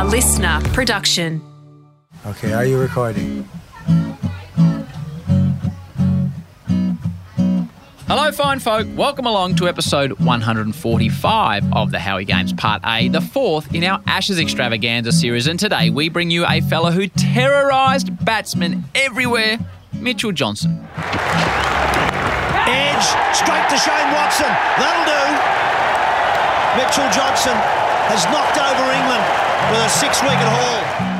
A 0.00 0.04
listener 0.04 0.62
production. 0.72 1.42
Okay, 2.24 2.54
are 2.54 2.64
you 2.64 2.80
recording? 2.80 3.46
Hello, 8.06 8.32
fine 8.32 8.60
folk. 8.60 8.86
Welcome 8.96 9.26
along 9.26 9.56
to 9.56 9.68
episode 9.68 10.12
145 10.12 11.72
of 11.74 11.90
the 11.90 11.98
Howie 11.98 12.24
Games 12.24 12.54
Part 12.54 12.80
A, 12.86 13.08
the 13.08 13.20
fourth 13.20 13.74
in 13.74 13.84
our 13.84 14.02
Ashes 14.06 14.40
Extravaganza 14.40 15.12
series. 15.12 15.46
And 15.46 15.60
today 15.60 15.90
we 15.90 16.08
bring 16.08 16.30
you 16.30 16.46
a 16.46 16.62
fella 16.62 16.92
who 16.92 17.06
terrorised 17.06 18.24
batsmen 18.24 18.84
everywhere, 18.94 19.58
Mitchell 19.92 20.32
Johnson. 20.32 20.82
Edge 22.64 23.04
straight 23.36 23.68
to 23.68 23.76
Shane 23.76 24.12
Watson. 24.14 24.48
That'll 24.80 25.04
do. 25.04 25.20
Mitchell 26.80 27.10
Johnson 27.12 27.52
has 28.08 28.24
knocked 28.32 28.56
over 28.56 28.92
England 28.92 29.29
with 29.70 29.80
a 29.80 29.88
six 29.88 30.22
wicket 30.22 30.38
haul. 30.38 31.10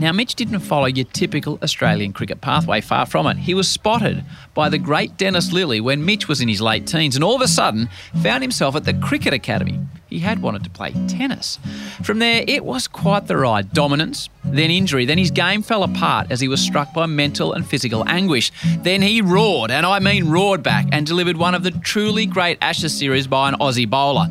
Now, 0.00 0.12
Mitch 0.12 0.34
didn't 0.34 0.60
follow 0.60 0.86
your 0.86 1.04
typical 1.04 1.58
Australian 1.62 2.14
cricket 2.14 2.40
pathway, 2.40 2.80
far 2.80 3.04
from 3.04 3.26
it. 3.26 3.36
He 3.36 3.52
was 3.52 3.68
spotted 3.68 4.24
by 4.54 4.70
the 4.70 4.78
great 4.78 5.18
Dennis 5.18 5.52
Lillee 5.52 5.82
when 5.82 6.06
Mitch 6.06 6.26
was 6.26 6.40
in 6.40 6.48
his 6.48 6.62
late 6.62 6.86
teens 6.86 7.16
and 7.16 7.22
all 7.22 7.34
of 7.34 7.42
a 7.42 7.48
sudden 7.48 7.90
found 8.22 8.42
himself 8.42 8.74
at 8.74 8.84
the 8.84 8.94
Cricket 8.94 9.34
Academy. 9.34 9.78
He 10.08 10.20
had 10.20 10.40
wanted 10.40 10.64
to 10.64 10.70
play 10.70 10.92
tennis. 11.06 11.58
From 12.02 12.18
there, 12.18 12.44
it 12.48 12.64
was 12.64 12.88
quite 12.88 13.26
the 13.26 13.36
ride. 13.36 13.74
Dominance, 13.74 14.30
then 14.42 14.70
injury, 14.70 15.04
then 15.04 15.18
his 15.18 15.30
game 15.30 15.60
fell 15.60 15.82
apart 15.82 16.28
as 16.30 16.40
he 16.40 16.48
was 16.48 16.62
struck 16.62 16.94
by 16.94 17.04
mental 17.04 17.52
and 17.52 17.66
physical 17.66 18.02
anguish. 18.08 18.50
Then 18.78 19.02
he 19.02 19.20
roared, 19.20 19.70
and 19.70 19.84
I 19.84 19.98
mean 19.98 20.30
roared 20.30 20.62
back, 20.62 20.86
and 20.92 21.06
delivered 21.06 21.36
one 21.36 21.54
of 21.54 21.62
the 21.62 21.72
truly 21.72 22.24
great 22.24 22.56
Ashes 22.62 22.98
series 22.98 23.26
by 23.26 23.50
an 23.50 23.56
Aussie 23.56 23.88
bowler, 23.88 24.30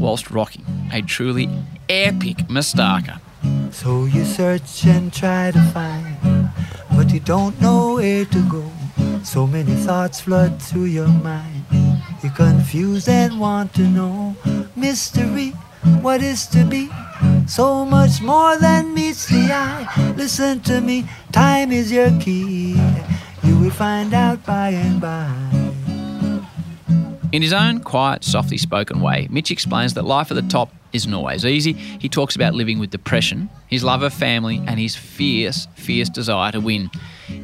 whilst 0.00 0.30
rocking 0.30 0.64
a 0.92 1.02
truly 1.02 1.48
epic 1.88 2.38
Mustaka. 2.48 3.20
So 3.72 4.06
you 4.06 4.24
search 4.24 4.84
and 4.86 5.12
try 5.12 5.50
to 5.50 5.62
find, 5.72 6.50
but 6.96 7.12
you 7.12 7.20
don't 7.20 7.60
know 7.60 7.94
where 7.94 8.24
to 8.24 8.50
go. 8.50 8.64
So 9.22 9.46
many 9.46 9.74
thoughts 9.74 10.20
flood 10.20 10.60
through 10.60 10.86
your 10.86 11.08
mind. 11.08 11.64
You're 12.22 12.32
confused 12.32 13.08
and 13.08 13.38
want 13.38 13.74
to 13.74 13.82
know 13.82 14.36
mystery, 14.76 15.50
what 16.00 16.22
is 16.22 16.46
to 16.48 16.64
be. 16.64 16.90
So 17.46 17.84
much 17.84 18.22
more 18.22 18.56
than 18.56 18.94
meets 18.94 19.26
the 19.26 19.52
eye. 19.52 20.14
Listen 20.16 20.60
to 20.60 20.80
me, 20.80 21.04
time 21.32 21.72
is 21.72 21.92
your 21.92 22.10
key. 22.20 22.76
You 23.42 23.58
will 23.58 23.70
find 23.70 24.14
out 24.14 24.44
by 24.44 24.70
and 24.70 25.00
by. 25.00 25.59
In 27.32 27.42
his 27.42 27.52
own 27.52 27.80
quiet, 27.80 28.24
softly 28.24 28.58
spoken 28.58 29.00
way, 29.00 29.28
Mitch 29.30 29.52
explains 29.52 29.94
that 29.94 30.04
life 30.04 30.32
at 30.32 30.34
the 30.34 30.42
top 30.42 30.74
isn't 30.92 31.14
always 31.14 31.44
easy. 31.44 31.74
He 31.74 32.08
talks 32.08 32.34
about 32.34 32.54
living 32.54 32.80
with 32.80 32.90
depression, 32.90 33.48
his 33.68 33.84
love 33.84 34.02
of 34.02 34.12
family, 34.12 34.60
and 34.66 34.80
his 34.80 34.96
fierce, 34.96 35.68
fierce 35.76 36.08
desire 36.08 36.50
to 36.50 36.60
win. 36.60 36.90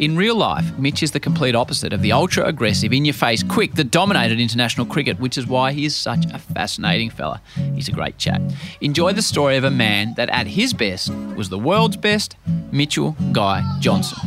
In 0.00 0.16
real 0.16 0.34
life, 0.34 0.76
Mitch 0.76 1.04
is 1.04 1.12
the 1.12 1.20
complete 1.20 1.54
opposite 1.54 1.92
of 1.92 2.02
the 2.02 2.10
ultra 2.10 2.44
aggressive, 2.44 2.92
in 2.92 3.04
your 3.04 3.14
face, 3.14 3.44
quick 3.44 3.74
that 3.74 3.92
dominated 3.92 4.40
international 4.40 4.86
cricket, 4.86 5.20
which 5.20 5.38
is 5.38 5.46
why 5.46 5.70
he 5.70 5.84
is 5.84 5.94
such 5.94 6.26
a 6.32 6.38
fascinating 6.38 7.08
fella. 7.08 7.40
He's 7.74 7.86
a 7.86 7.92
great 7.92 8.18
chap. 8.18 8.42
Enjoy 8.80 9.12
the 9.12 9.22
story 9.22 9.56
of 9.56 9.62
a 9.62 9.70
man 9.70 10.14
that 10.16 10.28
at 10.30 10.48
his 10.48 10.72
best 10.72 11.14
was 11.36 11.48
the 11.48 11.58
world's 11.58 11.96
best, 11.96 12.36
Mitchell 12.72 13.16
Guy 13.30 13.62
Johnson. 13.78 14.18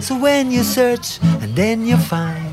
So 0.00 0.18
when 0.18 0.50
you 0.50 0.64
search 0.64 1.20
and 1.22 1.54
then 1.54 1.86
you 1.86 1.96
find 1.96 2.45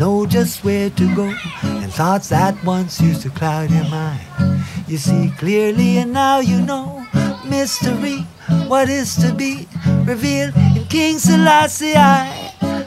know 0.00 0.24
just 0.24 0.64
where 0.64 0.88
to 0.88 1.14
go. 1.14 1.28
And 1.62 1.92
thoughts 1.92 2.30
that 2.30 2.64
once 2.64 3.02
used 3.02 3.20
to 3.22 3.30
cloud 3.30 3.70
your 3.70 3.84
mind. 3.90 4.64
You 4.88 4.96
see 4.96 5.30
clearly 5.36 5.98
and 5.98 6.14
now 6.14 6.40
you 6.40 6.62
know. 6.62 7.06
Mystery 7.46 8.20
what 8.66 8.88
is 8.88 9.14
to 9.16 9.34
be 9.34 9.68
revealed 10.04 10.56
in 10.56 10.84
King 10.86 11.18
Selassie 11.18 11.92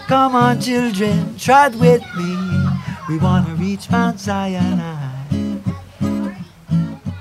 come 0.07 0.35
on 0.35 0.59
children 0.59 1.37
trot 1.37 1.75
with 1.75 2.01
me. 2.17 2.31
We 3.07 3.19
want 3.19 3.45
to 3.45 3.53
reach 3.55 3.91
Mount 3.91 4.19
Zion 4.19 5.02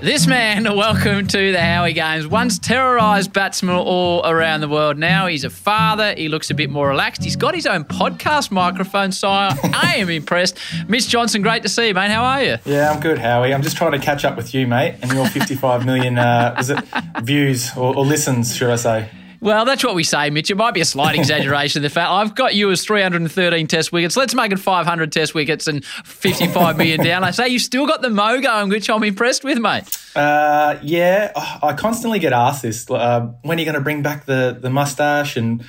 This 0.03 0.27
man, 0.27 0.65
welcome 0.77 1.29
to 1.29 1.53
the 1.53 1.61
Howie 1.61 1.93
Games, 1.93 2.27
once 2.27 2.59
terrorised 2.59 3.33
batsmen 3.33 3.77
all 3.77 4.27
around 4.27 4.61
the 4.61 4.69
world. 4.69 4.99
Now 4.99 5.29
he's 5.29 5.45
a 5.45 5.51
father. 5.51 6.13
He 6.17 6.29
looks 6.29 6.51
a 6.51 6.55
bit 6.55 6.71
more 6.71 6.89
relaxed. 6.89 7.23
He's 7.23 7.37
got 7.37 7.55
his 7.55 7.67
own 7.67 7.85
podcast 7.85 8.51
microphone, 8.51 9.13
sire. 9.13 9.57
I 9.63 9.95
am 9.99 10.11
impressed. 10.11 10.59
Mitch 10.89 11.07
Johnson, 11.07 11.41
great 11.41 11.63
to 11.63 11.69
see 11.69 11.87
you, 11.87 11.95
mate. 11.95 12.11
How 12.11 12.25
are 12.25 12.43
you? 12.43 12.57
Yeah, 12.65 12.91
I'm 12.91 12.99
good, 12.99 13.21
Howie. 13.21 13.55
I'm 13.55 13.63
just 13.63 13.77
trying 13.77 13.93
to 13.93 14.01
catch 14.01 14.25
up 14.25 14.37
with 14.37 14.53
you, 14.53 14.67
mate, 14.67 14.97
and 15.03 15.13
your 15.13 15.25
55 15.29 15.87
million 15.87 16.19
uh, 16.19 16.57
was 16.59 16.71
it 16.71 16.81
views 17.23 17.71
or, 17.77 17.97
or 17.97 18.05
listens, 18.05 18.57
should 18.57 18.71
I 18.71 18.77
say? 18.77 19.09
Well, 19.43 19.65
that's 19.65 19.83
what 19.83 19.97
we 19.97 20.05
say, 20.05 20.31
Mitch. 20.31 20.53
It 20.53 20.55
might 20.55 20.73
be 20.73 20.81
a 20.81 20.85
slight 20.85 21.15
exaggeration 21.19 21.81
of 21.81 21.83
the 21.83 21.91
fact 21.91 22.09
I've 22.09 22.37
got 22.37 22.55
you 22.55 22.71
as 22.71 22.85
313 22.85 23.67
test 23.67 23.91
wickets. 23.91 24.17
Let's 24.17 24.37
make 24.37 24.53
it 24.53 24.61
500 24.61 25.11
test 25.11 25.35
wickets 25.35 25.67
and 25.67 25.85
55 25.85 26.79
million 26.79 27.01
down. 27.05 27.25
I 27.25 27.33
say 27.33 27.49
you've 27.49 27.63
still 27.63 27.89
got 27.89 28.03
the 28.03 28.11
mo 28.11 28.41
going, 28.41 28.69
which 28.69 28.89
I'm 28.89 29.03
impressed 29.03 29.43
with, 29.43 29.59
mate. 29.59 29.83
Uh, 30.15 30.79
yeah, 30.81 31.33
I 31.61 31.73
constantly 31.73 32.21
get 32.21 32.33
asked 32.33 32.63
this. 32.63 32.89
Uh, 32.89 33.33
when 33.43 33.59
are 33.59 33.61
you 33.61 33.65
going 33.65 33.75
to 33.75 33.81
bring 33.81 34.01
back 34.01 34.27
the 34.27 34.57
the 34.61 34.71
mustache? 34.71 35.37
And 35.37 35.65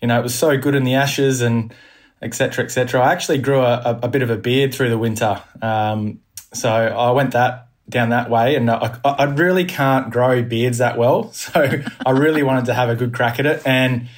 you 0.00 0.08
know, 0.08 0.18
it 0.18 0.22
was 0.24 0.34
so 0.34 0.58
good 0.58 0.74
in 0.74 0.82
the 0.82 0.94
Ashes 0.94 1.42
and 1.42 1.72
etc. 2.22 2.64
etc. 2.64 3.00
I 3.00 3.12
actually 3.12 3.38
grew 3.38 3.60
a, 3.60 3.74
a, 3.84 4.00
a 4.02 4.08
bit 4.08 4.22
of 4.22 4.30
a 4.30 4.36
beard 4.36 4.74
through 4.74 4.88
the 4.88 4.98
winter, 4.98 5.40
um, 5.60 6.18
so 6.52 6.68
I 6.68 7.12
went 7.12 7.34
that 7.34 7.68
down 7.88 8.10
that 8.10 8.30
way, 8.30 8.54
and 8.54 8.70
I, 8.70 8.98
I 9.04 9.24
really 9.24 9.64
can't 9.64 10.10
grow 10.10 10.42
beards 10.42 10.78
that 10.78 10.96
well. 10.96 11.32
So 11.42 11.68
I 12.06 12.10
really 12.10 12.42
wanted 12.42 12.66
to 12.66 12.74
have 12.74 12.88
a 12.88 12.94
good 12.96 13.12
crack 13.12 13.38
at 13.38 13.46
it, 13.46 13.62
and 13.66 14.08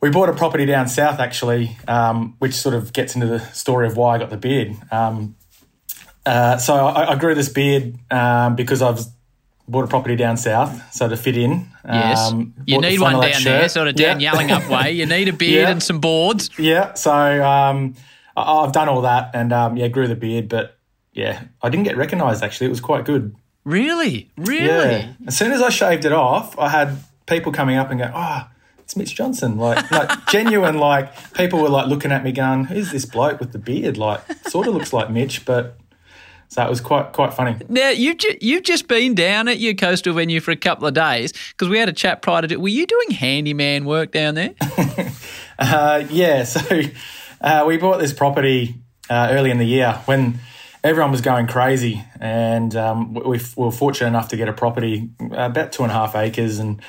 we 0.00 0.10
bought 0.10 0.28
a 0.28 0.32
property 0.34 0.64
down 0.66 0.88
south 0.88 1.18
actually, 1.18 1.76
um, 1.88 2.36
which 2.38 2.54
sort 2.54 2.74
of 2.74 2.92
gets 2.92 3.14
into 3.14 3.26
the 3.26 3.40
story 3.52 3.86
of 3.86 3.96
why 3.96 4.14
I 4.14 4.18
got 4.18 4.30
the 4.30 4.36
beard. 4.36 4.76
Um, 4.92 5.34
uh, 6.24 6.58
so 6.58 6.74
I, 6.86 7.12
I, 7.12 7.16
grew 7.16 7.34
this 7.34 7.48
beard 7.48 7.98
um, 8.10 8.54
because 8.54 8.82
I've 8.82 9.00
bought 9.66 9.84
a 9.84 9.88
property 9.88 10.14
down 10.14 10.36
south, 10.36 10.94
so 10.94 11.08
to 11.08 11.16
fit 11.16 11.36
in. 11.36 11.68
Yes, 11.84 12.30
um, 12.30 12.54
you 12.66 12.80
need 12.80 13.00
one 13.00 13.20
down 13.20 13.42
there, 13.42 13.68
sort 13.68 13.88
of 13.88 13.94
down 13.96 14.20
Yeah. 14.20 14.34
Yallingup 14.34 14.68
way. 14.68 14.92
You 14.92 15.06
need 15.06 15.28
a 15.28 15.32
beard 15.44 15.62
Yeah. 15.62 15.70
and 15.70 15.82
some 15.82 16.00
boards. 16.00 16.50
Yeah, 16.58 16.94
so 16.94 17.12
um, 17.12 17.94
I- 18.36 18.42
I've 18.42 18.72
done 18.72 18.88
all 18.88 19.02
that 19.02 19.30
and 19.34 19.52
um, 19.52 19.76
yeah, 19.76 19.88
grew 19.88 20.06
the 20.06 20.16
beard, 20.16 20.48
but 20.48 20.77
yeah, 21.18 21.42
I 21.62 21.68
didn't 21.68 21.82
get 21.82 21.96
recognised 21.96 22.44
actually. 22.44 22.68
It 22.68 22.70
was 22.70 22.80
quite 22.80 23.04
good. 23.04 23.34
Really, 23.64 24.30
really. 24.36 24.66
Yeah. 24.66 25.12
As 25.26 25.36
soon 25.36 25.50
as 25.50 25.60
I 25.60 25.68
shaved 25.68 26.04
it 26.04 26.12
off, 26.12 26.56
I 26.56 26.68
had 26.68 26.96
people 27.26 27.50
coming 27.50 27.76
up 27.76 27.90
and 27.90 27.98
go, 27.98 28.08
"Oh, 28.14 28.48
it's 28.78 28.96
Mitch 28.96 29.16
Johnson." 29.16 29.58
Like, 29.58 29.90
like 29.98 30.26
genuine. 30.28 30.78
Like 30.78 31.34
people 31.34 31.60
were 31.60 31.68
like 31.68 31.88
looking 31.88 32.12
at 32.12 32.22
me, 32.22 32.30
going, 32.30 32.66
"Who's 32.66 32.92
this 32.92 33.04
bloke 33.04 33.40
with 33.40 33.50
the 33.50 33.58
beard?" 33.58 33.96
Like, 33.96 34.20
sort 34.46 34.68
of 34.68 34.74
looks 34.74 34.92
like 34.92 35.10
Mitch, 35.10 35.44
but 35.44 35.76
so 36.46 36.64
it 36.64 36.70
was 36.70 36.80
quite 36.80 37.12
quite 37.12 37.34
funny. 37.34 37.56
Now 37.68 37.90
you've 37.90 38.18
ju- 38.18 38.38
you've 38.40 38.62
just 38.62 38.86
been 38.86 39.16
down 39.16 39.48
at 39.48 39.58
your 39.58 39.74
coastal 39.74 40.14
venue 40.14 40.38
for 40.38 40.52
a 40.52 40.56
couple 40.56 40.86
of 40.86 40.94
days 40.94 41.32
because 41.32 41.68
we 41.68 41.80
had 41.80 41.88
a 41.88 41.92
chat 41.92 42.22
prior 42.22 42.42
to. 42.42 42.54
It. 42.54 42.60
Were 42.60 42.68
you 42.68 42.86
doing 42.86 43.10
handyman 43.10 43.84
work 43.86 44.12
down 44.12 44.36
there? 44.36 44.54
Uh, 45.60 46.04
yeah, 46.10 46.44
so 46.44 46.60
uh, 47.40 47.64
we 47.66 47.76
bought 47.76 47.98
this 47.98 48.12
property 48.12 48.76
uh, 49.10 49.26
early 49.32 49.50
in 49.50 49.58
the 49.58 49.64
year 49.64 50.00
when 50.04 50.38
everyone 50.84 51.10
was 51.10 51.20
going 51.20 51.46
crazy, 51.46 52.04
and 52.20 52.74
um, 52.76 53.14
we, 53.14 53.22
we 53.22 53.40
were 53.56 53.72
fortunate 53.72 54.08
enough 54.08 54.28
to 54.28 54.36
get 54.36 54.48
a 54.48 54.52
property 54.52 55.10
about 55.30 55.72
two 55.72 55.82
and 55.82 55.92
a 55.92 55.94
half 55.94 56.14
acres, 56.14 56.58
and 56.58 56.80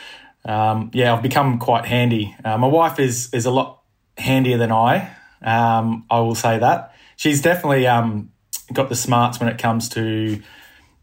um, 0.45 0.91
yeah, 0.93 1.13
I've 1.13 1.23
become 1.23 1.59
quite 1.59 1.85
handy. 1.85 2.35
Uh, 2.43 2.57
my 2.57 2.67
wife 2.67 2.99
is 2.99 3.33
is 3.33 3.45
a 3.45 3.51
lot 3.51 3.81
handier 4.17 4.57
than 4.57 4.71
I. 4.71 5.11
Um, 5.41 6.05
I 6.09 6.19
will 6.19 6.35
say 6.35 6.59
that 6.59 6.93
she's 7.15 7.41
definitely 7.41 7.87
um, 7.87 8.31
got 8.73 8.89
the 8.89 8.95
smarts 8.95 9.39
when 9.39 9.49
it 9.49 9.57
comes 9.57 9.89
to. 9.89 10.41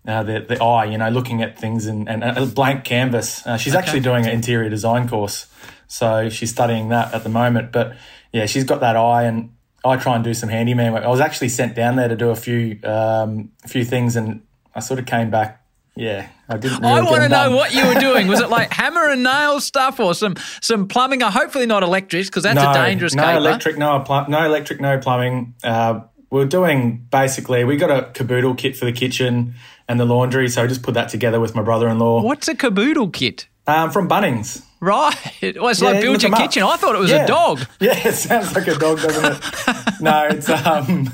Uh, 0.08 0.22
the, 0.22 0.38
the 0.38 0.62
eye, 0.62 0.84
you 0.84 0.96
know, 0.96 1.08
looking 1.08 1.42
at 1.42 1.58
things 1.58 1.86
and, 1.86 2.08
and 2.08 2.22
a 2.22 2.46
blank 2.46 2.84
canvas. 2.84 3.44
Uh, 3.44 3.56
she's 3.56 3.74
actually 3.74 3.98
doing 3.98 4.24
an 4.24 4.30
interior 4.30 4.70
design 4.70 5.08
course, 5.08 5.48
so 5.88 6.28
she's 6.28 6.52
studying 6.52 6.90
that 6.90 7.12
at 7.12 7.24
the 7.24 7.28
moment. 7.28 7.72
But 7.72 7.96
yeah, 8.32 8.46
she's 8.46 8.62
got 8.62 8.78
that 8.82 8.94
eye, 8.94 9.24
and 9.24 9.55
I 9.88 9.96
try 9.96 10.14
and 10.14 10.24
do 10.24 10.34
some 10.34 10.48
handyman 10.48 10.92
work. 10.92 11.04
I 11.04 11.08
was 11.08 11.20
actually 11.20 11.48
sent 11.48 11.74
down 11.74 11.96
there 11.96 12.08
to 12.08 12.16
do 12.16 12.30
a 12.30 12.36
few 12.36 12.78
um, 12.84 13.50
a 13.64 13.68
few 13.68 13.84
things, 13.84 14.16
and 14.16 14.42
I 14.74 14.80
sort 14.80 14.98
of 15.00 15.06
came 15.06 15.30
back. 15.30 15.62
Yeah, 15.94 16.28
I 16.48 16.58
didn't. 16.58 16.80
Really 16.82 16.92
I 16.92 17.00
want 17.02 17.22
to 17.22 17.28
know 17.28 17.56
what 17.56 17.74
you 17.74 17.86
were 17.86 17.94
doing. 17.94 18.28
Was 18.28 18.40
it 18.40 18.50
like 18.58 18.70
hammer 18.70 19.08
and 19.08 19.22
nail 19.22 19.60
stuff 19.60 19.98
or 19.98 20.14
some 20.14 20.34
some 20.60 20.88
plumbing? 20.88 21.22
Or 21.22 21.30
hopefully 21.30 21.64
not 21.66 21.82
electrics 21.82 22.28
because 22.28 22.42
that's 22.42 22.62
no, 22.62 22.70
a 22.70 22.74
dangerous 22.74 23.14
no 23.14 23.22
caper. 23.22 23.38
electric, 23.38 23.78
no 23.78 24.00
pl- 24.00 24.26
no 24.28 24.44
electric, 24.44 24.80
no 24.80 24.98
plumbing. 24.98 25.54
Uh, 25.64 26.00
we're 26.30 26.44
doing 26.44 27.06
basically 27.10 27.64
we 27.64 27.76
got 27.76 27.90
a 27.90 28.10
Kaboodle 28.12 28.58
kit 28.58 28.76
for 28.76 28.84
the 28.84 28.92
kitchen 28.92 29.54
and 29.88 29.98
the 29.98 30.04
laundry, 30.04 30.48
so 30.48 30.62
I 30.62 30.66
just 30.66 30.82
put 30.82 30.94
that 30.94 31.08
together 31.08 31.38
with 31.40 31.54
my 31.54 31.62
brother-in-law 31.62 32.22
What's 32.22 32.48
a 32.48 32.54
Kaboodle 32.54 33.12
kit? 33.12 33.46
um, 33.68 33.90
from 33.90 34.08
Bunnings. 34.08 34.62
Right. 34.86 35.14
Well, 35.42 35.68
it's 35.68 35.82
Yeah, 35.82 35.88
like 35.90 36.00
build 36.00 36.22
your 36.22 36.28
'em 36.30 36.34
up. 36.34 36.40
kitchen. 36.42 36.62
I 36.62 36.76
thought 36.76 36.94
it 36.94 36.98
was 37.00 37.10
Yeah. 37.10 37.24
a 37.24 37.26
dog. 37.26 37.60
Yeah, 37.80 38.08
it 38.08 38.14
sounds 38.14 38.54
like 38.54 38.68
a 38.68 38.74
dog, 38.78 39.00
doesn't 39.02 39.24
it? 39.24 39.40
no, 40.00 40.28
it's 40.30 40.48
um, 40.48 41.10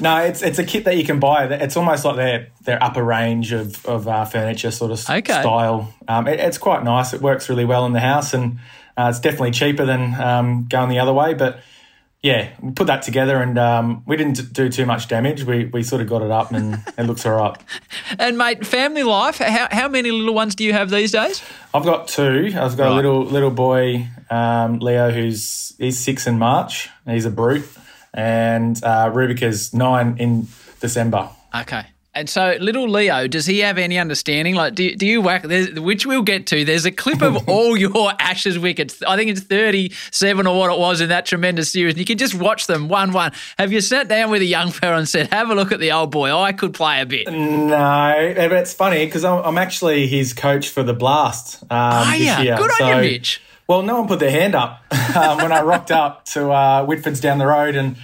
no, 0.00 0.16
it's 0.18 0.40
it's 0.42 0.58
a 0.60 0.64
kit 0.64 0.84
that 0.84 0.96
you 0.96 1.04
can 1.04 1.18
buy. 1.18 1.44
It's 1.46 1.76
almost 1.76 2.04
like 2.04 2.16
their 2.16 2.48
their 2.64 2.82
upper 2.82 3.02
range 3.02 3.52
of 3.52 3.84
of 3.86 4.06
uh, 4.06 4.24
furniture 4.24 4.70
sort 4.70 4.92
of 4.92 5.10
Okay. 5.10 5.40
style. 5.40 5.92
Um, 6.06 6.28
it, 6.28 6.38
it's 6.38 6.58
quite 6.58 6.84
nice. 6.84 7.12
It 7.12 7.20
works 7.20 7.48
really 7.48 7.64
well 7.64 7.84
in 7.86 7.92
the 7.92 8.00
house, 8.00 8.34
and 8.34 8.58
uh, 8.96 9.08
it's 9.10 9.20
definitely 9.20 9.50
cheaper 9.50 9.84
than 9.84 10.14
um, 10.20 10.66
going 10.68 10.88
the 10.88 11.00
other 11.00 11.12
way. 11.12 11.34
But 11.34 11.58
yeah, 12.22 12.50
we 12.62 12.70
put 12.72 12.86
that 12.86 13.02
together, 13.02 13.42
and 13.42 13.58
um, 13.58 14.02
we 14.06 14.16
didn't 14.16 14.52
do 14.52 14.68
too 14.68 14.86
much 14.86 15.08
damage. 15.08 15.42
We 15.44 15.64
we 15.66 15.82
sort 15.82 16.00
of 16.02 16.08
got 16.08 16.22
it 16.22 16.30
up, 16.30 16.52
and 16.52 16.74
it 16.98 17.02
looks 17.04 17.26
all 17.26 17.34
right. 17.36 17.56
And 18.18 18.38
mate, 18.38 18.64
family 18.66 19.02
life. 19.02 19.38
How, 19.38 19.66
how 19.70 19.88
many 19.88 20.10
little 20.12 20.34
ones 20.34 20.54
do 20.54 20.62
you 20.64 20.72
have 20.72 20.90
these 20.90 21.10
days? 21.12 21.42
I've 21.74 21.84
got 21.84 22.06
two. 22.08 22.52
I've 22.54 22.76
got 22.76 22.84
Right. 22.84 22.92
a 22.92 22.94
little 22.94 23.24
little 23.24 23.50
boy, 23.50 24.06
um, 24.30 24.78
Leo, 24.78 25.10
who's 25.10 25.74
he's 25.78 25.98
six 25.98 26.26
in 26.26 26.38
March. 26.38 26.88
He's 27.06 27.24
a 27.26 27.30
brute, 27.30 27.68
and 28.14 28.82
uh, 28.84 29.10
Rubika's 29.10 29.74
nine 29.74 30.16
in 30.18 30.46
December. 30.80 31.28
Okay. 31.54 31.86
And 32.14 32.28
so, 32.28 32.56
little 32.60 32.88
Leo, 32.90 33.26
does 33.26 33.46
he 33.46 33.60
have 33.60 33.78
any 33.78 33.98
understanding? 33.98 34.54
Like, 34.54 34.74
do, 34.74 34.94
do 34.94 35.06
you 35.06 35.22
whack, 35.22 35.44
which 35.44 36.04
we'll 36.04 36.20
get 36.22 36.46
to, 36.48 36.62
there's 36.62 36.84
a 36.84 36.90
clip 36.90 37.22
of 37.22 37.48
all 37.48 37.74
your 37.74 38.12
Ashes 38.20 38.58
wickets. 38.58 39.02
I 39.02 39.16
think 39.16 39.30
it's 39.30 39.40
37 39.40 40.46
or 40.46 40.58
what 40.58 40.70
it 40.70 40.78
was 40.78 41.00
in 41.00 41.08
that 41.08 41.24
tremendous 41.24 41.72
series. 41.72 41.94
And 41.94 42.00
you 42.00 42.04
can 42.04 42.18
just 42.18 42.34
watch 42.34 42.66
them 42.66 42.88
one 42.88 43.12
one. 43.12 43.32
Have 43.58 43.72
you 43.72 43.80
sat 43.80 44.08
down 44.08 44.30
with 44.30 44.42
a 44.42 44.46
young 44.46 44.70
fella 44.70 44.98
and 44.98 45.08
said, 45.08 45.32
have 45.32 45.48
a 45.48 45.54
look 45.54 45.72
at 45.72 45.80
the 45.80 45.92
old 45.92 46.10
boy? 46.10 46.30
I 46.36 46.52
could 46.52 46.74
play 46.74 47.00
a 47.00 47.06
bit. 47.06 47.32
No, 47.32 48.32
but 48.36 48.52
it's 48.52 48.74
funny 48.74 49.06
because 49.06 49.24
I'm, 49.24 49.42
I'm 49.44 49.56
actually 49.58 50.06
his 50.06 50.34
coach 50.34 50.68
for 50.68 50.82
the 50.82 50.92
Blast. 50.94 51.62
Um, 51.64 51.68
Are 51.70 52.16
ya? 52.16 52.40
year. 52.40 52.56
Good 52.56 52.70
on 52.70 52.76
So- 52.78 52.88
you, 52.88 52.96
Mitch. 52.96 53.40
Well, 53.68 53.82
no 53.82 54.00
one 54.00 54.08
put 54.08 54.18
their 54.18 54.30
hand 54.30 54.54
up 54.54 54.82
um, 55.16 55.38
when 55.38 55.50
I 55.52 55.62
rocked 55.62 55.90
up 55.92 56.26
to 56.26 56.50
uh, 56.50 56.84
Whitford's 56.84 57.20
down 57.20 57.38
the 57.38 57.46
road, 57.46 57.74
and 57.74 57.96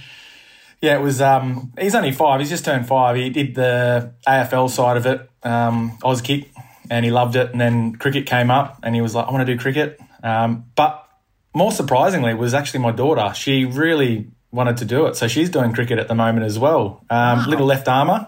yeah, 0.81 0.97
it 0.97 1.01
was. 1.01 1.21
Um, 1.21 1.73
he's 1.79 1.95
only 1.95 2.11
five. 2.11 2.39
He's 2.39 2.49
just 2.49 2.65
turned 2.65 2.87
five. 2.87 3.15
He 3.15 3.29
did 3.29 3.55
the 3.55 4.13
AFL 4.27 4.69
side 4.69 4.97
of 4.97 5.05
it, 5.05 5.29
um, 5.43 5.97
Auskick, 6.03 6.47
and 6.89 7.03
he 7.03 7.11
loved 7.11 7.35
it. 7.35 7.51
And 7.51 7.59
then 7.59 7.95
cricket 7.95 8.25
came 8.25 8.49
up, 8.49 8.79
and 8.83 8.95
he 8.95 9.01
was 9.01 9.13
like, 9.13 9.27
"I 9.27 9.31
want 9.31 9.45
to 9.45 9.53
do 9.53 9.59
cricket." 9.59 9.99
Um, 10.23 10.65
but 10.75 11.05
more 11.53 11.71
surprisingly, 11.71 12.33
was 12.33 12.53
actually 12.53 12.79
my 12.79 12.91
daughter. 12.91 13.33
She 13.35 13.65
really 13.65 14.27
wanted 14.51 14.77
to 14.77 14.85
do 14.85 15.05
it, 15.07 15.15
so 15.15 15.27
she's 15.27 15.49
doing 15.49 15.73
cricket 15.73 15.99
at 15.99 16.07
the 16.07 16.15
moment 16.15 16.45
as 16.45 16.57
well. 16.57 17.03
Um, 17.09 17.45
Little 17.47 17.65
left 17.65 17.87
armer. 17.87 18.27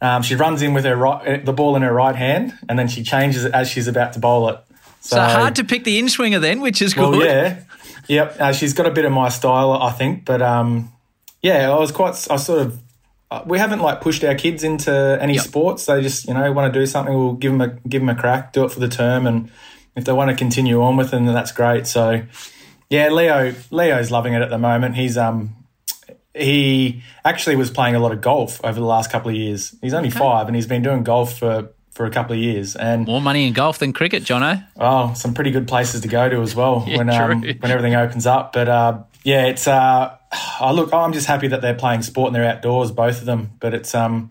Um, 0.00 0.22
she 0.22 0.34
runs 0.34 0.60
in 0.60 0.74
with 0.74 0.84
her 0.84 0.94
right, 0.94 1.44
the 1.44 1.54
ball 1.54 1.74
in 1.74 1.82
her 1.82 1.92
right 1.92 2.14
hand, 2.14 2.52
and 2.68 2.78
then 2.78 2.86
she 2.88 3.02
changes 3.02 3.44
it 3.44 3.52
as 3.54 3.68
she's 3.68 3.88
about 3.88 4.12
to 4.12 4.18
bowl 4.18 4.48
it. 4.50 4.60
So, 5.00 5.18
hard 5.18 5.56
to 5.56 5.64
pick 5.64 5.84
the 5.84 5.98
in 5.98 6.08
swinger 6.08 6.38
then, 6.38 6.60
which 6.60 6.82
is 6.82 6.92
good. 6.92 7.10
Well, 7.10 7.24
yeah, 7.24 7.62
yep. 8.08 8.36
Uh, 8.38 8.52
she's 8.52 8.74
got 8.74 8.86
a 8.86 8.90
bit 8.90 9.04
of 9.04 9.12
my 9.12 9.30
style, 9.30 9.72
I 9.72 9.92
think. 9.92 10.24
But 10.24 10.42
um, 10.42 10.92
yeah, 11.48 11.70
I 11.70 11.78
was 11.78 11.92
quite. 11.92 12.14
I 12.30 12.36
sort 12.36 12.60
of. 12.64 12.68
Uh, 13.30 13.42
we 13.44 13.58
haven't 13.58 13.80
like 13.80 14.00
pushed 14.00 14.22
our 14.24 14.34
kids 14.36 14.62
into 14.62 14.92
any 15.20 15.34
Yep. 15.34 15.44
sports. 15.44 15.86
They 15.86 16.00
just 16.02 16.26
you 16.28 16.34
know 16.34 16.50
want 16.52 16.72
to 16.72 16.78
do 16.80 16.86
something. 16.86 17.12
We'll 17.14 17.34
give 17.42 17.52
them 17.52 17.60
a 17.60 17.68
give 17.88 18.00
them 18.02 18.08
a 18.08 18.14
crack. 18.14 18.52
Do 18.52 18.64
it 18.64 18.70
for 18.72 18.80
the 18.80 18.88
term, 18.88 19.26
and 19.26 19.50
if 19.96 20.04
they 20.04 20.12
want 20.12 20.30
to 20.30 20.36
continue 20.36 20.82
on 20.82 20.96
with 20.96 21.08
it, 21.08 21.10
then 21.12 21.26
that's 21.26 21.52
great. 21.52 21.86
So 21.86 22.22
yeah, 22.88 23.08
Leo 23.10 23.54
Leo's 23.70 24.10
loving 24.10 24.34
it 24.34 24.42
at 24.42 24.50
the 24.50 24.58
moment. 24.58 24.94
He's 24.96 25.16
um. 25.16 25.54
He 26.34 27.02
actually 27.24 27.56
was 27.56 27.70
playing 27.70 27.94
a 27.94 27.98
lot 27.98 28.12
of 28.12 28.20
golf 28.20 28.60
over 28.62 28.78
the 28.78 28.84
last 28.86 29.10
couple 29.10 29.30
of 29.30 29.36
years. 29.36 29.74
He's 29.80 29.94
only 29.94 30.10
five, 30.10 30.46
and 30.48 30.54
he's 30.54 30.66
been 30.66 30.82
doing 30.82 31.02
golf 31.02 31.38
for, 31.38 31.70
for 31.92 32.04
a 32.04 32.10
couple 32.10 32.34
of 32.34 32.38
years. 32.38 32.76
And 32.76 33.06
More 33.06 33.22
money 33.22 33.46
in 33.46 33.54
golf 33.54 33.78
than 33.78 33.94
cricket, 33.94 34.22
Jono. 34.22 34.62
Oh, 34.78 35.14
some 35.14 35.32
pretty 35.32 35.50
good 35.50 35.66
places 35.66 36.02
to 36.02 36.08
go 36.08 36.28
to 36.28 36.42
as 36.42 36.54
well 36.54 36.84
Yeah, 36.86 36.98
when 36.98 37.08
um, 37.10 37.40
when 37.42 37.70
everything 37.70 37.94
opens 37.94 38.26
up. 38.26 38.52
But 38.52 38.68
uh, 38.68 38.98
yeah, 39.24 39.46
it's 39.46 39.66
uh, 39.66 40.14
oh, 40.60 40.72
look, 40.74 40.92
I'm 40.92 41.12
just 41.12 41.26
happy 41.26 41.48
that 41.48 41.62
they're 41.62 41.74
playing 41.74 42.02
sport 42.02 42.28
and 42.28 42.36
they're 42.36 42.50
outdoors, 42.50 42.90
both 42.90 43.20
of 43.20 43.26
them. 43.26 43.52
But 43.60 43.74
it's 43.74 43.94
um, 43.94 44.30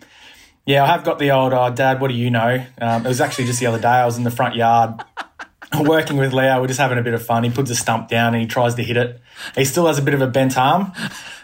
yeah, 0.66 0.84
I 0.84 0.88
have 0.88 1.04
got 1.04 1.20
the 1.20 1.32
old 1.32 1.54
uh, 1.54 1.70
dad. 1.70 2.02
What 2.02 2.10
do 2.10 2.16
you 2.16 2.30
know? 2.32 2.66
Um, 2.82 3.06
it 3.06 3.10
was 3.10 3.22
actually 3.22 3.46
just 3.46 3.60
the 3.60 3.68
other 3.68 3.80
day. 3.80 3.88
I 3.88 4.06
was 4.06 4.18
in 4.18 4.24
the 4.24 4.32
front 4.32 4.56
yard 4.56 5.04
working 5.80 6.18
with 6.18 6.34
Leo. 6.34 6.60
We're 6.60 6.68
just 6.68 6.80
having 6.80 6.98
a 6.98 7.04
bit 7.04 7.14
of 7.14 7.24
fun. 7.26 7.44
He 7.44 7.50
puts 7.50 7.70
a 7.70 7.76
stump 7.76 8.08
down 8.08 8.34
and 8.34 8.42
he 8.42 8.48
tries 8.48 8.76
to 8.76 8.84
hit 8.84 8.98
it. 8.98 9.22
He 9.56 9.66
still 9.66 9.86
has 9.88 10.00
a 10.00 10.02
bit 10.02 10.14
of 10.14 10.22
a 10.22 10.28
bent 10.28 10.58
arm, 10.58 10.92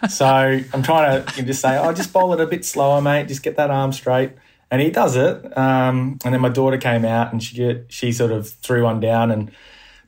so 0.10 0.26
I'm 0.26 0.82
trying 0.82 1.24
to 1.24 1.44
just 1.44 1.62
say, 1.62 1.78
"Oh, 1.78 1.94
just 1.94 2.14
bowl 2.14 2.34
it 2.34 2.40
a 2.40 2.48
bit 2.48 2.66
slower, 2.66 3.02
mate. 3.02 3.28
Just 3.28 3.44
get 3.44 3.58
that 3.58 3.70
arm 3.70 3.92
straight." 3.92 4.32
And 4.72 4.82
he 4.82 4.90
does 4.90 5.18
it. 5.18 5.58
Um, 5.58 6.18
and 6.24 6.34
then 6.34 6.40
my 6.40 6.48
daughter 6.48 6.78
came 6.78 7.04
out 7.04 7.34
and 7.34 7.44
she 7.44 7.82
she 7.90 8.12
sort 8.12 8.32
of 8.32 8.50
threw 8.50 8.84
one 8.84 9.02
down 9.02 9.30
and 9.30 9.52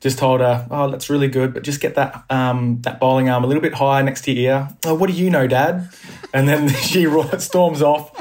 just 0.04 0.18
told 0.18 0.40
her, 0.40 0.66
"Oh, 0.70 0.90
that's 0.90 1.08
really 1.08 1.28
good, 1.28 1.54
but 1.54 1.62
just 1.62 1.80
get 1.80 1.94
that 1.94 2.24
um, 2.28 2.82
that 2.82 3.00
bowling 3.00 3.30
arm 3.30 3.42
a 3.42 3.46
little 3.46 3.62
bit 3.62 3.72
higher 3.72 4.02
next 4.02 4.20
to 4.24 4.32
your 4.32 4.52
ear." 4.52 4.68
Oh, 4.84 4.94
what 4.94 5.08
do 5.08 5.16
you 5.16 5.30
know, 5.30 5.46
Dad? 5.46 5.88
And 6.34 6.46
then 6.46 6.68
she 6.88 7.08
storms 7.38 7.80
off, 7.80 8.12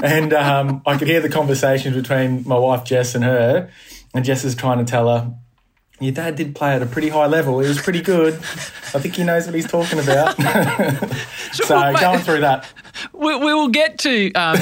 and 0.00 0.32
um, 0.32 0.82
I 0.86 0.96
could 0.96 1.08
hear 1.08 1.20
the 1.20 1.28
conversations 1.28 1.96
between 1.96 2.46
my 2.46 2.56
wife 2.56 2.84
Jess 2.84 3.16
and 3.16 3.24
her, 3.24 3.68
and 4.14 4.24
Jess 4.24 4.44
is 4.44 4.54
trying 4.54 4.78
to 4.78 4.84
tell 4.84 5.08
her. 5.08 5.34
Your 5.98 6.12
dad 6.12 6.34
did 6.34 6.56
play 6.56 6.74
at 6.74 6.82
a 6.82 6.86
pretty 6.86 7.10
high 7.10 7.26
level. 7.26 7.60
He 7.60 7.68
was 7.68 7.80
pretty 7.80 8.02
good. 8.02 8.34
I 8.34 8.98
think 8.98 9.14
he 9.14 9.22
knows 9.22 9.46
what 9.46 9.54
he's 9.54 9.68
talking 9.68 10.00
about. 10.00 10.34
so 11.52 11.92
going 11.94 12.18
through 12.20 12.40
that, 12.40 12.66
We, 13.12 13.36
we 13.36 13.54
will 13.54 13.68
get 13.68 13.98
to 14.00 14.32
um, 14.32 14.58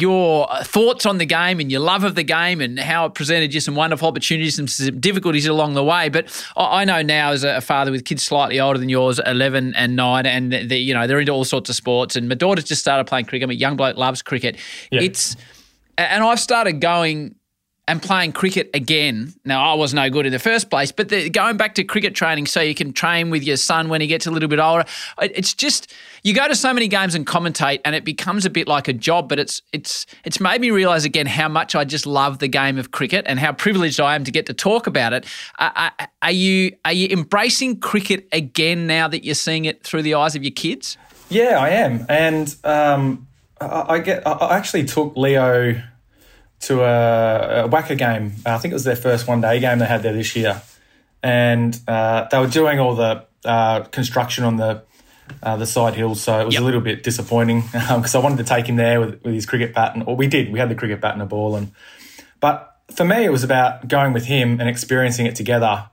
your 0.00 0.48
thoughts 0.62 1.06
on 1.06 1.18
the 1.18 1.26
game 1.26 1.60
and 1.60 1.70
your 1.70 1.80
love 1.80 2.04
of 2.04 2.14
the 2.14 2.22
game 2.22 2.60
and 2.60 2.78
how 2.78 3.06
it 3.06 3.14
presented 3.14 3.54
you 3.54 3.60
some 3.60 3.74
wonderful 3.74 4.08
opportunities 4.08 4.58
and 4.58 4.70
some 4.70 4.98
difficulties 5.00 5.46
along 5.46 5.74
the 5.74 5.84
way. 5.84 6.08
But 6.08 6.44
I 6.56 6.84
know 6.84 7.02
now, 7.02 7.32
as 7.32 7.44
a 7.44 7.60
father 7.60 7.90
with 7.90 8.04
kids 8.04 8.22
slightly 8.22 8.60
older 8.60 8.78
than 8.78 8.88
yours, 8.88 9.20
eleven 9.26 9.74
and 9.74 9.96
nine, 9.96 10.26
and 10.26 10.52
they, 10.52 10.78
you 10.78 10.94
know 10.94 11.06
they're 11.06 11.20
into 11.20 11.32
all 11.32 11.44
sorts 11.44 11.70
of 11.70 11.76
sports. 11.76 12.16
And 12.16 12.28
my 12.28 12.34
daughter's 12.34 12.64
just 12.64 12.80
started 12.80 13.04
playing 13.04 13.26
cricket. 13.26 13.44
I'm 13.44 13.50
a 13.50 13.54
young 13.54 13.76
bloke 13.76 13.96
loves 13.96 14.22
cricket. 14.22 14.56
Yeah. 14.90 15.02
It's 15.02 15.36
and 15.96 16.22
I've 16.22 16.40
started 16.40 16.80
going 16.80 17.34
and 17.88 18.00
playing 18.02 18.32
cricket 18.32 18.70
again. 18.74 19.32
Now, 19.44 19.64
I 19.72 19.74
was 19.74 19.92
no 19.94 20.08
good 20.10 20.26
in 20.26 20.32
the 20.32 20.38
first 20.38 20.70
place, 20.70 20.92
but 20.92 21.08
the, 21.08 21.28
going 21.30 21.56
back 21.56 21.74
to 21.76 21.84
cricket 21.84 22.14
training 22.14 22.46
so 22.46 22.60
you 22.60 22.74
can 22.74 22.92
train 22.92 23.30
with 23.30 23.42
your 23.42 23.56
son 23.56 23.88
when 23.88 24.00
he 24.00 24.06
gets 24.06 24.26
a 24.26 24.30
little 24.30 24.48
bit 24.48 24.60
older, 24.60 24.84
it- 25.20 25.32
it's 25.34 25.54
just 25.54 25.92
you 26.22 26.34
go 26.34 26.46
to 26.46 26.54
so 26.54 26.72
many 26.74 26.86
games 26.88 27.14
and 27.14 27.26
commentate, 27.26 27.80
and 27.84 27.94
it 27.94 28.04
becomes 28.04 28.44
a 28.44 28.50
bit 28.50 28.68
like 28.68 28.86
a 28.88 28.92
job. 28.92 29.28
But 29.28 29.38
it's 29.38 29.62
it's 29.72 30.06
it's 30.24 30.38
made 30.38 30.60
me 30.60 30.70
realise 30.70 31.04
again 31.04 31.26
how 31.26 31.48
much 31.48 31.74
I 31.74 31.84
just 31.84 32.06
love 32.06 32.38
the 32.38 32.48
game 32.48 32.76
of 32.78 32.90
cricket 32.90 33.24
and 33.26 33.38
how 33.38 33.52
privileged 33.52 33.98
I 34.00 34.14
am 34.14 34.24
to 34.24 34.30
get 34.30 34.46
to 34.46 34.52
talk 34.54 34.86
about 34.86 35.12
it. 35.12 35.26
Uh, 35.58 35.90
are 36.22 36.30
you 36.30 36.76
are 36.84 36.92
you 36.92 37.08
embracing 37.10 37.80
cricket 37.80 38.28
again 38.32 38.86
now 38.86 39.08
that 39.08 39.24
you're 39.24 39.34
seeing 39.34 39.64
it 39.64 39.82
through 39.82 40.02
the 40.02 40.14
eyes 40.14 40.36
of 40.36 40.42
your 40.44 40.52
kids? 40.52 40.98
Yeah, 41.30 41.58
I 41.58 41.70
am, 41.70 42.04
and 42.08 42.54
um, 42.64 43.26
I, 43.60 43.84
I 43.94 43.98
get. 44.00 44.26
I 44.26 44.56
actually 44.56 44.84
took 44.84 45.16
Leo 45.16 45.80
to 46.60 46.82
a, 46.82 47.64
a 47.64 47.68
WACA 47.68 47.96
game. 47.96 48.34
I 48.44 48.58
think 48.58 48.72
it 48.72 48.74
was 48.74 48.84
their 48.84 48.96
first 48.96 49.26
one 49.28 49.40
day 49.40 49.60
game 49.60 49.78
they 49.78 49.86
had 49.86 50.02
there 50.02 50.12
this 50.12 50.34
year, 50.36 50.60
and 51.22 51.78
uh, 51.86 52.26
they 52.30 52.38
were 52.38 52.46
doing 52.48 52.78
all 52.80 52.94
the 52.94 53.24
uh, 53.44 53.80
construction 53.84 54.44
on 54.44 54.56
the 54.56 54.82
uh, 55.42 55.56
the 55.56 55.66
side 55.66 55.94
hills, 55.94 56.22
so 56.22 56.40
it 56.40 56.44
was 56.46 56.54
Yep. 56.54 56.62
a 56.62 56.64
little 56.64 56.80
bit 56.80 57.02
disappointing 57.02 57.60
because 57.72 58.14
I 58.14 58.18
wanted 58.18 58.38
to 58.38 58.44
take 58.44 58.66
him 58.66 58.76
there 58.76 58.98
with, 58.98 59.22
with 59.22 59.34
his 59.34 59.46
cricket 59.46 59.74
bat, 59.74 59.94
and 59.94 60.04
or 60.06 60.16
we 60.16 60.26
did. 60.26 60.50
We 60.50 60.58
had 60.58 60.68
the 60.70 60.74
cricket 60.74 61.00
bat 61.00 61.12
and 61.12 61.22
a 61.22 61.26
ball, 61.26 61.54
and 61.54 61.70
but 62.40 62.74
for 62.94 63.04
me, 63.04 63.24
it 63.24 63.30
was 63.30 63.44
about 63.44 63.86
going 63.88 64.12
with 64.14 64.24
him 64.24 64.58
and 64.58 64.68
experiencing 64.68 65.26
it 65.26 65.36
together, 65.36 65.90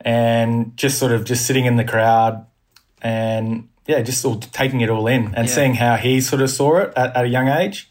and 0.00 0.76
just 0.76 0.98
sort 0.98 1.12
of 1.12 1.24
just 1.24 1.44
sitting 1.46 1.66
in 1.66 1.76
the 1.76 1.84
crowd 1.84 2.46
and 3.02 3.68
yeah, 3.86 4.00
just 4.02 4.20
sort 4.20 4.44
of 4.44 4.52
taking 4.52 4.80
it 4.80 4.90
all 4.90 5.06
in 5.06 5.34
and 5.34 5.48
Yeah. 5.48 5.54
seeing 5.54 5.74
how 5.74 5.96
he 5.96 6.20
sort 6.20 6.42
of 6.42 6.50
saw 6.50 6.78
it 6.78 6.92
at, 6.96 7.14
at 7.16 7.24
a 7.24 7.28
young 7.28 7.48
age. 7.48 7.90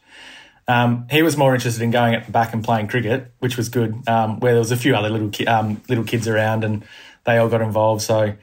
Um, 0.68 1.08
he 1.10 1.22
was 1.22 1.38
more 1.38 1.56
interested 1.56 1.82
in 1.82 1.92
going 1.92 2.14
at 2.14 2.26
the 2.26 2.32
back 2.32 2.54
and 2.54 2.64
playing 2.64 2.88
cricket, 2.88 3.32
which 3.40 3.56
was 3.56 3.70
good. 3.70 3.96
Um, 4.08 4.40
where 4.42 4.52
there 4.54 4.60
was 4.60 4.72
a 4.72 4.78
few 4.78 4.96
other 4.96 5.10
little 5.10 5.30
ki- 5.30 5.48
um, 5.48 5.82
little 5.88 6.04
kids 6.04 6.28
around, 6.28 6.64
and 6.66 6.84
they 7.26 7.38
all 7.38 7.48
got 7.48 7.62
involved. 7.62 8.02
So, 8.02 8.34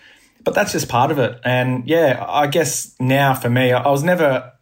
but 0.42 0.54
that's 0.54 0.72
just 0.72 0.88
part 0.88 1.10
of 1.10 1.18
it. 1.18 1.38
And 1.44 1.86
yeah, 1.86 2.24
I 2.26 2.46
guess 2.46 2.94
now 2.98 3.34
for 3.34 3.50
me, 3.50 3.72
I, 3.72 3.88
was 3.90 4.02
never 4.02 4.52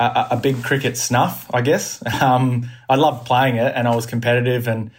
a, 0.00 0.04
a- 0.04 0.28
a 0.32 0.36
big 0.36 0.64
cricket 0.64 0.96
snuff. 0.96 1.48
I 1.54 1.60
guess 1.60 2.02
um, 2.22 2.68
I 2.88 2.96
loved 2.96 3.24
playing 3.24 3.56
it, 3.56 3.72
and 3.76 3.86
I 3.86 3.94
was 3.94 4.06
competitive, 4.06 4.66
and 4.66 4.90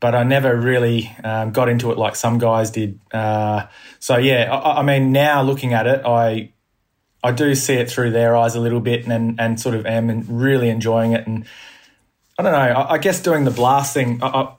but 0.00 0.14
I 0.14 0.22
never 0.22 0.56
really 0.56 1.14
um, 1.22 1.52
got 1.52 1.68
into 1.68 1.90
it 1.92 1.98
like 1.98 2.16
some 2.16 2.38
guys 2.38 2.70
did. 2.70 3.00
Uh, 3.12 3.66
so 4.00 4.16
yeah, 4.16 4.50
I, 4.50 4.80
I 4.80 4.82
mean, 4.82 5.12
now 5.12 5.42
looking 5.42 5.74
at 5.74 5.86
it, 5.86 6.06
I 6.06 6.53
I 7.24 7.32
do 7.32 7.54
see 7.54 7.72
it 7.74 7.90
through 7.90 8.10
their 8.10 8.36
eyes 8.36 8.54
a 8.54 8.60
little 8.60 8.80
bit, 8.80 9.06
and 9.06 9.40
and 9.40 9.58
sort 9.58 9.74
of 9.74 9.86
am 9.86 10.10
and 10.10 10.28
really 10.28 10.68
enjoying 10.68 11.12
it. 11.12 11.26
And 11.26 11.46
I 12.38 12.42
don't 12.42 12.52
know. 12.52 12.58
I, 12.58 12.92
I 12.92 12.98
guess 12.98 13.22
doing 13.22 13.44
the 13.44 13.50
blast 13.50 13.94
thing. 13.94 14.22
I, 14.22 14.26
I, 14.26 14.54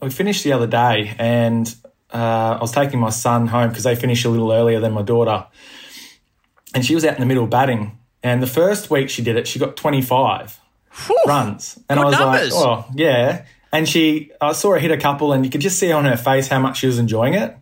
we 0.00 0.10
finished 0.10 0.42
the 0.42 0.54
other 0.54 0.66
day, 0.66 1.14
and 1.18 1.72
uh, 2.12 2.56
I 2.56 2.58
was 2.60 2.72
taking 2.72 2.98
my 2.98 3.10
son 3.10 3.46
home 3.46 3.68
because 3.68 3.84
they 3.84 3.94
finished 3.94 4.24
a 4.24 4.30
little 4.30 4.52
earlier 4.52 4.80
than 4.80 4.92
my 4.94 5.02
daughter, 5.02 5.46
and 6.74 6.84
she 6.84 6.94
was 6.94 7.04
out 7.04 7.14
in 7.14 7.20
the 7.20 7.26
middle 7.26 7.46
batting. 7.46 7.98
And 8.22 8.42
the 8.42 8.46
first 8.46 8.90
week 8.90 9.10
she 9.10 9.22
did 9.22 9.36
it, 9.36 9.46
she 9.46 9.58
got 9.58 9.76
twenty 9.76 10.00
five 10.00 10.58
runs, 11.26 11.78
and 11.90 12.00
I 12.00 12.04
was 12.06 12.18
numbers. 12.18 12.54
like, 12.54 12.66
oh 12.66 12.86
yeah. 12.94 13.44
and 13.70 13.86
she, 13.86 14.32
I 14.40 14.52
saw 14.52 14.70
her 14.70 14.78
hit 14.78 14.90
a 14.90 14.96
couple, 14.96 15.34
and 15.34 15.44
you 15.44 15.50
could 15.50 15.60
just 15.60 15.78
see 15.78 15.92
on 15.92 16.06
her 16.06 16.16
face 16.16 16.48
how 16.48 16.58
much 16.58 16.78
she 16.78 16.86
was 16.86 16.98
enjoying 16.98 17.34
it. 17.34 17.54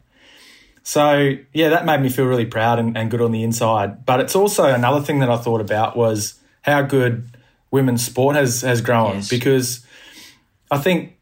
So 0.86 1.32
yeah, 1.52 1.70
that 1.70 1.86
made 1.86 2.00
me 2.02 2.10
feel 2.10 2.26
really 2.26 2.44
proud 2.46 2.78
and, 2.78 2.96
and 2.96 3.10
good 3.10 3.20
on 3.22 3.32
the 3.32 3.42
inside. 3.42 4.04
But 4.04 4.20
it's 4.20 4.36
also 4.36 4.64
another 4.66 5.00
thing 5.00 5.18
that 5.20 5.30
I 5.30 5.36
thought 5.38 5.60
about 5.62 5.96
was 5.96 6.38
how 6.62 6.82
good 6.82 7.36
women's 7.70 8.04
sport 8.04 8.36
has 8.36 8.60
has 8.60 8.80
grown 8.82 9.16
Yes. 9.16 9.28
because 9.28 9.84
I 10.70 10.78
think 10.78 11.16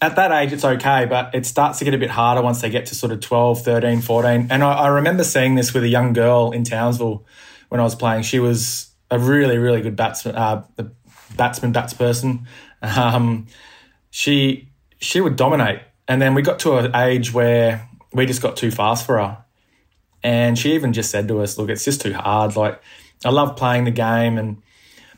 at 0.00 0.16
that 0.16 0.32
age 0.32 0.52
it's 0.52 0.64
okay, 0.64 1.04
but 1.06 1.34
it 1.34 1.44
starts 1.46 1.78
to 1.78 1.84
get 1.84 1.94
a 1.94 1.98
bit 1.98 2.10
harder 2.10 2.42
once 2.42 2.60
they 2.62 2.70
get 2.70 2.86
to 2.86 2.94
sort 2.94 3.12
of 3.12 3.20
12, 3.20 3.62
13, 3.62 4.00
14. 4.00 4.48
And 4.50 4.64
I, 4.64 4.72
I 4.72 4.88
remember 4.88 5.24
seeing 5.24 5.54
this 5.56 5.72
with 5.74 5.84
a 5.84 5.88
young 5.88 6.12
girl 6.12 6.50
in 6.52 6.64
Townsville 6.64 7.24
when 7.68 7.80
I 7.80 7.84
was 7.84 7.94
playing. 7.94 8.22
She 8.22 8.38
was 8.38 8.88
a 9.10 9.18
really, 9.18 9.58
really 9.58 9.82
good 9.82 9.96
batsman, 9.96 10.36
uh, 10.36 10.64
batsman, 11.36 11.72
bats 11.72 11.92
person. 11.94 12.46
Um, 12.82 13.46
she 14.10 14.70
she 14.98 15.20
would 15.20 15.36
dominate, 15.36 15.80
and 16.08 16.20
then 16.22 16.34
we 16.34 16.40
got 16.42 16.58
to 16.60 16.76
an 16.78 16.94
age 16.94 17.32
where 17.32 17.86
we 18.16 18.26
just 18.26 18.42
got 18.42 18.56
too 18.56 18.70
fast 18.70 19.06
for 19.06 19.18
her. 19.18 19.38
And 20.22 20.58
she 20.58 20.74
even 20.74 20.92
just 20.92 21.10
said 21.10 21.28
to 21.28 21.40
us, 21.42 21.56
"Look, 21.58 21.68
it's 21.70 21.84
just 21.84 22.00
too 22.00 22.12
hard. 22.14 22.56
Like, 22.56 22.80
I 23.24 23.30
love 23.30 23.56
playing 23.56 23.84
the 23.84 23.90
game, 23.92 24.38
and 24.38 24.62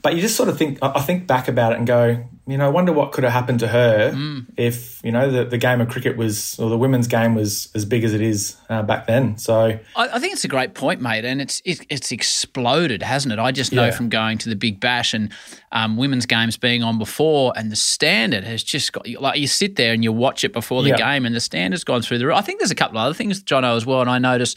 but 0.02 0.14
you 0.14 0.20
just 0.20 0.36
sort 0.36 0.48
of 0.48 0.58
think. 0.58 0.78
I 0.82 1.00
think 1.00 1.26
back 1.26 1.48
about 1.48 1.72
it 1.72 1.78
and 1.78 1.86
go, 1.86 2.24
you 2.46 2.56
know, 2.58 2.66
I 2.66 2.68
wonder 2.68 2.92
what 2.92 3.12
could 3.12 3.24
have 3.24 3.32
happened 3.32 3.60
to 3.60 3.68
her 3.68 4.12
if 4.56 5.00
you 5.02 5.10
know 5.12 5.30
the, 5.30 5.44
the 5.44 5.56
game 5.58 5.80
of 5.80 5.88
cricket 5.88 6.16
was 6.16 6.58
or 6.58 6.68
the 6.68 6.76
women's 6.78 7.06
game 7.08 7.34
was 7.34 7.70
as 7.74 7.84
big 7.84 8.04
as 8.04 8.12
it 8.12 8.20
is 8.20 8.56
uh, 8.68 8.82
back 8.82 9.06
then. 9.06 9.38
So 9.38 9.78
I, 9.96 10.08
I 10.08 10.18
think 10.18 10.34
it's 10.34 10.44
a 10.44 10.48
great 10.48 10.74
point, 10.74 11.00
mate, 11.00 11.24
and 11.24 11.40
it's 11.40 11.62
it, 11.64 11.86
it's 11.88 12.12
exploded, 12.12 13.02
hasn't 13.02 13.32
it? 13.32 13.38
I 13.38 13.50
just 13.50 13.72
know 13.72 13.86
Yeah. 13.86 13.90
from 13.92 14.08
going 14.08 14.36
to 14.38 14.48
the 14.48 14.56
Big 14.56 14.78
Bash 14.78 15.14
and 15.14 15.32
um, 15.72 15.96
women's 15.96 16.26
games 16.26 16.56
being 16.56 16.82
on 16.82 16.98
before, 16.98 17.52
and 17.56 17.70
the 17.70 17.76
standard 17.76 18.44
has 18.44 18.62
just 18.62 18.92
got 18.92 19.06
like 19.08 19.38
you 19.38 19.46
sit 19.46 19.76
there 19.76 19.92
and 19.92 20.02
you 20.02 20.12
watch 20.12 20.44
it 20.44 20.52
before 20.52 20.82
the 20.82 20.90
Yeah. 20.90 20.96
game, 20.96 21.26
and 21.26 21.34
the 21.34 21.40
standard's 21.40 21.84
gone 21.84 22.02
through 22.02 22.18
the 22.18 22.26
roof. 22.26 22.36
I 22.36 22.40
think 22.42 22.58
there's 22.60 22.70
a 22.70 22.74
couple 22.74 22.98
of 22.98 23.04
other 23.04 23.14
things, 23.14 23.42
Jono, 23.42 23.76
as 23.76 23.84
well, 23.86 24.00
and 24.00 24.10
I 24.10 24.18
notice 24.18 24.54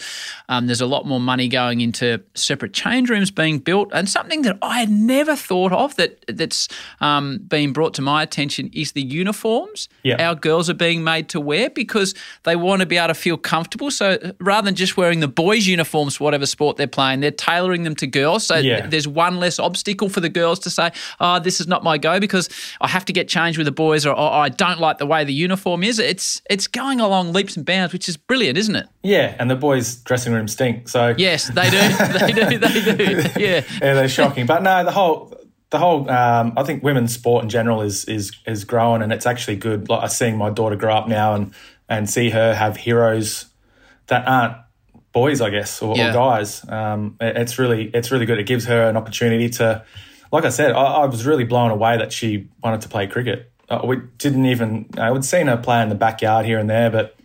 um, 0.50 0.68
there's 0.68 0.82
a 0.82 0.86
lot 0.86 1.06
more 1.06 1.20
money 1.20 1.48
going 1.48 1.82
into 1.82 2.22
separate 2.36 2.74
change 2.74 3.10
rooms 3.10 3.32
being 3.32 3.60
built, 3.60 3.90
and 3.94 4.10
something 4.10 4.42
that 4.44 4.58
I 4.62 4.80
had 4.80 4.90
never 4.90 5.36
thought 5.36 5.72
of 5.72 5.96
that 5.98 6.24
that's 6.28 6.68
um, 7.00 7.40
been 7.48 7.74
brought 7.74 7.94
to 7.96 8.02
my 8.02 8.24
attention 8.24 8.70
is 8.74 8.94
the 8.94 9.02
uniforms 9.02 9.90
Yeah. 10.04 10.26
our 10.28 10.36
girls 10.36 10.70
are 10.70 10.74
being 10.76 11.04
made 11.04 11.30
to 11.30 11.40
wear 11.40 11.70
because 11.70 12.14
they 12.44 12.56
want 12.56 12.80
to 12.82 12.86
be 12.86 12.98
able 12.98 13.08
to 13.10 13.14
feel 13.14 13.38
comfortable. 13.38 13.92
So 13.92 14.18
rather 14.40 14.66
than 14.66 14.76
just 14.76 14.98
wearing 14.98 15.20
the 15.20 15.28
boys' 15.28 15.68
uniforms 15.68 16.18
for 16.18 16.24
whatever 16.24 16.46
sport 16.46 16.78
they're 16.78 16.88
playing, 16.88 17.20
they're 17.22 17.32
tailoring 17.32 17.84
them 17.84 17.96
to 17.96 18.08
girls. 18.08 18.46
So 18.46 18.56
Yeah. 18.58 18.80
th- 18.82 18.92
there's 18.92 19.08
one 19.08 19.40
less 19.40 19.60
obstacle 19.60 20.10
for 20.10 20.20
the 20.20 20.30
girls 20.30 20.60
to 20.60 20.70
say, 20.70 20.92
"Oh, 21.20 21.40
this 21.40 21.60
is 21.60 21.68
not 21.68 21.84
my 21.84 21.98
go 21.98 22.20
because 22.20 22.50
I 22.82 22.88
have 22.88 23.06
to 23.06 23.14
get 23.14 23.28
changed 23.28 23.58
with 23.58 23.66
the 23.66 23.72
boys," 23.72 24.06
or, 24.06 24.12
or 24.14 24.32
"I 24.32 24.50
don't 24.50 24.80
like 24.80 24.98
the 24.98 25.06
way 25.06 25.24
the 25.24 25.34
uniform 25.34 25.84
is." 25.84 26.00
It's 26.00 26.42
it's 26.50 26.68
going 26.68 27.00
along 27.00 27.34
leaps 27.34 27.56
and 27.58 27.66
bounds, 27.66 27.94
which 27.94 28.08
is 28.10 28.18
brilliant, 28.18 28.58
isn't 28.58 28.76
it? 28.76 28.88
yeah, 29.04 29.36
and 29.40 29.50
the 29.50 29.56
boys' 29.56 29.96
dressing 29.96 30.34
room 30.34 30.48
stink. 30.48 30.88
So 30.90 31.14
Yes, 31.18 31.48
they 31.50 31.70
do. 31.70 31.78
they 32.20 32.32
do. 32.32 32.58
They 32.60 32.96
do. 32.96 33.40
Yeah. 33.40 33.64
yeah, 33.82 33.94
they're 33.94 34.10
shocking. 34.10 34.46
But 34.46 34.64
no, 34.64 34.84
the 34.84 34.92
whole 34.92 35.38
the 35.72 35.80
whole 35.80 36.10
um, 36.10 36.54
I 36.58 36.64
think 36.64 36.84
women's 36.84 37.14
sport 37.14 37.44
in 37.44 37.50
general 37.50 37.82
is 37.82 38.06
is 38.06 38.32
is 38.46 38.64
growing, 38.64 39.02
and 39.02 39.12
it's 39.14 39.26
actually 39.26 39.56
good. 39.58 39.90
Like 39.90 40.04
I'm 40.04 40.10
seeing 40.10 40.38
my 40.38 40.50
daughter 40.50 40.76
grow 40.76 40.94
up 40.96 41.08
now 41.08 41.34
and 41.36 41.54
and 41.90 42.10
see 42.10 42.30
her 42.30 42.54
have 42.54 42.78
heroes 42.78 43.46
that 44.08 44.28
aren't 44.28 44.56
boys, 45.14 45.42
I 45.42 45.50
guess, 45.50 45.82
or, 45.82 45.96
Yeah. 45.98 46.12
or 46.12 46.14
guys. 46.14 46.66
Um, 46.70 47.18
it- 47.20 47.36
it's 47.38 47.60
really 47.60 47.90
it's 47.94 48.12
really 48.12 48.26
good. 48.26 48.40
It 48.40 48.46
gives 48.48 48.66
her 48.66 48.88
an 48.90 48.96
opportunity 48.98 49.50
to, 49.50 49.84
like 50.32 50.46
I 50.46 50.50
said, 50.50 50.72
I, 50.72 50.84
I 50.84 51.06
was 51.06 51.26
really 51.26 51.44
blown 51.44 51.72
away 51.72 51.98
that 51.98 52.14
she 52.14 52.48
wanted 52.64 52.82
to 52.82 52.90
play 52.90 53.08
cricket. 53.08 53.52
Uh, 53.70 53.82
we 53.86 53.98
didn't 54.18 54.46
even 54.46 54.90
I 54.98 55.12
would 55.12 55.26
seen 55.26 55.48
her 55.48 55.58
play 55.58 55.82
in 55.82 55.90
the 55.90 55.96
backyard 55.96 56.46
here 56.46 56.60
and 56.60 56.70
there, 56.70 56.90
but 56.90 57.16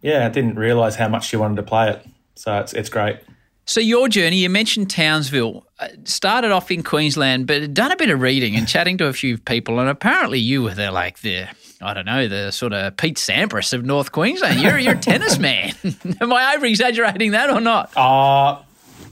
yeah, 0.00 0.26
I 0.26 0.28
didn't 0.28 0.56
realize 0.56 0.96
how 0.96 1.08
much 1.08 1.28
she 1.28 1.36
wanted 1.36 1.56
to 1.56 1.62
play 1.62 1.90
it. 1.90 2.06
So 2.34 2.58
it's 2.58 2.72
it's 2.72 2.88
great. 2.88 3.18
So 3.64 3.80
your 3.80 4.08
journey, 4.08 4.38
you 4.38 4.50
mentioned 4.50 4.90
Townsville, 4.90 5.64
uh, 5.78 5.88
started 6.04 6.50
off 6.50 6.72
in 6.72 6.82
Queensland, 6.82 7.46
but 7.46 7.72
done 7.72 7.92
a 7.92 7.96
bit 7.96 8.10
of 8.10 8.20
reading 8.20 8.56
and 8.56 8.66
chatting 8.66 8.98
to 8.98 9.06
a 9.06 9.12
few 9.12 9.38
people, 9.38 9.78
and 9.78 9.88
apparently 9.88 10.40
you 10.40 10.62
were 10.62 10.74
there 10.74 10.90
like 10.90 11.20
the 11.20 11.46
I 11.80 11.94
don't 11.94 12.06
know 12.06 12.28
the 12.28 12.50
sort 12.50 12.72
of 12.72 12.96
Pete 12.96 13.16
Sampras 13.16 13.72
of 13.72 13.84
North 13.84 14.12
Queensland. 14.12 14.60
You're 14.60 14.78
you're 14.78 14.94
a 14.94 14.98
tennis 14.98 15.38
man. 15.40 15.74
Am 16.20 16.32
I 16.32 16.54
over 16.56 16.66
exaggerating 16.66 17.32
that 17.32 17.50
or 17.50 17.60
not? 17.60 17.96
Uh, 17.96 18.60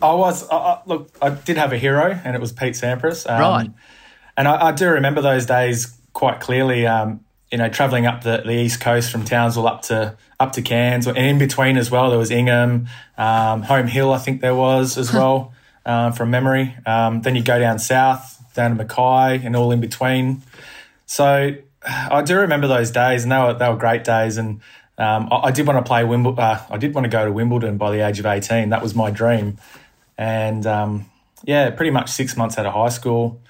I 0.03 0.15
was 0.15 0.49
uh, 0.51 0.57
uh, 0.57 0.83
look. 0.87 1.11
I 1.21 1.31
did 1.31 1.57
have 1.57 1.73
a 1.73 1.79
hero, 1.79 2.19
and 2.25 2.35
it 2.35 2.41
was 2.41 2.53
Pete 2.53 2.75
Sampras. 2.75 3.29
Um, 3.31 3.41
Right. 3.41 3.71
And 4.37 4.49
I, 4.49 4.69
I 4.69 4.73
do 4.73 4.89
remember 4.89 5.21
those 5.21 5.47
days 5.47 5.97
quite 6.13 6.41
clearly. 6.41 6.87
Um, 6.87 7.21
you 7.51 7.59
know, 7.59 7.69
traveling 7.69 8.07
up 8.07 8.23
the, 8.23 8.43
the 8.45 8.53
east 8.53 8.81
coast 8.81 9.11
from 9.11 9.25
Townsville 9.25 9.67
up 9.67 9.83
to 9.83 10.17
up 10.39 10.53
to 10.53 10.63
Cairns, 10.63 11.07
and 11.07 11.19
in 11.19 11.39
between 11.39 11.77
as 11.77 11.91
well, 11.91 12.11
there 12.11 12.19
was 12.19 12.31
Ingham, 12.31 12.87
um, 13.19 13.63
Home 13.63 13.89
Hill. 13.89 14.13
I 14.13 14.19
think 14.19 14.41
there 14.41 14.55
was 14.55 14.97
as 14.97 15.13
well 15.13 15.53
um, 15.85 16.13
from 16.13 16.31
memory. 16.31 16.75
Um, 16.87 17.23
then 17.23 17.35
you 17.37 17.43
go 17.43 17.59
down 17.59 17.79
south, 17.79 18.43
down 18.55 18.71
to 18.71 18.77
Mackay, 18.77 19.45
and 19.45 19.57
all 19.57 19.73
in 19.73 19.81
between. 19.81 20.43
So 21.07 21.57
I 21.85 22.23
do 22.23 22.37
remember 22.39 22.69
those 22.69 22.91
days, 22.91 23.25
and 23.25 23.33
they 23.33 23.39
were 23.39 23.55
they 23.55 23.69
were 23.69 23.77
great 23.77 24.05
days. 24.05 24.37
And 24.37 24.61
um, 24.97 25.29
I, 25.31 25.49
I 25.49 25.51
did 25.51 25.67
want 25.67 25.85
to 25.85 25.89
play 25.89 26.05
Wimbledon. 26.05 26.39
Uh, 26.39 26.65
I 26.71 26.77
did 26.79 26.95
want 26.95 27.05
to 27.05 27.11
go 27.11 27.25
to 27.25 27.33
Wimbledon 27.33 27.77
by 27.79 27.91
the 27.91 28.07
age 28.07 28.21
of 28.21 28.27
eighteen. 28.27 28.71
That 28.71 28.83
was 28.83 28.95
my 28.95 29.11
dream. 29.11 29.59
And 30.21 30.67
um, 30.67 31.07
yeah, 31.45 31.71
pretty 31.71 31.91
much 31.91 32.11
six 32.11 32.37
months 32.37 32.59
out 32.59 32.67
of 32.67 32.75
high 32.75 32.91
school, 32.91 33.41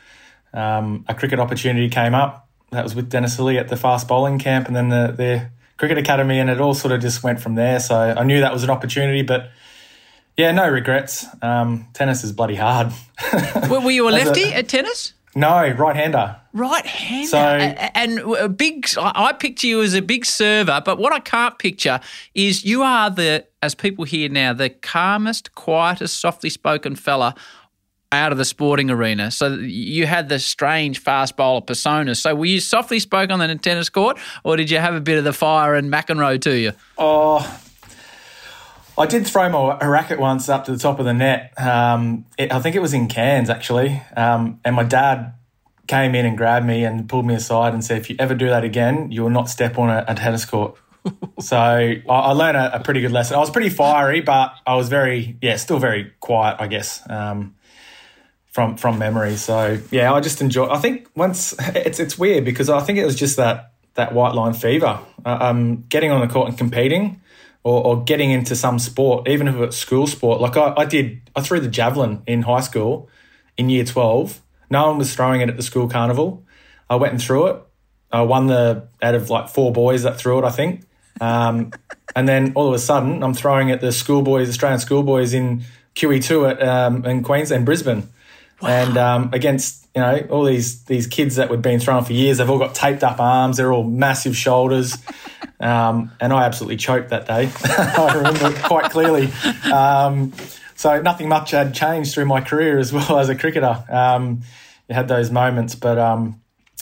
um, 0.55 1.05
a 1.09 1.15
cricket 1.17 1.41
opportunity 1.41 1.89
came 1.89 2.15
up. 2.15 2.49
That 2.71 2.85
was 2.85 2.95
with 2.95 3.11
Dennis 3.11 3.37
Lillee 3.39 3.59
at 3.59 3.67
the 3.67 3.77
fast 3.77 4.07
bowling 4.07 4.39
camp, 4.39 4.69
and 4.69 4.77
then 4.77 4.89
the 4.89 5.13
the 5.17 5.51
cricket 5.77 5.99
academy, 5.99 6.39
and 6.39 6.49
it 6.49 6.61
all 6.61 6.75
sort 6.75 6.93
of 6.93 7.01
just 7.01 7.25
went 7.25 7.41
from 7.41 7.57
there. 7.57 7.81
So 7.81 7.97
I 7.97 8.23
knew 8.23 8.41
that 8.41 8.53
was 8.53 8.63
an 8.63 8.71
opportunity, 8.71 9.23
but. 9.23 9.51
Yeah, 10.37 10.53
no 10.53 10.67
regrets. 10.71 11.27
Um, 11.43 11.89
tennis 11.93 12.25
is 12.25 12.33
bloody 12.33 12.55
hard. 12.55 12.93
Were, 13.69 13.91
you 13.91 14.09
a 14.09 14.13
As 14.15 14.23
a- 14.23 14.27
lefty 14.27 14.55
at 14.55 14.69
tennis? 14.69 15.13
no, 15.35 15.69
right 15.69 15.95
hander. 15.95 16.37
Right 16.53 16.85
hander. 16.85 17.29
So- 17.29 17.39
and 17.39 18.19
a 18.19 18.49
big, 18.49 18.89
I 18.99 19.33
picture 19.33 19.67
you 19.67 19.83
as 19.83 19.95
a 19.95 20.03
big 20.03 20.25
server, 20.25 20.83
but 20.85 20.99
what 20.99 21.13
I 21.13 21.21
can't 21.21 21.59
picture 21.59 22.01
is 22.35 22.65
you 22.65 22.83
are 22.83 23.11
the, 23.11 23.47
as 23.63 23.75
people 23.75 24.05
hear 24.05 24.29
now, 24.29 24.53
the 24.53 24.71
calmest, 24.71 25.55
quietest, 25.55 26.21
softly 26.21 26.51
spoken 26.51 26.97
fella 26.97 27.35
out 28.13 28.33
of 28.33 28.39
the 28.39 28.45
sporting 28.45 28.91
arena. 28.91 29.31
So 29.31 29.55
you 29.55 30.07
had 30.07 30.29
the 30.29 30.41
strange 30.41 30.99
fast 30.99 31.37
bowler 31.37 31.61
persona. 31.61 32.17
So 32.17 32.35
were 32.35 32.47
you 32.47 32.59
softly 32.59 32.99
spoken 32.99 33.41
on 33.41 33.49
the 33.49 33.55
tennis 33.55 33.89
court, 33.89 34.19
or 34.43 34.57
did 34.57 34.71
you 34.71 34.79
have 34.79 34.95
a 34.95 35.01
bit 35.01 35.19
of 35.19 35.25
the 35.25 35.33
fire 35.33 35.77
and 35.77 35.93
McEnroe 35.93 36.41
to 36.41 36.59
you? 36.59 36.73
Oh, 36.99 37.61
I 38.99 39.07
did 39.07 39.27
throw 39.27 39.49
my 39.49 39.79
a 39.81 39.89
racket 39.89 40.19
once 40.19 40.49
up 40.49 40.65
to 40.65 40.73
the 40.73 40.79
top 40.79 40.99
of 40.99 41.05
the 41.05 41.15
net. 41.15 41.55
Um, 41.57 42.27
it, 42.37 42.53
I 42.53 42.61
think 42.61 42.75
it 42.75 42.83
was 42.83 42.93
in 42.93 43.07
Cairns 43.07 43.49
actually, 43.49 44.03
um, 44.17 44.59
and 44.65 44.75
my 44.75 44.83
dad 44.83 45.35
came 45.91 46.15
in 46.15 46.25
and 46.25 46.39
grabbed 46.39 46.65
me 46.65 46.85
and 46.85 47.09
pulled 47.09 47.27
me 47.27 47.35
aside 47.35 47.75
and 47.75 47.85
said, 47.85 47.99
"If 47.99 48.09
you 48.09 48.17
ever 48.21 48.35
do 48.35 48.49
that 48.49 48.63
again, 48.63 49.11
you 49.11 49.23
will 49.23 49.31
not 49.31 49.51
step 49.51 49.77
on 49.77 49.91
a, 49.91 50.05
a 50.07 50.15
tennis 50.15 50.45
court." 50.45 50.77
so 51.41 51.57
I, 51.57 52.03
I 52.09 52.33
learned 52.33 52.57
a, 52.57 52.77
a 52.77 52.81
pretty 52.81 53.01
good 53.01 53.11
lesson. 53.11 53.35
I 53.37 53.41
was 53.41 53.51
pretty 53.51 53.71
fiery, 53.71 54.21
but 54.21 54.55
I 54.65 54.77
was 54.77 54.89
very, 54.89 55.37
yeah, 55.43 55.57
still 55.57 55.79
very 55.79 56.13
quiet, 56.21 56.57
I 56.61 56.69
guess. 56.69 57.03
Um, 57.11 57.57
from 58.47 58.77
from 58.77 58.99
memory. 58.99 59.37
So 59.37 59.79
yeah, 59.91 60.13
I 60.13 60.21
just 60.21 60.41
enjoy. 60.41 60.69
I 60.69 60.79
think 60.79 61.09
once 61.17 61.55
it's 61.59 61.99
it's 61.99 62.17
weird 62.17 62.45
because 62.45 62.71
I 62.71 62.81
think 62.81 62.99
it 62.99 63.05
was 63.05 63.17
just 63.17 63.37
that 63.37 63.73
that 63.95 64.15
white 64.15 64.35
line 64.35 64.55
fever. 64.55 65.01
Uh, 65.25 65.39
um, 65.41 65.85
getting 65.89 66.13
on 66.13 66.21
the 66.21 66.33
court 66.33 66.49
and 66.49 66.57
competing, 66.57 67.21
or, 67.65 67.85
or 67.85 68.05
getting 68.05 68.31
into 68.31 68.55
some 68.55 68.79
sport, 68.79 69.29
even 69.29 69.49
if 69.49 69.57
it's 69.57 69.77
school 69.77 70.07
sport. 70.07 70.41
Like 70.41 70.57
I, 70.57 70.73
I 70.77 70.85
did, 70.85 71.21
I 71.35 71.41
threw 71.41 71.61
the 71.61 71.69
javelin 71.69 72.23
in 72.27 72.43
high 72.43 72.61
school 72.61 73.09
in 73.57 73.69
year 73.69 73.85
twelve. 73.85 74.41
No 74.71 74.87
one 74.89 74.99
was 74.99 75.15
throwing 75.15 75.41
it 75.41 75.49
at 75.49 75.57
the 75.57 75.63
school 75.63 75.89
carnival. 75.89 76.45
I 76.89 76.97
went 76.97 77.13
and 77.13 77.23
threw 77.23 77.49
it. 77.49 77.57
I 78.13 78.23
won 78.23 78.47
the 78.47 78.89
out 79.03 79.15
of 79.15 79.31
like 79.31 79.49
four 79.49 79.73
boys 79.73 80.05
that 80.05 80.17
threw 80.17 80.39
it, 80.39 80.45
I 80.45 80.51
think. 80.51 80.83
Um, 81.21 81.73
and 82.17 82.29
then 82.29 82.53
all 82.55 82.69
of 82.69 82.75
a 82.75 82.79
sudden, 82.79 83.23
I'm 83.23 83.35
throwing 83.35 83.71
at 83.71 83.81
the 83.81 83.93
schoolboys, 83.93 84.49
Australian 84.49 84.81
schoolboys 84.81 85.35
in 85.35 85.63
QE2 85.95 86.51
at 86.51 86.63
um, 86.63 87.05
in 87.05 87.23
Queensland, 87.23 87.67
Brisbane, 87.67 88.09
and 88.63 88.97
um, 88.97 89.31
against 89.33 89.89
you 89.95 90.01
know 90.01 90.27
all 90.31 90.45
these 90.45 90.85
these 90.85 91.07
kids 91.07 91.37
that 91.37 91.51
we've 91.51 91.63
been 91.63 91.81
throwing 91.81 92.05
for 92.05 92.13
years. 92.13 92.39
They've 92.39 92.51
all 92.51 92.59
got 92.59 92.75
taped 92.75 93.03
up 93.03 93.21
arms. 93.21 93.57
They're 93.57 93.73
all 93.73 93.85
massive 93.85 94.37
shoulders, 94.37 94.97
um, 95.59 96.13
and 96.21 96.33
I 96.33 96.45
absolutely 96.45 96.77
choked 96.77 97.11
that 97.11 97.27
day. 97.27 97.51
I 97.65 98.15
remember 98.17 98.51
it 98.51 98.63
quite 98.65 98.91
clearly. 98.91 99.31
Um, 99.73 100.33
so 100.81 100.99
nothing 101.03 101.29
much 101.29 101.51
had 101.51 101.75
changed 101.75 102.15
through 102.15 102.25
my 102.25 102.41
career 102.41 102.79
as 102.79 102.91
well 102.93 103.19
as 103.19 103.29
a 103.29 103.35
cricketer. 103.35 103.85
Um, 103.91 104.41
you 104.89 104.95
had 104.95 105.09
those 105.09 105.31
moments, 105.31 105.75
but 105.75 105.99
um, 105.99 106.41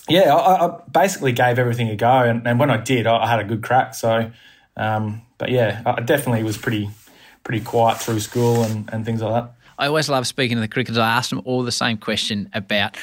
yeah, 0.09 0.33
I, 0.33 0.67
I 0.67 0.81
basically 0.89 1.33
gave 1.33 1.59
everything 1.59 1.89
a 1.89 1.97
go, 1.97 2.21
and, 2.21 2.47
and 2.47 2.61
when 2.61 2.71
I 2.71 2.77
did, 2.77 3.09
I, 3.09 3.25
I 3.25 3.29
had 3.29 3.41
a 3.41 3.45
good 3.45 3.61
crack. 3.61 3.97
So, 3.97 4.31
um, 4.77 5.23
but 5.37 5.51
yeah, 5.51 5.83
I 5.85 6.01
definitely 6.01 6.45
was 6.45 6.57
pretty 6.57 6.89
pretty 7.43 7.65
quiet 7.65 7.99
through 7.99 8.21
school 8.21 8.63
and, 8.63 8.89
and 8.93 9.05
things 9.05 9.21
like 9.21 9.33
that. 9.33 9.55
I 9.79 9.89
always 9.89 10.09
love 10.09 10.29
speaking 10.29 10.59
to 10.59 10.61
the 10.61 10.69
cricketers. 10.69 10.99
I 10.99 11.09
ask 11.09 11.31
them 11.31 11.43
all 11.45 11.65
the 11.65 11.73
same 11.73 11.99
question 11.99 12.51
about 12.55 12.97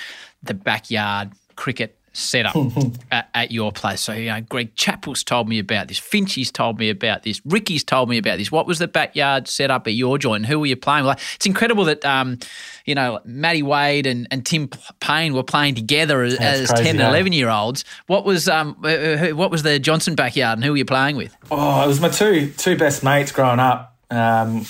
the 0.43 0.53
backyard 0.53 1.33
cricket 1.57 1.94
setup 2.15 2.55
at, 3.11 3.29
at 3.33 3.51
your 3.51 3.71
place. 3.71 4.01
So, 4.01 4.13
you 4.13 4.29
know, 4.29 4.41
Greg 4.41 4.75
Chappell's 4.75 5.23
told 5.23 5.47
me 5.49 5.59
about 5.59 5.87
this. 5.87 5.99
Finchie's 5.99 6.51
told 6.51 6.79
me 6.79 6.89
about 6.89 7.23
this. 7.23 7.41
Ricky's 7.45 7.83
told 7.83 8.09
me 8.09 8.17
about 8.17 8.37
this. 8.37 8.51
What 8.51 8.67
was 8.67 8.79
the 8.79 8.87
backyard 8.87 9.47
setup 9.47 9.87
at 9.87 9.93
your 9.93 10.17
joint? 10.17 10.45
Who 10.45 10.59
were 10.59 10.65
you 10.65 10.75
playing 10.75 11.05
with? 11.05 11.19
It's 11.35 11.45
incredible 11.45 11.85
that, 11.85 12.03
um, 12.05 12.39
you 12.85 12.95
know, 12.95 13.19
Matty 13.25 13.63
Wade 13.63 14.07
and, 14.07 14.27
and 14.31 14.45
Tim 14.45 14.69
Paine 14.99 15.33
were 15.33 15.43
playing 15.43 15.75
together 15.75 16.21
as, 16.23 16.35
as 16.35 16.69
crazy, 16.69 16.83
10 16.83 16.89
and 16.91 16.99
yeah. 16.99 17.09
11 17.09 17.33
year 17.33 17.49
olds. 17.49 17.83
What 18.07 18.25
was 18.25 18.47
um, 18.47 18.75
who- 18.81 19.35
what 19.35 19.51
was 19.51 19.63
the 19.63 19.79
Johnson 19.79 20.15
backyard 20.15 20.57
and 20.57 20.63
who 20.65 20.71
were 20.71 20.77
you 20.77 20.85
playing 20.85 21.15
with? 21.17 21.35
Oh, 21.51 21.83
it 21.83 21.87
was 21.87 21.99
my 21.99 22.09
two 22.09 22.51
two 22.57 22.77
best 22.77 23.03
mates 23.03 23.31
growing 23.31 23.59
up. 23.59 23.95
Um, 24.09 24.65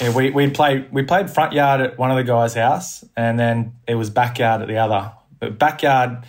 yeah, 0.00 0.14
we 0.14 0.30
we 0.30 0.50
played 0.50 0.90
we 0.92 1.02
played 1.02 1.30
front 1.30 1.52
yard 1.52 1.80
at 1.80 1.98
one 1.98 2.10
of 2.10 2.16
the 2.16 2.24
guys' 2.24 2.54
house, 2.54 3.04
and 3.16 3.38
then 3.38 3.74
it 3.86 3.94
was 3.96 4.10
backyard 4.10 4.62
at 4.62 4.68
the 4.68 4.78
other. 4.78 5.12
But 5.40 5.58
backyard, 5.58 6.24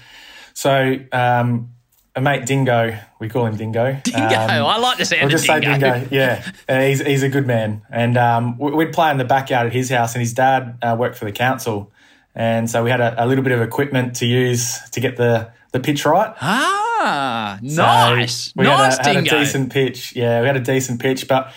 so 0.60 0.96
um, 1.14 1.70
a 2.16 2.22
mate 2.22 2.46
Dingo, 2.46 2.98
we 3.20 3.30
call 3.30 3.46
him 3.46 3.56
Dingo. 3.56 3.98
Dingo. 4.04 4.20
Um, 4.20 4.66
I 4.66 4.78
like 4.78 4.98
the 4.98 5.06
sound 5.06 5.22
We'll 5.22 5.30
just 5.32 5.46
say 5.46 5.60
Dingo. 5.62 5.94
Dingo. 5.94 6.08
Yeah, 6.12 6.52
Uh, 6.68 6.82
he's 6.82 7.00
he's 7.06 7.24
a 7.24 7.30
good 7.30 7.48
man, 7.48 7.82
and 7.90 8.18
um, 8.18 8.58
we- 8.58 8.72
we'd 8.74 8.92
play 8.94 9.10
in 9.12 9.18
the 9.18 9.26
backyard 9.26 9.68
at 9.68 9.74
his 9.74 9.90
house, 9.90 10.16
and 10.16 10.22
his 10.22 10.34
dad 10.34 10.78
uh, 10.82 10.96
worked 11.00 11.16
for 11.18 11.26
the 11.26 11.32
council, 11.32 11.92
and 12.36 12.70
so 12.70 12.84
we 12.84 12.90
had 12.90 13.00
a, 13.00 13.24
a 13.24 13.26
little 13.26 13.44
bit 13.44 13.54
of 13.54 13.62
equipment 13.62 14.18
to 14.18 14.26
use 14.26 14.80
to 14.92 15.00
get 15.00 15.16
the 15.18 15.50
the 15.72 15.80
pitch 15.80 16.04
right. 16.06 16.34
Ah, 16.42 17.60
So 17.62 17.84
nice. 17.84 18.52
we 18.56 18.66
nice, 18.66 18.98
had, 18.98 19.06
a, 19.06 19.14
had 19.14 19.28
a 19.28 19.30
decent 19.30 19.72
pitch. 19.72 20.16
Yeah, 20.16 20.42
we 20.42 20.48
had 20.48 20.58
a 20.58 20.62
decent 20.74 21.00
pitch, 21.00 21.28
but 21.28 21.54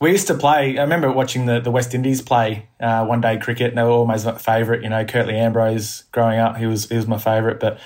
we 0.00 0.12
used 0.12 0.28
to 0.28 0.34
play. 0.34 0.78
I 0.78 0.82
remember 0.82 1.10
watching 1.12 1.46
the, 1.46 1.58
the 1.60 1.72
West 1.72 1.92
Indies 1.92 2.22
play 2.22 2.68
uh, 2.80 3.04
one 3.04 3.20
day 3.20 3.36
cricket, 3.36 3.68
and 3.70 3.76
they 3.78 3.82
were 3.82 3.90
always 3.90 4.24
my 4.24 4.38
favourite. 4.38 4.82
You 4.84 4.90
know, 4.90 5.04
Curtly 5.04 5.34
Ambrose 5.36 6.04
growing 6.12 6.38
up, 6.38 6.56
he 6.56 6.66
was 6.66 6.88
he 6.88 6.94
was 6.96 7.06
my 7.08 7.18
favourite. 7.18 7.58
But 7.60 7.78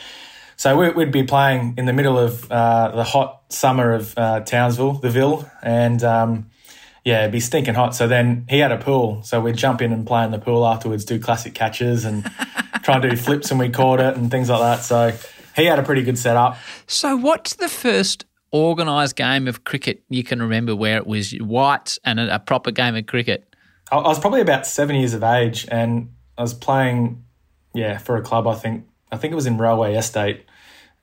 so 0.57 0.77
we, 0.77 0.91
we'd 0.91 1.13
be 1.13 1.25
playing 1.25 1.75
in 1.77 1.87
the 1.87 1.93
middle 1.93 2.19
of 2.19 2.51
uh, 2.51 2.95
the 2.95 3.05
hot 3.05 3.43
summer 3.49 3.93
of 3.93 4.17
uh, 4.17 4.41
Townsville, 4.41 4.95
the 4.95 5.11
Ville, 5.11 5.49
and 5.63 6.03
um, 6.03 6.51
yeah, 7.05 7.21
it'd 7.21 7.33
be 7.33 7.41
stinking 7.41 7.75
hot. 7.75 7.95
So 7.95 8.07
then 8.07 8.47
he 8.49 8.59
had 8.59 8.73
a 8.73 8.79
pool, 8.79 9.23
so 9.23 9.41
we'd 9.41 9.57
jump 9.57 9.83
in 9.83 9.93
and 9.93 10.07
play 10.07 10.25
in 10.25 10.31
the 10.31 10.39
pool 10.39 10.67
afterwards, 10.67 11.05
do 11.05 11.19
classic 11.19 11.55
catches 11.55 12.05
and 12.05 12.25
try 12.83 12.97
and 12.97 13.03
do 13.03 13.17
flips, 13.17 13.51
and 13.51 13.59
we 13.59 13.69
caught 13.69 14.01
it 14.01 14.17
and 14.17 14.31
things 14.31 14.49
like 14.49 14.61
that. 14.61 14.85
So 14.85 15.17
he 15.57 15.67
had 15.67 15.79
a 15.79 15.83
pretty 15.83 16.03
good 16.03 16.19
setup. 16.19 16.57
So, 16.87 17.17
what's 17.17 17.55
the 17.55 17.69
first 17.69 18.25
organised 18.53 19.17
game 19.17 19.49
of 19.49 19.65
cricket 19.65 20.03
you 20.09 20.23
can 20.23 20.41
remember 20.41 20.77
where 20.77 20.97
it 20.97 21.07
was 21.07 21.33
whites 21.33 21.99
and 22.05 22.21
a, 22.21 22.37
a 22.37 22.39
proper 22.39 22.71
game 22.71 22.95
of 22.95 23.07
cricket? 23.07 23.53
I 23.91 23.97
I 23.97 24.09
was 24.09 24.19
probably 24.19 24.41
about 24.41 24.67
seven 24.67 24.97
years 24.97 25.15
of 25.15 25.23
age, 25.23 25.67
and 25.71 26.11
I 26.39 26.43
was 26.43 26.55
playing, 26.55 27.25
yeah, 27.75 27.99
for 27.99 28.17
a 28.17 28.23
club. 28.23 28.47
I 28.47 28.55
think 28.55 28.85
I 29.12 29.16
think 29.19 29.33
it 29.33 29.37
was 29.37 29.47
in 29.47 29.59
Railway 29.59 29.95
Estate, 29.95 30.47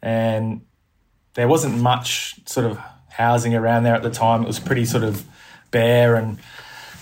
and 0.02 0.62
there 1.36 1.48
wasn't 1.48 1.78
much 1.80 2.36
sort 2.46 2.66
of 2.66 2.80
housing 3.10 3.54
around 3.54 3.84
there 3.84 3.94
at 3.94 4.02
the 4.02 4.10
time. 4.10 4.42
It 4.42 4.48
was 4.48 4.60
pretty 4.60 4.86
sort 4.86 5.04
of 5.04 5.24
bare 5.72 6.16
and 6.16 6.40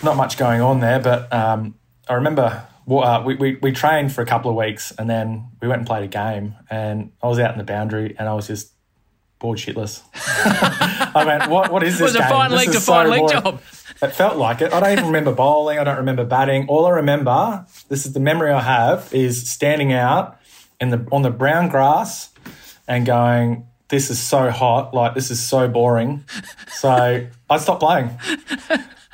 not 0.03 0.17
much 0.17 0.37
going 0.37 0.61
on 0.61 0.81
there. 0.81 0.99
But 0.99 1.31
um, 1.31 1.75
I 2.09 2.15
remember 2.15 2.67
uh, 2.89 3.23
we, 3.25 3.35
we 3.35 3.55
we 3.61 3.71
trained 3.71 4.11
for 4.11 4.21
a 4.21 4.25
couple 4.25 4.51
of 4.51 4.57
weeks, 4.57 4.91
and 4.91 5.09
then 5.09 5.47
we 5.61 5.67
went 5.67 5.79
and 5.79 5.87
played 5.87 6.03
a 6.03 6.07
game, 6.07 6.55
and 6.69 7.11
I 7.23 7.27
was 7.27 7.39
out 7.39 7.51
in 7.51 7.57
the 7.57 7.63
boundary, 7.63 8.15
and 8.19 8.27
I 8.27 8.33
was 8.33 8.47
just 8.47 8.73
bored 9.39 9.59
shitless. 9.59 10.01
I 11.15 11.23
went, 11.25 11.49
what 11.49 11.71
what 11.71 11.83
is 11.83 11.99
this? 11.99 12.13
Was 12.13 12.15
a 12.15 12.19
game? 12.19 12.29
fine 12.29 12.51
This 12.51 12.65
leg 12.67 12.71
to 12.73 12.79
fine 12.81 13.09
leg 13.09 13.19
boring." 13.21 13.41
job. 13.41 13.61
It 14.01 14.09
felt 14.09 14.37
like 14.37 14.61
it. 14.61 14.73
I 14.73 14.79
don't 14.81 14.91
even 14.91 15.05
remember 15.05 15.33
bowling. 15.33 15.79
I 15.79 15.83
don't 15.83 15.97
remember 15.97 16.25
batting. 16.25 16.67
All 16.67 16.85
I 16.85 16.91
remember, 16.91 17.65
this 17.87 18.05
is 18.05 18.13
the 18.13 18.19
memory 18.19 18.51
I 18.51 18.61
have, 18.61 19.11
is 19.13 19.49
standing 19.49 19.93
out 19.93 20.37
in 20.79 20.89
the 20.89 21.07
on 21.11 21.21
the 21.21 21.31
brown 21.31 21.69
grass 21.69 22.29
and 22.87 23.05
going, 23.05 23.65
"This 23.89 24.09
is 24.09 24.19
so 24.19 24.49
hot. 24.49 24.93
Like 24.93 25.13
this 25.15 25.31
is 25.31 25.39
so 25.41 25.67
boring." 25.67 26.23
So 26.69 27.27
I 27.49 27.57
stopped 27.57 27.79
playing. 27.79 28.17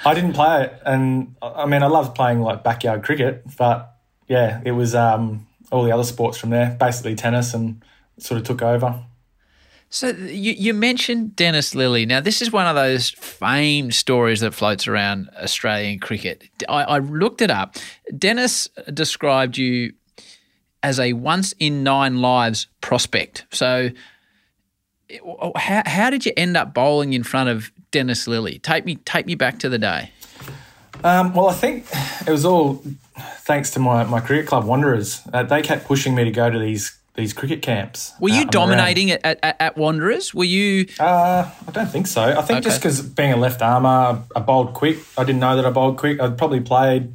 I 0.05 0.13
didn't 0.13 0.33
play 0.33 0.63
it, 0.63 0.81
and 0.85 1.35
I 1.41 1.65
mean, 1.65 1.81
I 1.81 1.87
loved 1.87 2.13
playing 2.13 2.41
like 2.41 2.63
backyard 2.63 3.03
cricket, 3.03 3.43
but 3.57 3.95
yeah, 4.27 4.61
it 4.65 4.71
was 4.71 4.95
um, 4.95 5.47
all 5.71 5.83
the 5.83 5.91
other 5.91 6.03
sports 6.03 6.37
from 6.37 6.49
there, 6.49 6.75
basically 6.79 7.15
tennis, 7.15 7.53
and 7.53 7.81
sort 8.17 8.39
of 8.39 8.45
took 8.45 8.61
over. 8.61 9.03
So, 9.89 10.07
you, 10.07 10.53
you 10.53 10.73
mentioned 10.73 11.35
Dennis 11.35 11.75
Lillee. 11.75 12.07
Now, 12.07 12.19
this 12.19 12.41
is 12.41 12.51
one 12.51 12.65
of 12.65 12.73
those 12.73 13.11
famed 13.11 13.93
stories 13.93 14.39
that 14.39 14.55
floats 14.55 14.87
around 14.87 15.29
Australian 15.39 15.99
cricket. 15.99 16.49
I, 16.67 16.83
I 16.83 16.97
looked 16.97 17.43
it 17.43 17.51
up. 17.51 17.75
Dennis 18.17 18.67
described 18.91 19.55
you 19.55 19.93
as 20.83 20.99
a 20.99 21.13
once 21.13 21.53
in 21.59 21.83
nine 21.83 22.21
lives 22.21 22.67
prospect. 22.81 23.45
So, 23.51 23.89
how, 25.55 25.83
how 25.85 26.09
did 26.09 26.25
you 26.25 26.33
end 26.35 26.57
up 26.57 26.73
bowling 26.73 27.13
in 27.13 27.23
front 27.23 27.49
of 27.49 27.71
Dennis 27.91 28.27
Lillee? 28.27 28.61
Take 28.61 28.85
me 28.85 28.95
take 28.97 29.25
me 29.25 29.35
back 29.35 29.59
to 29.59 29.69
the 29.69 29.79
day. 29.79 30.11
Um, 31.03 31.33
well, 31.33 31.49
I 31.49 31.53
think 31.53 31.85
it 32.27 32.31
was 32.31 32.45
all 32.45 32.83
thanks 33.41 33.71
to 33.71 33.79
my, 33.79 34.03
my 34.05 34.19
cricket 34.19 34.47
club 34.47 34.65
Wanderers. 34.65 35.21
Uh, 35.33 35.43
they 35.43 35.61
kept 35.61 35.85
pushing 35.85 36.15
me 36.15 36.23
to 36.23 36.31
go 36.31 36.49
to 36.49 36.59
these 36.59 36.97
these 37.15 37.31
cricket 37.31 37.61
camps. 37.61 38.11
Were 38.19 38.29
uh, 38.29 38.33
you 38.33 38.41
around. 38.41 38.51
dominating 38.51 39.11
at, 39.11 39.21
at, 39.23 39.55
at 39.59 39.77
Wanderers? 39.77 40.33
Were 40.33 40.43
you? 40.43 40.87
Uh, 40.99 41.49
I 41.67 41.71
don't 41.71 41.89
think 41.89 42.07
so. 42.07 42.23
I 42.23 42.41
think 42.41 42.63
just 42.63 42.79
because 42.79 43.01
being 43.01 43.33
a 43.33 43.37
left 43.37 43.61
armour, 43.61 44.23
I 44.35 44.39
bowled 44.39 44.73
quick. 44.73 44.97
I 45.17 45.23
didn't 45.23 45.39
know 45.39 45.55
that 45.55 45.65
I 45.65 45.69
bowled 45.69 45.97
quick. 45.97 46.19
I'd 46.19 46.37
probably 46.37 46.61
played 46.61 47.13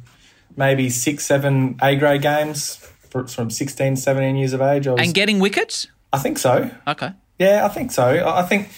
maybe 0.55 0.89
six, 0.89 1.25
seven 1.25 1.77
A 1.81 1.95
grade 1.95 2.21
games 2.21 2.85
from 3.11 3.49
16, 3.49 3.95
17 3.95 4.35
years 4.35 4.53
of 4.53 4.61
age. 4.61 4.87
I, 4.87 4.93
was, 4.93 5.01
And 5.01 5.13
getting 5.13 5.39
wickets? 5.39 5.87
I 6.11 6.17
think 6.19 6.37
so. 6.37 6.71
Okay. 6.87 7.11
Yeah, 7.37 7.65
I 7.65 7.69
think 7.69 7.91
so. 7.91 8.03
I 8.03 8.39
I 8.39 8.43
think, 8.43 8.69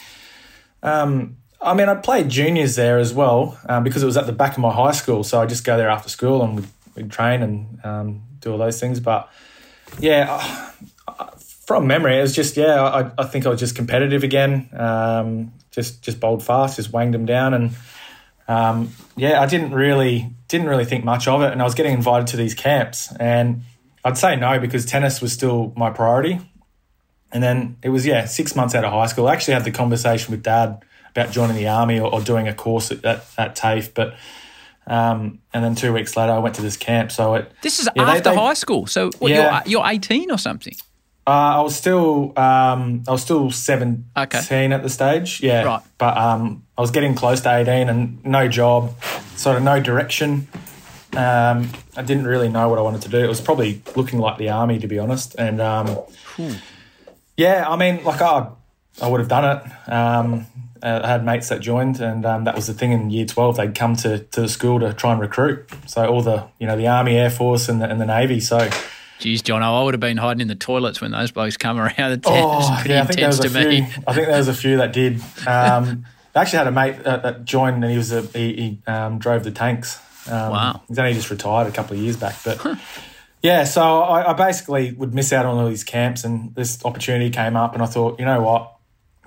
um, 0.84 1.38
I 1.62 1.74
mean, 1.74 1.90
I 1.90 1.96
played 1.96 2.30
juniors 2.30 2.76
there 2.76 2.98
as 2.98 3.14
well 3.14 3.60
um, 3.68 3.84
because 3.84 4.04
it 4.04 4.06
was 4.06 4.18
at 4.18 4.26
the 4.26 4.34
back 4.34 4.54
of 4.54 4.60
my 4.60 4.72
high 4.72 4.92
school. 4.92 5.24
So 5.24 5.42
I 5.42 5.46
just 5.46 5.64
go 5.64 5.78
there 5.78 5.90
after 5.90 6.10
school 6.10 6.44
and 6.44 6.56
we'd, 6.56 6.68
we'd 6.96 7.12
train 7.12 7.42
and 7.42 7.86
um, 7.86 8.24
do 8.40 8.52
all 8.52 8.58
those 8.58 8.80
things. 8.80 9.00
But 9.00 9.30
yeah, 10.00 10.42
uh, 11.08 11.32
from 11.66 11.88
memory, 11.88 12.18
it 12.18 12.22
was 12.22 12.36
just 12.36 12.58
yeah. 12.58 12.82
I, 12.84 13.12
I 13.18 13.26
think 13.26 13.46
I 13.46 13.50
was 13.50 13.60
just 13.60 13.76
competitive 13.76 14.24
again. 14.24 14.70
Um, 14.74 15.54
just 15.72 16.02
just 16.02 16.20
bowled 16.20 16.44
fast, 16.44 16.76
just 16.76 16.92
wanged 16.92 17.14
them 17.14 17.26
down, 17.26 17.54
and 17.54 17.72
um, 18.48 18.92
yeah, 19.16 19.42
I 19.42 19.46
didn't 19.46 19.74
really 19.74 20.32
didn't 20.48 20.68
really 20.68 20.86
think 20.86 21.06
much 21.06 21.28
of 21.28 21.42
it. 21.42 21.52
And 21.52 21.62
I 21.62 21.64
was 21.64 21.76
getting 21.76 21.94
invited 21.94 22.28
to 22.28 22.38
these 22.38 22.54
camps, 22.54 23.14
and 23.20 23.64
I'd 24.04 24.18
say 24.18 24.36
no 24.36 24.60
because 24.60 24.86
tennis 24.86 25.22
was 25.22 25.32
still 25.34 25.74
my 25.76 25.90
priority. 25.90 26.40
And 27.32 27.42
then 27.42 27.78
it 27.82 27.90
was, 27.90 28.06
yeah, 28.06 28.26
six 28.26 28.56
months 28.56 28.76
out 28.76 28.84
of 28.84 28.92
high 28.92 29.06
school. 29.06 29.28
I 29.28 29.34
actually 29.34 29.54
had 29.54 29.64
the 29.64 29.72
conversation 29.72 30.32
with 30.32 30.44
dad 30.44 30.84
about 31.12 31.32
joining 31.32 31.56
the 31.56 31.68
army 31.68 32.00
or, 32.00 32.12
or 32.14 32.22
doing 32.22 32.48
a 32.48 32.54
course 32.54 32.92
at, 32.92 33.06
at, 33.06 33.26
at 33.38 33.56
TAFE. 33.56 33.94
But, 33.94 34.16
um, 34.88 35.40
and 35.54 35.64
then 35.64 35.76
two 35.76 35.94
weeks 35.94 36.18
later, 36.18 36.34
I 36.34 36.40
went 36.40 36.56
to 36.56 36.62
this 36.62 36.76
camp. 36.78 37.12
So 37.12 37.36
it, 37.36 37.52
This 37.62 37.80
is 37.80 37.88
Yeah, 37.96 38.04
they- 38.06 38.12
after 38.18 38.30
they- 38.32 38.36
high 38.36 38.54
school. 38.56 38.86
So 38.88 39.12
what, 39.20 39.32
Yeah. 39.32 39.62
you're, 39.66 39.80
you're 39.84 39.88
18 39.88 40.30
or 40.32 40.38
something? 40.38 40.74
uh, 41.28 41.30
I 41.30 41.62
was 41.62 41.76
still, 41.76 42.34
um, 42.38 43.04
I 43.08 43.12
was 43.12 43.22
still 43.22 43.52
17 43.52 44.06
Okay. 44.18 44.72
at 44.74 44.84
the 44.84 44.90
stage. 44.90 45.40
Yeah. 45.42 45.64
Right. 45.64 45.82
But, 46.00 46.18
um, 46.18 46.64
I 46.78 46.82
was 46.82 46.92
getting 46.92 47.14
close 47.16 47.40
to 47.42 47.56
18 47.56 47.88
and 47.90 48.26
no 48.26 48.48
job, 48.50 48.94
sort 49.38 49.56
of 49.56 49.64
no 49.64 49.80
direction. 49.80 50.48
Um, 51.14 51.70
I 51.96 52.02
didn't 52.04 52.26
really 52.26 52.50
know 52.50 52.70
what 52.70 52.80
I 52.80 52.82
wanted 52.82 53.02
to 53.04 53.10
do. 53.10 53.18
It 53.18 53.28
was 53.28 53.42
probably 53.42 53.82
looking 53.96 54.20
like 54.20 54.38
the 54.38 54.50
army, 54.50 54.80
to 54.80 54.88
be 54.88 54.98
honest. 54.98 55.36
And, 55.38 55.60
um, 55.60 55.98
yeah, 57.38 57.66
I 57.68 57.76
mean, 57.76 58.04
like 58.04 58.22
I, 58.22 58.50
I 59.02 59.08
would 59.08 59.20
have 59.20 59.30
done 59.30 59.58
it. 59.58 59.92
Um, 59.92 60.48
I 60.84 61.08
had 61.08 61.24
mates 61.24 61.50
that 61.50 61.60
joined, 61.62 62.00
and 62.00 62.26
um, 62.26 62.44
that 62.46 62.56
was 62.56 62.66
the 62.66 62.74
thing 62.74 62.92
in 62.92 63.12
year 63.12 63.26
twelve. 63.26 63.58
They'd 63.58 63.76
come 63.76 63.96
to, 63.98 64.20
to 64.20 64.42
the 64.42 64.50
school 64.50 64.80
to 64.80 64.94
try 64.94 65.12
and 65.12 65.22
recruit. 65.22 65.70
So 65.86 66.08
all 66.08 66.24
the 66.24 66.48
you 66.60 66.66
know 66.66 66.76
the 66.76 66.88
army, 66.88 67.18
air 67.18 67.30
force, 67.30 67.70
and 67.70 67.80
the, 67.82 67.88
and 67.88 68.02
the 68.02 68.06
navy. 68.08 68.40
So 68.40 68.68
Geez, 69.20 69.44
John, 69.44 69.62
I 69.62 69.84
would 69.84 69.94
have 69.94 70.02
been 70.02 70.18
hiding 70.18 70.42
in 70.42 70.48
the 70.48 70.56
toilets 70.56 71.00
when 71.00 71.12
those 71.12 71.30
blokes 71.30 71.56
come 71.56 71.78
around. 71.78 72.24
Oh, 72.26 72.84
yeah, 72.88 73.04
I 73.04 73.06
think 73.06 73.20
there 73.20 73.30
intense 73.30 73.44
was 73.44 73.52
to 73.52 73.60
a 73.60 73.62
few. 73.62 73.70
me. 73.70 73.94
I 74.08 74.14
think 74.14 74.28
there 74.28 74.38
was 74.38 74.48
a 74.48 74.54
few 74.54 74.78
that 74.78 74.94
did. 74.94 75.22
Um, 75.46 76.06
I 76.36 76.42
actually 76.42 76.58
had 76.58 76.68
a 76.68 76.72
mate 76.72 77.04
that, 77.04 77.22
that 77.22 77.46
joined, 77.46 77.84
and 77.84 77.92
he 77.92 77.98
was 77.98 78.12
a 78.12 78.24
he, 78.24 78.54
he 78.54 78.92
um, 78.92 79.20
drove 79.20 79.44
the 79.44 79.52
tanks. 79.52 80.00
Um, 80.30 80.52
Wow. 80.52 80.82
He's 80.88 81.00
only 81.00 81.14
just 81.14 81.30
retired 81.30 81.68
a 81.68 81.72
couple 81.72 81.96
of 81.96 82.04
years 82.04 82.18
back, 82.18 82.36
but 82.44 82.78
yeah. 83.42 83.64
So 83.64 84.02
I, 84.02 84.32
I 84.32 84.34
basically 84.34 84.92
would 84.94 85.14
miss 85.14 85.34
out 85.34 85.46
on 85.46 85.58
all 85.58 85.68
these 85.68 85.84
camps, 85.84 86.24
and 86.24 86.54
this 86.56 86.84
opportunity 86.86 87.30
came 87.30 87.56
up, 87.56 87.74
and 87.74 87.82
I 87.82 87.86
thought, 87.86 88.20
you 88.20 88.26
know 88.26 88.42
what, 88.42 88.74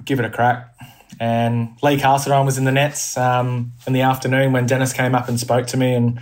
give 0.04 0.18
it 0.20 0.24
a 0.24 0.30
crack. 0.30 0.74
And 1.20 1.76
Lee 1.82 1.96
Carseldine 1.96 2.44
was 2.44 2.58
in 2.58 2.64
the 2.64 2.72
nets 2.72 3.16
um, 3.16 3.72
in 3.86 3.92
the 3.92 4.00
afternoon 4.02 4.52
when 4.52 4.66
Dennis 4.66 4.92
came 4.92 5.14
up 5.14 5.28
and 5.28 5.38
spoke 5.38 5.66
to 5.68 5.76
me, 5.76 5.94
and 5.94 6.18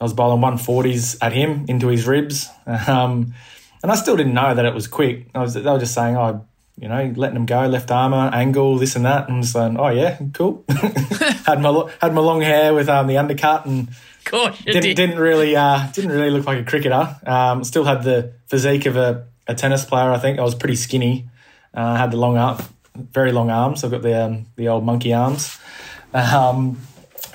I 0.00 0.04
was 0.04 0.12
bowling 0.12 0.42
140s 0.42 1.16
at 1.22 1.32
him 1.32 1.64
into 1.68 1.88
his 1.88 2.06
ribs. 2.06 2.48
Um, 2.88 3.34
and 3.82 3.92
I 3.92 3.94
still 3.94 4.16
didn't 4.16 4.34
know 4.34 4.52
that 4.52 4.64
it 4.64 4.74
was 4.74 4.88
quick. 4.88 5.28
I 5.34 5.40
was, 5.40 5.54
they 5.54 5.60
were 5.60 5.78
just 5.78 5.94
saying, 5.94 6.16
oh, 6.16 6.44
you 6.78 6.88
know, 6.88 7.12
letting 7.16 7.34
them 7.34 7.46
go, 7.46 7.66
left 7.66 7.90
armour, 7.90 8.30
angle, 8.32 8.76
this 8.76 8.96
and 8.96 9.04
that. 9.06 9.28
And 9.28 9.46
saying, 9.46 9.78
oh, 9.78 9.88
yeah, 9.88 10.18
cool. 10.34 10.64
had 10.68 11.60
my 11.60 11.90
had 12.00 12.12
my 12.12 12.20
long 12.20 12.42
hair 12.42 12.74
with 12.74 12.88
um, 12.88 13.06
the 13.06 13.16
undercut 13.16 13.64
and 13.66 13.88
Of 13.88 14.24
course 14.24 14.58
you 14.60 14.72
didn't, 14.72 14.82
did. 14.82 14.96
didn't 14.96 15.18
really 15.18 15.56
uh, 15.56 15.86
didn't 15.92 16.10
really 16.10 16.30
look 16.30 16.46
like 16.46 16.58
a 16.58 16.64
cricketer. 16.64 17.16
Um, 17.26 17.64
still 17.64 17.84
had 17.84 18.02
the 18.02 18.34
physique 18.48 18.86
of 18.86 18.96
a, 18.96 19.26
a 19.46 19.54
tennis 19.54 19.84
player. 19.84 20.10
I 20.10 20.18
think 20.18 20.38
I 20.38 20.42
was 20.42 20.54
pretty 20.54 20.76
skinny, 20.76 21.28
Uh, 21.74 21.80
I 21.80 21.98
had 21.98 22.10
the 22.10 22.18
long 22.18 22.36
arm, 22.36 22.62
very 22.94 23.32
long 23.32 23.50
arms. 23.50 23.82
I've 23.82 23.90
got 23.90 24.02
the 24.02 24.24
um, 24.24 24.46
the 24.56 24.68
old 24.68 24.84
monkey 24.84 25.14
arms. 25.14 25.58
Um, 26.12 26.80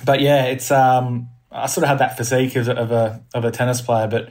but 0.04 0.20
yeah, 0.20 0.44
it's 0.44 0.70
um, 0.70 1.28
I 1.50 1.66
sort 1.66 1.82
of 1.82 1.88
had 1.88 1.98
that 1.98 2.16
physique 2.16 2.56
of, 2.56 2.68
of 2.68 2.92
a 2.92 3.22
of 3.34 3.44
a 3.44 3.50
tennis 3.50 3.80
player, 3.80 4.06
but 4.06 4.30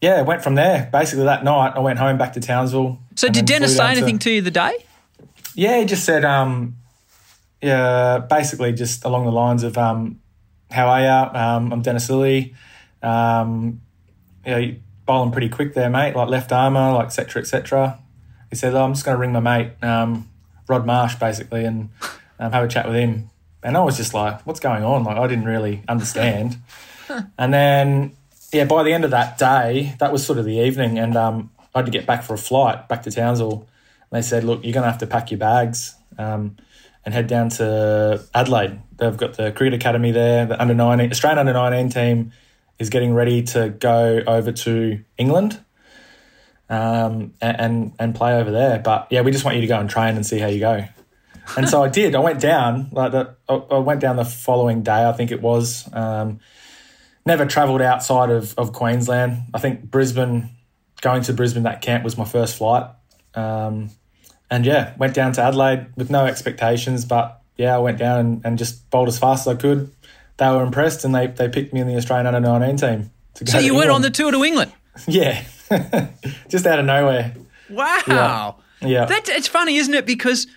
yeah, 0.00 0.22
went 0.22 0.42
from 0.42 0.54
there. 0.54 0.88
Basically, 0.92 1.24
that 1.24 1.44
night 1.44 1.72
I 1.74 1.80
went 1.80 1.98
home 1.98 2.18
back 2.18 2.34
to 2.34 2.40
Townsville. 2.40 2.98
So 3.16 3.28
did 3.28 3.46
Dennis 3.46 3.72
say 3.72 3.78
down 3.78 3.94
to- 3.94 3.98
anything 3.98 4.18
to 4.20 4.30
you 4.30 4.42
the 4.42 4.50
day? 4.50 4.72
yeah, 5.54 5.78
he 5.78 5.86
just 5.86 6.04
said, 6.04 6.24
um, 6.24 6.76
yeah, 7.62 8.18
basically 8.18 8.72
just 8.72 9.04
along 9.04 9.24
the 9.24 9.32
lines 9.32 9.62
of, 9.62 9.78
um, 9.78 10.20
how 10.70 10.88
are 10.88 11.00
you? 11.00 11.38
Um, 11.40 11.72
I'm 11.72 11.80
Dennis 11.82 12.08
Lillee. 12.08 12.54
Um, 13.02 13.80
yeah, 14.44 14.58
you 14.58 14.76
bowling 15.06 15.32
pretty 15.32 15.48
quick 15.48 15.72
there, 15.74 15.88
mate. 15.88 16.14
Like 16.14 16.28
left 16.28 16.52
armour, 16.52 16.92
like 16.92 17.06
et 17.06 17.10
cetera, 17.10 17.40
et 17.40 17.46
cetera. 17.46 17.98
He 18.50 18.56
said, 18.56 18.74
oh, 18.74 18.84
I'm 18.84 18.92
just 18.92 19.04
going 19.04 19.16
to 19.16 19.20
ring 19.20 19.32
my 19.32 19.40
mate, 19.40 19.72
um, 19.82 20.28
Rod 20.68 20.84
Marsh, 20.84 21.14
basically, 21.14 21.64
and 21.64 21.90
um, 22.38 22.52
have 22.52 22.64
a 22.64 22.68
chat 22.68 22.86
with 22.86 22.96
him. 22.96 23.30
And 23.62 23.76
I 23.76 23.80
was 23.80 23.96
just 23.96 24.12
like, 24.12 24.46
what's 24.46 24.60
going 24.60 24.84
on? 24.84 25.04
Like, 25.04 25.16
I 25.16 25.26
didn't 25.26 25.46
really 25.46 25.82
understand. 25.88 26.58
and 27.38 27.54
then, 27.54 28.16
yeah, 28.52 28.64
by 28.64 28.82
the 28.82 28.92
end 28.92 29.04
of 29.04 29.10
that 29.12 29.38
day, 29.38 29.94
that 30.00 30.12
was 30.12 30.24
sort 30.24 30.38
of 30.38 30.44
the 30.44 30.58
evening, 30.58 30.98
and 30.98 31.16
um, 31.16 31.50
I 31.76 31.80
had 31.80 31.86
to 31.86 31.92
get 31.92 32.06
back 32.06 32.22
for 32.22 32.32
a 32.32 32.38
flight 32.38 32.88
back 32.88 33.02
to 33.02 33.10
Townsville. 33.10 33.68
And 34.10 34.10
they 34.10 34.22
said, 34.22 34.44
look, 34.44 34.64
you're 34.64 34.72
going 34.72 34.84
to 34.84 34.90
have 34.90 35.00
to 35.00 35.06
pack 35.06 35.30
your 35.30 35.36
bags 35.36 35.94
um, 36.16 36.56
and 37.04 37.12
head 37.12 37.26
down 37.26 37.50
to 37.50 38.24
Adelaide. 38.34 38.80
They've 38.96 39.16
got 39.16 39.34
the 39.34 39.52
cricket 39.52 39.74
academy 39.74 40.10
there. 40.10 40.46
The 40.46 40.58
under 40.58 40.72
19, 40.72 41.10
Australian 41.10 41.38
under 41.38 41.52
19 41.52 41.90
team 41.90 42.32
is 42.78 42.88
getting 42.88 43.12
ready 43.12 43.42
to 43.42 43.68
go 43.68 44.22
over 44.26 44.52
to 44.52 45.04
England 45.18 45.60
um, 46.70 47.34
and, 47.42 47.92
and 47.98 48.14
play 48.14 48.40
over 48.40 48.50
there. 48.50 48.78
But 48.78 49.08
yeah, 49.10 49.20
we 49.20 49.30
just 49.30 49.44
want 49.44 49.56
you 49.56 49.60
to 49.60 49.66
go 49.66 49.78
and 49.78 49.90
train 49.90 50.16
and 50.16 50.24
see 50.24 50.38
how 50.38 50.48
you 50.48 50.60
go. 50.60 50.84
And 51.56 51.68
so 51.68 51.80
I 51.80 51.88
did. 51.88 52.16
I 52.16 52.18
went 52.18 52.40
down. 52.40 52.88
Like 52.90 53.12
the, 53.12 53.36
I 53.48 53.54
I 53.54 53.78
went 53.78 54.00
down 54.00 54.16
the 54.16 54.24
following 54.24 54.82
day. 54.82 55.08
I 55.08 55.12
think 55.12 55.30
it 55.30 55.40
was. 55.40 55.88
Um, 55.92 56.40
never 57.24 57.46
travelled 57.46 57.82
outside 57.82 58.30
of, 58.30 58.52
of 58.58 58.72
Queensland. 58.72 59.44
I 59.54 59.60
think 59.60 59.88
Brisbane. 59.88 60.55
Going 61.06 61.22
to 61.22 61.32
Brisbane 61.32 61.62
that 61.62 61.82
camp 61.82 62.02
was 62.02 62.18
my 62.18 62.24
first 62.24 62.56
flight. 62.56 62.90
Um, 63.36 63.90
and 64.50 64.66
yeah, 64.66 64.92
went 64.98 65.14
down 65.14 65.30
to 65.34 65.40
Adelaide 65.40 65.86
with 65.94 66.10
no 66.10 66.26
expectations, 66.26 67.04
but 67.04 67.40
yeah, 67.56 67.76
I 67.76 67.78
went 67.78 67.98
down 67.98 68.18
and, 68.18 68.40
and 68.44 68.58
just 68.58 68.90
bowled 68.90 69.06
as 69.06 69.16
fast 69.16 69.46
as 69.46 69.54
I 69.54 69.56
could. 69.56 69.94
They 70.38 70.48
were 70.48 70.64
impressed 70.64 71.04
and 71.04 71.14
they, 71.14 71.28
they 71.28 71.48
picked 71.48 71.72
me 71.72 71.78
in 71.78 71.86
the 71.86 71.94
Australian 71.94 72.34
under 72.34 72.40
19 72.40 72.76
team. 72.76 73.10
To 73.34 73.44
go 73.44 73.52
So 73.52 73.58
you 73.60 73.76
went 73.76 73.90
on 73.90 74.02
the 74.02 74.10
tour 74.10 74.32
to 74.32 74.42
England. 74.42 74.72
Yeah. 75.06 75.44
just 76.48 76.66
out 76.66 76.80
of 76.80 76.86
nowhere. 76.86 77.34
Wow. 77.70 78.56
Yeah. 78.80 79.04
That, 79.04 79.28
it's 79.28 79.46
funny, 79.46 79.76
isn't 79.76 79.94
it? 79.94 80.06
Because 80.06 80.48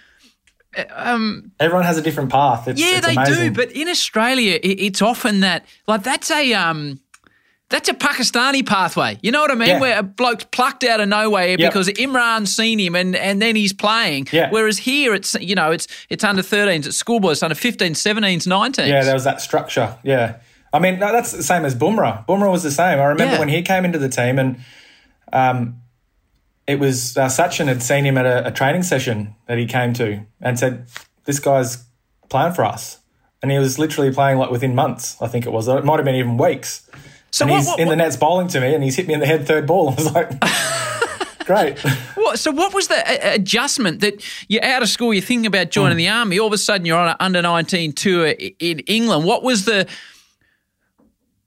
uh, 0.76 0.86
um, 0.96 1.52
Everyone 1.60 1.86
has 1.86 2.00
a 2.00 2.02
different 2.02 2.32
path. 2.32 2.68
It's, 2.68 2.82
yeah, 2.82 2.98
it's 2.98 3.06
they 3.06 3.14
amazing. 3.14 3.36
do. 3.36 3.52
But 3.52 3.72
in 3.72 3.88
Australia, 3.88 4.58
it, 4.64 4.82
it's 4.82 5.04
often 5.04 5.42
that 5.42 5.66
like 5.88 6.02
that's 6.02 6.32
a 6.32 6.54
um, 6.56 7.02
that's 7.70 7.88
a 7.88 7.94
Pakistani 7.94 8.66
pathway. 8.66 9.20
You 9.22 9.32
know 9.32 9.42
what 9.42 9.52
I 9.52 9.56
mean? 9.56 9.70
Yeah. 9.70 9.80
Where 9.80 10.00
a 10.00 10.04
bloke's 10.04 10.44
plucked 10.46 10.84
out 10.84 11.00
of 11.00 11.08
nowhere 11.08 11.56
because 11.58 11.88
Imran's 11.88 12.56
seen 12.56 12.80
him 12.80 12.96
and, 12.96 13.16
and 13.16 13.42
then 13.42 13.56
he's 13.56 13.74
playing. 13.74 14.28
Yeah. 14.32 14.50
Whereas 14.50 14.80
here, 14.80 15.14
it's 15.14 15.36
you 15.36 15.56
know 15.56 15.72
it's 15.72 15.88
it's 16.10 16.24
under 16.24 16.42
13s, 16.42 16.88
it's 16.88 16.98
schoolboys, 16.98 17.38
it's 17.38 17.44
under 17.44 17.56
15s, 17.56 17.92
17s, 17.92 18.48
19s. 18.48 18.88
Yeah, 18.88 19.04
there 19.04 19.14
was 19.14 19.24
that 19.24 19.40
structure. 19.42 19.98
Yeah. 20.04 20.38
I 20.74 20.80
mean, 20.80 21.00
no, 21.00 21.12
that's 21.12 21.32
the 21.32 21.44
same 21.44 21.66
as 21.66 21.74
Bumrah. 21.76 22.26
Bumrah 22.28 22.52
was 22.52 22.64
the 22.64 22.72
same. 22.72 23.00
I 23.00 23.06
remember 23.06 23.34
Yeah. 23.34 23.40
when 23.40 23.50
he 23.50 23.62
came 23.62 23.86
into 23.86 23.98
the 23.98 24.10
team 24.10 24.38
and 24.38 24.60
um, 25.34 25.82
it 26.68 26.80
was 26.80 27.18
uh, 27.18 27.26
Sachin 27.26 27.66
had 27.68 27.82
seen 27.82 28.06
him 28.06 28.18
at 28.18 28.26
a, 28.26 28.48
a 28.48 28.52
training 28.52 28.84
session 28.84 29.36
that 29.48 29.58
he 29.58 29.66
came 29.66 29.94
to 29.94 30.26
and 30.42 30.60
said, 30.60 30.86
This 31.26 31.40
guy's 31.40 31.84
playing 32.30 32.54
for 32.54 32.64
us. 32.66 33.00
And 33.42 33.52
he 33.52 33.58
was 33.58 33.80
literally 33.80 34.12
playing 34.12 34.38
like 34.38 34.52
within 34.52 34.76
months, 34.76 35.20
I 35.22 35.28
think 35.28 35.46
it 35.46 35.52
was. 35.52 35.68
It 35.68 35.86
might 35.86 35.96
have 35.96 36.06
been 36.06 36.16
even 36.16 36.38
weeks. 36.38 36.88
So 37.32 37.46
and 37.46 37.52
what, 37.52 37.58
he's 37.60 37.68
what, 37.68 37.80
in 37.80 37.88
the 37.90 37.96
nets 37.96 38.18
bowling 38.18 38.48
to 38.50 38.60
me 38.62 38.74
and 38.74 38.84
he's 38.84 38.96
hit 38.96 39.08
me 39.08 39.14
in 39.14 39.20
the 39.20 39.26
head 39.26 39.46
third 39.48 39.66
ball. 39.68 39.90
I 39.92 39.96
was 39.96 40.14
like, 40.14 40.32
Great. 41.46 41.80
What, 42.16 42.38
so 42.38 42.52
what 42.52 42.76
was 42.76 42.90
the 42.90 43.34
adjustment 43.34 44.02
that 44.02 44.24
you're 44.50 44.64
out 44.64 44.84
of 44.84 44.90
school, 44.90 45.12
you're 45.14 45.24
thinking 45.24 45.48
about 45.48 45.72
joining 45.72 45.94
Hmm. 45.94 45.98
the 45.98 46.10
army, 46.10 46.40
all 46.40 46.46
of 46.48 46.54
a 46.54 46.60
sudden 46.60 46.86
you're 46.86 46.98
on 46.98 47.10
an 47.10 47.16
under 47.20 47.42
19 47.42 47.94
tour 47.94 48.28
in 48.28 48.80
England. 48.82 49.26
What 49.26 49.42
was 49.42 49.66
the 49.66 49.88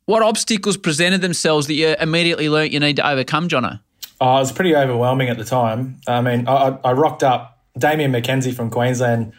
what 0.07 0.23
obstacles 0.23 0.77
presented 0.77 1.21
themselves 1.21 1.68
that 1.68 1.75
you 1.75 1.95
immediately 2.01 2.49
learnt 2.49 2.73
you 2.73 2.81
need 2.81 2.97
to 2.97 3.09
overcome, 3.09 3.49
Jono? 3.49 3.81
Oh, 4.21 4.37
it 4.37 4.40
was 4.40 4.53
pretty 4.53 4.75
overwhelming 4.75 5.29
at 5.29 5.38
the 5.38 5.45
time. 5.45 6.01
I 6.07 6.21
mean, 6.21 6.49
I, 6.49 6.53
I 6.53 6.79
I 6.85 6.92
rocked 6.92 7.23
up. 7.23 7.61
Damien 7.79 8.12
McKenzie 8.12 8.53
from 8.53 8.71
Queensland 8.71 9.33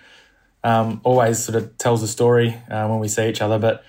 um, 0.63 1.01
always 1.03 1.43
sort 1.43 1.55
of 1.55 1.77
tells 1.77 2.01
a 2.03 2.07
story 2.07 2.55
uh, 2.69 2.87
when 2.87 2.99
we 2.99 3.07
see 3.07 3.27
each 3.29 3.41
other, 3.41 3.59
but 3.59 3.83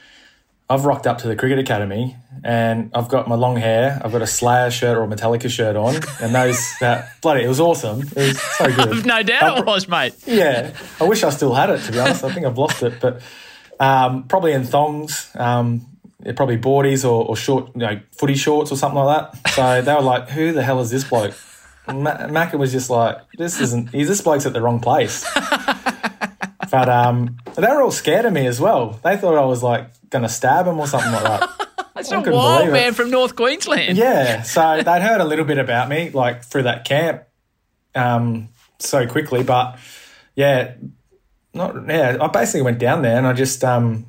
I've 0.68 0.84
rocked 0.86 1.06
up 1.06 1.18
to 1.18 1.28
the 1.28 1.36
cricket 1.36 1.58
academy 1.58 2.16
and 2.42 2.90
I've 2.94 3.08
got 3.08 3.28
my 3.28 3.34
long 3.34 3.56
hair. 3.56 4.00
I've 4.02 4.12
got 4.12 4.22
a 4.22 4.26
Slayer 4.26 4.70
shirt 4.70 4.96
or 4.96 5.04
a 5.04 5.06
Metallica 5.06 5.50
shirt 5.50 5.76
on, 5.76 5.96
and 6.20 6.34
those 6.34 6.58
that 6.80 7.20
bloody 7.20 7.44
it 7.44 7.48
was 7.48 7.60
awesome. 7.60 8.00
It 8.00 8.16
was 8.16 8.40
so 8.40 8.66
good. 8.74 9.06
No 9.06 9.22
doubt 9.22 9.58
it 9.58 9.66
was, 9.66 9.88
mate. 9.88 10.14
yeah, 10.26 10.74
I 11.00 11.04
wish 11.04 11.22
I 11.22 11.30
still 11.30 11.54
had 11.54 11.70
it. 11.70 11.82
To 11.82 11.92
be 11.92 11.98
honest, 12.00 12.24
I 12.24 12.32
think 12.32 12.46
I've 12.46 12.56
lost 12.58 12.82
it, 12.82 12.94
but 13.00 13.20
um, 13.78 14.24
probably 14.24 14.52
in 14.52 14.64
thongs. 14.64 15.30
Um, 15.34 15.86
probably 16.36 16.56
boardies 16.56 17.04
or, 17.04 17.26
or 17.26 17.36
short, 17.36 17.70
you 17.74 17.80
know, 17.80 18.00
footy 18.12 18.34
shorts 18.34 18.72
or 18.72 18.76
something 18.78 18.98
like 18.98 19.32
that. 19.32 19.50
So 19.52 19.82
they 19.82 19.94
were 19.94 20.00
like, 20.00 20.30
"Who 20.30 20.52
the 20.52 20.62
hell 20.62 20.80
is 20.80 20.90
this 20.90 21.04
bloke?" 21.04 21.34
Ma- 21.86 22.16
Macca 22.28 22.58
was 22.58 22.72
just 22.72 22.88
like, 22.88 23.18
"This 23.36 23.60
isn't. 23.60 23.92
This 23.92 24.22
bloke's 24.22 24.46
at 24.46 24.54
the 24.54 24.62
wrong 24.62 24.80
place." 24.80 25.26
but 26.70 26.88
um, 26.88 27.36
they 27.56 27.66
were 27.68 27.82
all 27.82 27.90
scared 27.90 28.24
of 28.24 28.32
me 28.32 28.46
as 28.46 28.60
well. 28.60 28.98
They 29.04 29.16
thought 29.16 29.36
I 29.36 29.44
was 29.44 29.62
like 29.62 29.88
going 30.14 30.22
to 30.22 30.28
stab 30.28 30.66
him 30.66 30.78
or 30.78 30.86
something 30.86 31.12
like 31.12 31.24
that. 31.24 31.50
It's 31.96 32.10
I 32.10 32.16
a 32.16 32.18
wild 32.32 32.62
believe 32.62 32.68
it. 32.70 32.72
man 32.72 32.92
from 32.92 33.10
North 33.10 33.36
Queensland. 33.36 33.96
Yeah, 33.96 34.42
so 34.42 34.82
they'd 34.82 35.00
heard 35.00 35.20
a 35.20 35.24
little 35.24 35.44
bit 35.44 35.58
about 35.58 35.88
me, 35.88 36.10
like 36.10 36.42
through 36.42 36.64
that 36.64 36.84
camp, 36.84 37.22
um, 37.94 38.48
so 38.80 39.06
quickly. 39.06 39.44
But 39.44 39.78
yeah, 40.34 40.74
not 41.54 41.86
yeah. 41.86 42.16
I 42.20 42.26
basically 42.26 42.62
went 42.62 42.80
down 42.80 43.02
there 43.02 43.16
and 43.16 43.28
I 43.28 43.32
just 43.32 43.62
um, 43.62 44.06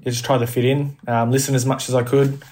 yeah, 0.00 0.10
just 0.10 0.24
tried 0.24 0.38
to 0.38 0.48
fit 0.48 0.64
in, 0.64 0.96
um, 1.06 1.30
listen 1.30 1.54
as 1.54 1.64
much 1.64 1.88
as 1.88 1.94
I 1.94 2.02
could. 2.02 2.42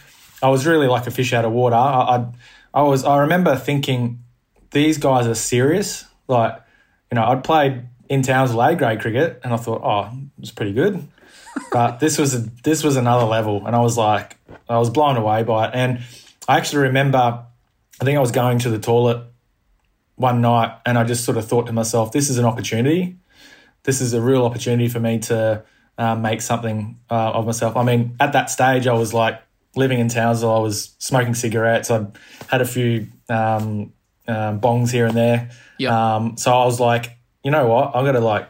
I 0.40 0.50
was 0.50 0.66
really 0.66 0.86
like 0.86 1.08
a 1.08 1.10
fish 1.10 1.32
out 1.32 1.44
of 1.44 1.50
water. 1.50 1.74
I, 1.74 2.16
I, 2.16 2.26
I 2.72 2.82
was. 2.82 3.02
I 3.04 3.18
remember 3.18 3.56
thinking 3.56 4.22
these 4.70 4.98
guys 4.98 5.26
are 5.26 5.34
serious. 5.34 6.04
Like, 6.28 6.62
you 7.10 7.16
know, 7.16 7.24
I'd 7.24 7.42
played 7.42 7.82
in 8.08 8.22
Townsville 8.22 8.62
A 8.62 8.76
grade 8.76 9.00
cricket, 9.00 9.40
and 9.42 9.52
I 9.52 9.56
thought, 9.56 9.82
oh, 9.82 10.16
it's 10.38 10.52
pretty 10.52 10.72
good. 10.74 11.08
But 11.72 12.00
this 12.00 12.18
was 12.18 12.34
a, 12.34 12.38
this 12.62 12.84
was 12.84 12.96
another 12.96 13.24
level, 13.24 13.66
and 13.66 13.74
I 13.74 13.80
was 13.80 13.96
like, 13.96 14.36
I 14.68 14.78
was 14.78 14.90
blown 14.90 15.16
away 15.16 15.42
by 15.42 15.68
it. 15.68 15.70
And 15.74 16.02
I 16.48 16.58
actually 16.58 16.82
remember, 16.82 17.44
I 18.00 18.04
think 18.04 18.16
I 18.16 18.20
was 18.20 18.32
going 18.32 18.58
to 18.60 18.70
the 18.70 18.78
toilet 18.78 19.24
one 20.16 20.40
night, 20.40 20.78
and 20.86 20.98
I 20.98 21.04
just 21.04 21.24
sort 21.24 21.36
of 21.36 21.46
thought 21.46 21.66
to 21.66 21.72
myself, 21.72 22.12
this 22.12 22.30
is 22.30 22.38
an 22.38 22.44
opportunity. 22.44 23.16
This 23.82 24.00
is 24.00 24.12
a 24.14 24.20
real 24.20 24.44
opportunity 24.44 24.88
for 24.88 25.00
me 25.00 25.18
to 25.20 25.64
uh, 25.98 26.14
make 26.14 26.40
something 26.40 26.98
uh, 27.10 27.32
of 27.32 27.46
myself. 27.46 27.76
I 27.76 27.82
mean, 27.84 28.16
at 28.20 28.32
that 28.32 28.50
stage, 28.50 28.86
I 28.86 28.94
was 28.94 29.14
like 29.14 29.40
living 29.76 29.98
in 29.98 30.08
Townsville. 30.08 30.52
I 30.52 30.58
was 30.58 30.94
smoking 30.98 31.34
cigarettes. 31.34 31.90
I 31.90 32.06
had 32.48 32.60
a 32.60 32.66
few 32.66 33.08
um, 33.28 33.92
um, 34.26 34.60
bongs 34.60 34.90
here 34.90 35.06
and 35.06 35.16
there. 35.16 35.50
Yeah. 35.78 36.16
Um, 36.16 36.36
so 36.36 36.52
I 36.52 36.64
was 36.64 36.80
like, 36.80 37.16
you 37.44 37.50
know 37.50 37.66
what? 37.66 37.94
I've 37.94 38.04
got 38.04 38.12
to 38.12 38.20
like 38.20 38.48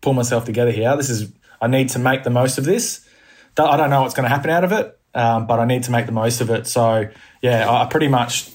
pull 0.00 0.12
myself 0.12 0.44
together 0.44 0.70
here. 0.70 0.96
This 0.96 1.10
is 1.10 1.32
I 1.62 1.68
need 1.68 1.90
to 1.90 1.98
make 2.00 2.24
the 2.24 2.30
most 2.30 2.58
of 2.58 2.64
this. 2.64 3.08
I 3.56 3.76
don't 3.76 3.88
know 3.88 4.02
what's 4.02 4.14
going 4.14 4.24
to 4.24 4.34
happen 4.34 4.50
out 4.50 4.64
of 4.64 4.72
it, 4.72 4.98
um, 5.14 5.46
but 5.46 5.60
I 5.60 5.64
need 5.64 5.84
to 5.84 5.90
make 5.92 6.06
the 6.06 6.12
most 6.12 6.40
of 6.40 6.50
it. 6.50 6.66
So 6.66 7.08
yeah, 7.40 7.70
I 7.70 7.86
pretty 7.86 8.08
much 8.08 8.50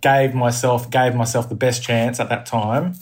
gave 0.00 0.34
myself 0.34 0.90
gave 0.90 1.14
myself 1.14 1.48
the 1.48 1.54
best 1.54 1.82
chance 1.82 2.18
at 2.20 2.28
that 2.28 2.44
time. 2.44 2.94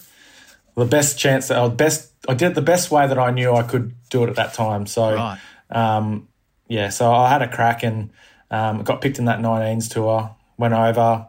The 0.76 0.84
best 0.84 1.18
chance 1.18 1.48
that 1.48 1.58
I 1.58 1.68
best 1.68 2.12
I 2.28 2.34
did 2.34 2.52
it 2.52 2.54
the 2.54 2.62
best 2.62 2.90
way 2.90 3.06
that 3.06 3.18
I 3.18 3.30
knew 3.30 3.52
I 3.54 3.62
could 3.62 3.94
do 4.10 4.24
it 4.24 4.28
at 4.28 4.36
that 4.36 4.54
time. 4.54 4.86
So 4.86 5.14
Right. 5.14 5.38
um, 5.70 6.28
yeah, 6.68 6.88
so 6.90 7.12
I 7.12 7.28
had 7.30 7.42
a 7.42 7.48
crack 7.48 7.82
and 7.82 8.10
um, 8.50 8.82
got 8.82 9.00
picked 9.00 9.18
in 9.18 9.26
that 9.26 9.40
19s 9.40 9.90
tour. 9.90 10.34
Went 10.56 10.74
over, 10.74 11.26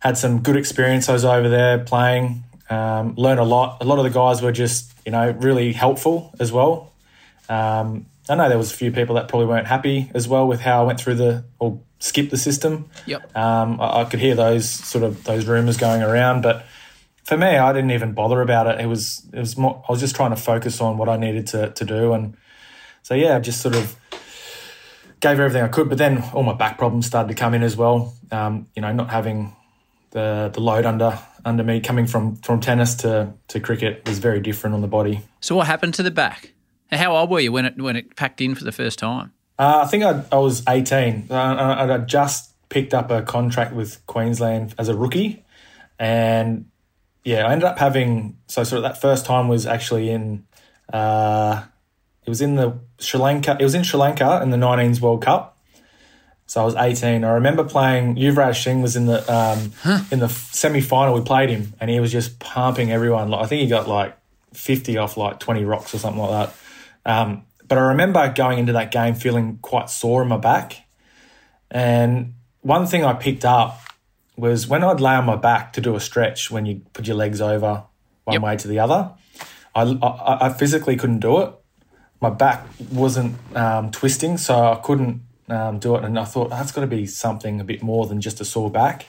had 0.00 0.16
some 0.16 0.40
good 0.40 0.56
experiences 0.56 1.24
over 1.24 1.48
there 1.48 1.78
playing. 1.78 2.44
Um, 2.70 3.14
learned 3.16 3.40
a 3.40 3.44
lot. 3.44 3.78
A 3.80 3.84
lot 3.84 3.98
of 3.98 4.04
the 4.04 4.10
guys 4.10 4.40
were 4.42 4.52
just 4.52 4.92
you 5.06 5.12
know 5.12 5.30
really 5.30 5.72
helpful 5.72 6.34
as 6.38 6.52
well. 6.52 6.91
Um, 7.52 8.06
I 8.28 8.34
know 8.36 8.48
there 8.48 8.56
was 8.56 8.72
a 8.72 8.76
few 8.76 8.92
people 8.92 9.16
that 9.16 9.28
probably 9.28 9.46
weren't 9.46 9.66
happy 9.66 10.10
as 10.14 10.26
well 10.26 10.46
with 10.46 10.60
how 10.60 10.82
I 10.82 10.86
went 10.86 11.00
through 11.00 11.16
the 11.16 11.44
or 11.58 11.80
skipped 11.98 12.30
the 12.30 12.38
system. 12.38 12.88
Yep. 13.06 13.36
Um, 13.36 13.80
I, 13.80 14.00
I 14.00 14.04
could 14.04 14.20
hear 14.20 14.34
those 14.34 14.68
sort 14.68 15.04
of 15.04 15.24
those 15.24 15.46
rumors 15.46 15.76
going 15.76 16.02
around, 16.02 16.42
but 16.42 16.64
for 17.24 17.36
me, 17.36 17.46
I 17.46 17.72
didn't 17.72 17.90
even 17.90 18.12
bother 18.12 18.40
about 18.40 18.66
it. 18.68 18.80
It 18.80 18.86
was 18.86 19.26
it 19.32 19.38
was 19.38 19.58
more. 19.58 19.84
I 19.88 19.92
was 19.92 20.00
just 20.00 20.16
trying 20.16 20.30
to 20.30 20.36
focus 20.36 20.80
on 20.80 20.96
what 20.96 21.08
I 21.08 21.16
needed 21.16 21.46
to 21.48 21.70
to 21.70 21.84
do, 21.84 22.12
and 22.12 22.36
so 23.02 23.14
yeah, 23.14 23.36
I 23.36 23.40
just 23.40 23.60
sort 23.60 23.76
of 23.76 23.96
gave 25.20 25.38
everything 25.38 25.62
I 25.62 25.68
could. 25.68 25.88
But 25.88 25.98
then 25.98 26.22
all 26.32 26.42
my 26.42 26.54
back 26.54 26.78
problems 26.78 27.06
started 27.06 27.28
to 27.28 27.34
come 27.34 27.54
in 27.54 27.62
as 27.62 27.76
well. 27.76 28.14
Um, 28.30 28.66
you 28.74 28.82
know, 28.82 28.92
not 28.92 29.10
having 29.10 29.54
the 30.10 30.50
the 30.54 30.60
load 30.60 30.86
under 30.86 31.18
under 31.44 31.64
me 31.64 31.80
coming 31.80 32.06
from 32.06 32.36
from 32.36 32.60
tennis 32.60 32.94
to 32.96 33.34
to 33.48 33.60
cricket 33.60 34.08
was 34.08 34.20
very 34.20 34.40
different 34.40 34.74
on 34.74 34.80
the 34.80 34.88
body. 34.88 35.20
So 35.40 35.54
what 35.56 35.66
happened 35.66 35.94
to 35.94 36.02
the 36.02 36.10
back? 36.10 36.52
And 36.92 37.00
How 37.00 37.16
old 37.16 37.30
were 37.30 37.40
you 37.40 37.50
when 37.52 37.64
it 37.64 37.80
when 37.80 37.96
it 37.96 38.16
packed 38.16 38.42
in 38.42 38.54
for 38.54 38.64
the 38.64 38.70
first 38.70 38.98
time? 38.98 39.32
Uh, 39.58 39.80
I 39.84 39.88
think 39.88 40.04
I, 40.04 40.22
I 40.30 40.36
was 40.36 40.62
18. 40.68 41.28
Uh, 41.30 41.34
I, 41.34 41.94
I 41.94 41.98
just 41.98 42.52
picked 42.68 42.92
up 42.92 43.10
a 43.10 43.22
contract 43.22 43.72
with 43.72 44.06
Queensland 44.06 44.74
as 44.78 44.90
a 44.90 44.96
rookie, 44.96 45.42
and 45.98 46.66
yeah, 47.24 47.46
I 47.46 47.52
ended 47.52 47.64
up 47.64 47.78
having 47.78 48.36
so 48.46 48.62
sort 48.62 48.78
of 48.78 48.82
that 48.82 49.00
first 49.00 49.24
time 49.24 49.48
was 49.48 49.66
actually 49.66 50.10
in 50.10 50.44
uh, 50.92 51.64
it 52.26 52.28
was 52.28 52.42
in 52.42 52.56
the 52.56 52.78
Sri 52.98 53.18
Lanka. 53.18 53.56
It 53.58 53.64
was 53.64 53.74
in 53.74 53.84
Sri 53.84 53.98
Lanka 53.98 54.40
in 54.42 54.50
the 54.50 54.58
19s 54.58 55.00
World 55.00 55.22
Cup. 55.22 55.58
So 56.44 56.60
I 56.60 56.64
was 56.66 56.74
18. 56.74 57.24
I 57.24 57.30
remember 57.30 57.64
playing. 57.64 58.16
Yuvraj 58.16 58.62
Singh 58.62 58.82
was 58.82 58.96
in 58.96 59.06
the 59.06 59.32
um, 59.32 59.72
in 60.10 60.18
the 60.18 60.28
semi 60.28 60.82
final. 60.82 61.14
We 61.14 61.22
played 61.22 61.48
him, 61.48 61.72
and 61.80 61.88
he 61.88 62.00
was 62.00 62.12
just 62.12 62.38
pumping 62.38 62.92
everyone. 62.92 63.30
Like 63.30 63.44
I 63.44 63.46
think 63.46 63.62
he 63.62 63.68
got 63.68 63.88
like 63.88 64.14
50 64.52 64.98
off 64.98 65.16
like 65.16 65.40
20 65.40 65.64
rocks 65.64 65.94
or 65.94 65.98
something 65.98 66.20
like 66.20 66.48
that. 66.48 66.58
Um, 67.04 67.44
but 67.66 67.78
I 67.78 67.82
remember 67.88 68.32
going 68.32 68.58
into 68.58 68.72
that 68.74 68.90
game 68.90 69.14
feeling 69.14 69.58
quite 69.62 69.90
sore 69.90 70.22
in 70.22 70.28
my 70.28 70.36
back. 70.36 70.84
And 71.70 72.34
one 72.60 72.86
thing 72.86 73.04
I 73.04 73.14
picked 73.14 73.44
up 73.44 73.80
was 74.36 74.66
when 74.66 74.84
I'd 74.84 75.00
lay 75.00 75.14
on 75.14 75.24
my 75.24 75.36
back 75.36 75.72
to 75.74 75.80
do 75.80 75.94
a 75.94 76.00
stretch, 76.00 76.50
when 76.50 76.66
you 76.66 76.82
put 76.92 77.06
your 77.06 77.16
legs 77.16 77.40
over 77.40 77.84
one 78.24 78.34
Yep. 78.34 78.42
way 78.42 78.56
to 78.56 78.68
the 78.68 78.78
other, 78.78 79.12
I, 79.74 79.82
I, 79.82 80.46
I 80.46 80.52
physically 80.52 80.96
couldn't 80.96 81.20
do 81.20 81.40
it. 81.40 81.54
My 82.20 82.30
back 82.30 82.66
wasn't 82.92 83.36
um, 83.56 83.90
twisting, 83.90 84.36
so 84.36 84.72
I 84.72 84.76
couldn't 84.76 85.22
um, 85.48 85.78
do 85.78 85.96
it. 85.96 86.04
And 86.04 86.18
I 86.18 86.24
thought 86.24 86.50
that's 86.50 86.72
got 86.72 86.82
to 86.82 86.86
be 86.86 87.06
something 87.06 87.60
a 87.60 87.64
bit 87.64 87.82
more 87.82 88.06
than 88.06 88.20
just 88.20 88.40
a 88.40 88.44
sore 88.44 88.70
back. 88.70 89.06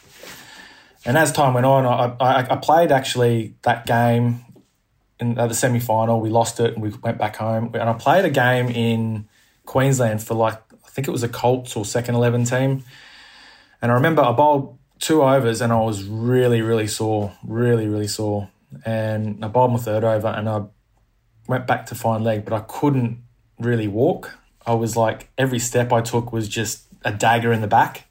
And 1.06 1.18
as 1.18 1.32
time 1.32 1.54
went 1.54 1.66
on, 1.66 1.86
I, 1.86 2.16
I, 2.24 2.54
I 2.54 2.56
played 2.56 2.92
actually 2.92 3.56
that 3.64 3.86
game 3.86 4.46
in 5.20 5.36
the 5.36 5.54
semi 5.54 5.80
final. 5.80 6.20
We 6.20 6.30
lost 6.30 6.60
it 6.60 6.74
and 6.74 6.82
we 6.82 6.90
went 6.90 7.18
back 7.18 7.36
home. 7.36 7.72
And 7.74 7.90
I 7.90 7.94
played 7.94 8.26
a 8.26 8.30
game 8.30 8.70
in 8.70 9.28
Queensland 9.66 10.24
for 10.24 10.34
like, 10.34 10.62
I 10.86 10.90
think 10.90 11.08
it 11.08 11.12
was 11.12 11.24
a 11.24 11.30
Colts 11.30 11.76
or 11.76 11.86
second 11.86 12.16
11 12.16 12.46
team. 12.46 12.84
And 13.82 13.92
I 13.92 13.96
remember 13.96 14.22
I 14.22 14.32
bowled 14.32 14.78
two 15.00 15.24
overs 15.24 15.62
and 15.62 15.74
I 15.74 15.80
was 15.80 16.06
really, 16.06 16.62
really 16.62 16.88
sore, 16.88 17.34
really, 17.46 17.88
really 17.88 18.08
sore. 18.08 18.50
And 18.86 19.44
I 19.44 19.48
bowled 19.48 19.72
my 19.72 19.78
third 19.78 20.04
over 20.04 20.28
and 20.28 20.50
I 20.50 20.64
went 21.48 21.68
back 21.68 21.86
to 21.88 21.96
fine 21.96 22.24
leg, 22.24 22.46
but 22.46 22.54
I 22.54 22.62
couldn't 22.62 23.24
really 23.60 23.88
walk. 23.88 24.32
I 24.66 24.74
was 24.74 24.96
like, 24.96 25.30
every 25.38 25.60
step 25.60 25.92
I 25.92 26.02
took 26.02 26.32
was 26.32 26.48
just 26.48 26.86
a 27.04 27.12
dagger 27.12 27.52
in 27.52 27.62
the 27.62 27.68
back. 27.68 28.06